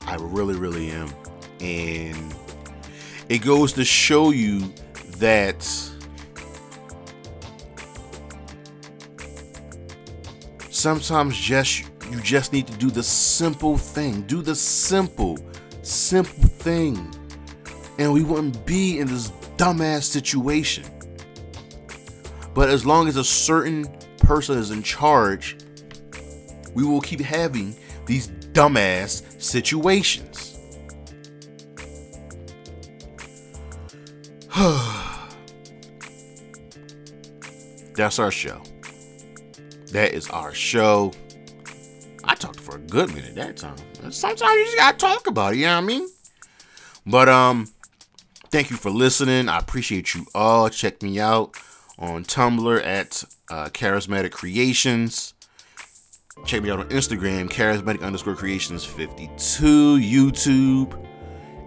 I 0.00 0.16
really, 0.16 0.56
really 0.56 0.90
am. 0.90 1.10
And 1.60 2.34
it 3.28 3.38
goes 3.38 3.74
to 3.74 3.84
show 3.84 4.30
you 4.30 4.72
that 5.18 5.62
sometimes 10.70 11.36
just 11.36 11.84
you 12.10 12.20
just 12.22 12.54
need 12.54 12.66
to 12.68 12.76
do 12.78 12.90
the 12.90 13.02
simple 13.02 13.76
thing. 13.76 14.22
Do 14.22 14.40
the 14.40 14.54
simple, 14.54 15.36
simple 15.82 16.48
thing. 16.48 17.14
And 17.98 18.10
we 18.10 18.22
wouldn't 18.22 18.64
be 18.64 19.00
in 19.00 19.08
this 19.08 19.32
dumbass 19.58 20.04
situation. 20.04 20.84
But 22.54 22.70
as 22.70 22.86
long 22.86 23.06
as 23.08 23.16
a 23.16 23.24
certain 23.24 23.84
person 24.28 24.58
is 24.58 24.70
in 24.70 24.82
charge, 24.82 25.56
we 26.74 26.84
will 26.84 27.00
keep 27.00 27.18
having 27.18 27.74
these 28.04 28.28
dumbass 28.52 29.22
situations. 29.40 30.58
That's 37.94 38.18
our 38.18 38.30
show. 38.30 38.60
That 39.92 40.12
is 40.12 40.28
our 40.28 40.52
show. 40.52 41.12
I 42.22 42.34
talked 42.34 42.60
for 42.60 42.76
a 42.76 42.80
good 42.80 43.08
minute 43.14 43.34
that 43.36 43.56
time. 43.56 43.78
Sometimes 44.10 44.42
you 44.42 44.64
just 44.66 44.76
gotta 44.76 44.98
talk 44.98 45.26
about 45.26 45.54
it, 45.54 45.60
you 45.60 45.64
know 45.64 45.76
what 45.76 45.84
I 45.84 45.86
mean? 45.86 46.06
But 47.06 47.30
um, 47.30 47.70
thank 48.50 48.68
you 48.68 48.76
for 48.76 48.90
listening. 48.90 49.48
I 49.48 49.56
appreciate 49.56 50.14
you 50.14 50.26
all. 50.34 50.68
Check 50.68 51.02
me 51.02 51.18
out 51.18 51.56
on 51.98 52.24
Tumblr 52.24 52.84
at 52.84 53.24
uh, 53.50 53.68
Charismatic 53.70 54.32
Creations. 54.32 55.34
Check 56.44 56.62
me 56.62 56.70
out 56.70 56.78
on 56.78 56.88
Instagram, 56.88 57.48
charismatic 57.48 58.02
underscore 58.02 58.36
creations 58.36 58.84
52, 58.84 59.98
YouTube. 59.98 61.06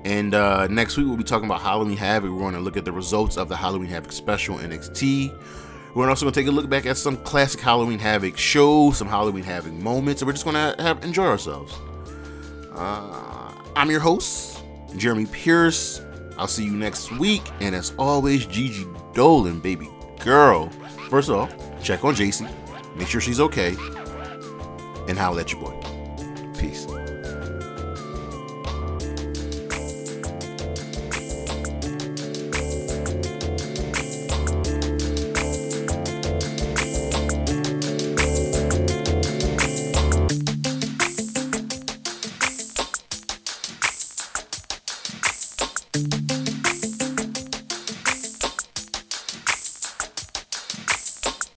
And 0.06 0.34
uh, 0.34 0.68
next 0.68 0.98
week 0.98 1.08
we'll 1.08 1.18
be 1.18 1.24
talking 1.24 1.46
about 1.46 1.62
Halloween 1.62 1.98
Havoc. 1.98 2.32
We're 2.32 2.40
going 2.40 2.54
to 2.54 2.60
look 2.60 2.78
at 2.78 2.86
the 2.86 2.92
results 2.92 3.38
of 3.38 3.50
the 3.50 3.56
Halloween 3.56 3.90
Havoc 3.90 4.12
special 4.12 4.58
NXT. 4.58 5.38
We're 5.94 6.10
also 6.10 6.26
going 6.26 6.34
to 6.34 6.40
take 6.40 6.48
a 6.48 6.52
look 6.52 6.70
back 6.70 6.86
at 6.86 6.98
some 6.98 7.18
classic 7.18 7.60
Halloween 7.60 8.00
Havoc 8.00 8.38
shows, 8.38 8.98
some 8.98 9.08
Halloween 9.08 9.44
Havoc 9.44 9.74
moments, 9.74 10.22
and 10.22 10.28
we're 10.28 10.34
just 10.34 10.46
going 10.46 10.56
to 10.56 10.82
have 10.82 11.04
enjoy 11.04 11.26
ourselves. 11.26 11.78
Uh, 12.74 13.52
I'm 13.76 13.92
your 13.92 14.00
host, 14.00 14.64
Jeremy 14.96 15.26
Pierce. 15.26 16.02
I'll 16.38 16.48
see 16.48 16.64
you 16.64 16.72
next 16.72 17.12
week, 17.12 17.44
and 17.60 17.76
as 17.76 17.94
always, 18.00 18.46
Gigi 18.46 18.86
Dolin, 19.14 19.62
baby 19.62 19.90
girl. 20.20 20.70
First 21.10 21.30
of 21.30 21.36
all, 21.36 21.71
check 21.84 22.04
on 22.04 22.16
Jacy, 22.16 22.48
make 22.96 23.08
sure 23.08 23.22
she's 23.22 23.40
okay 23.40 23.76
and 25.08 25.18
holler 25.18 25.42
at 25.42 25.52
your 25.52 25.62
boy. 25.62 25.76
Peace. 26.58 26.88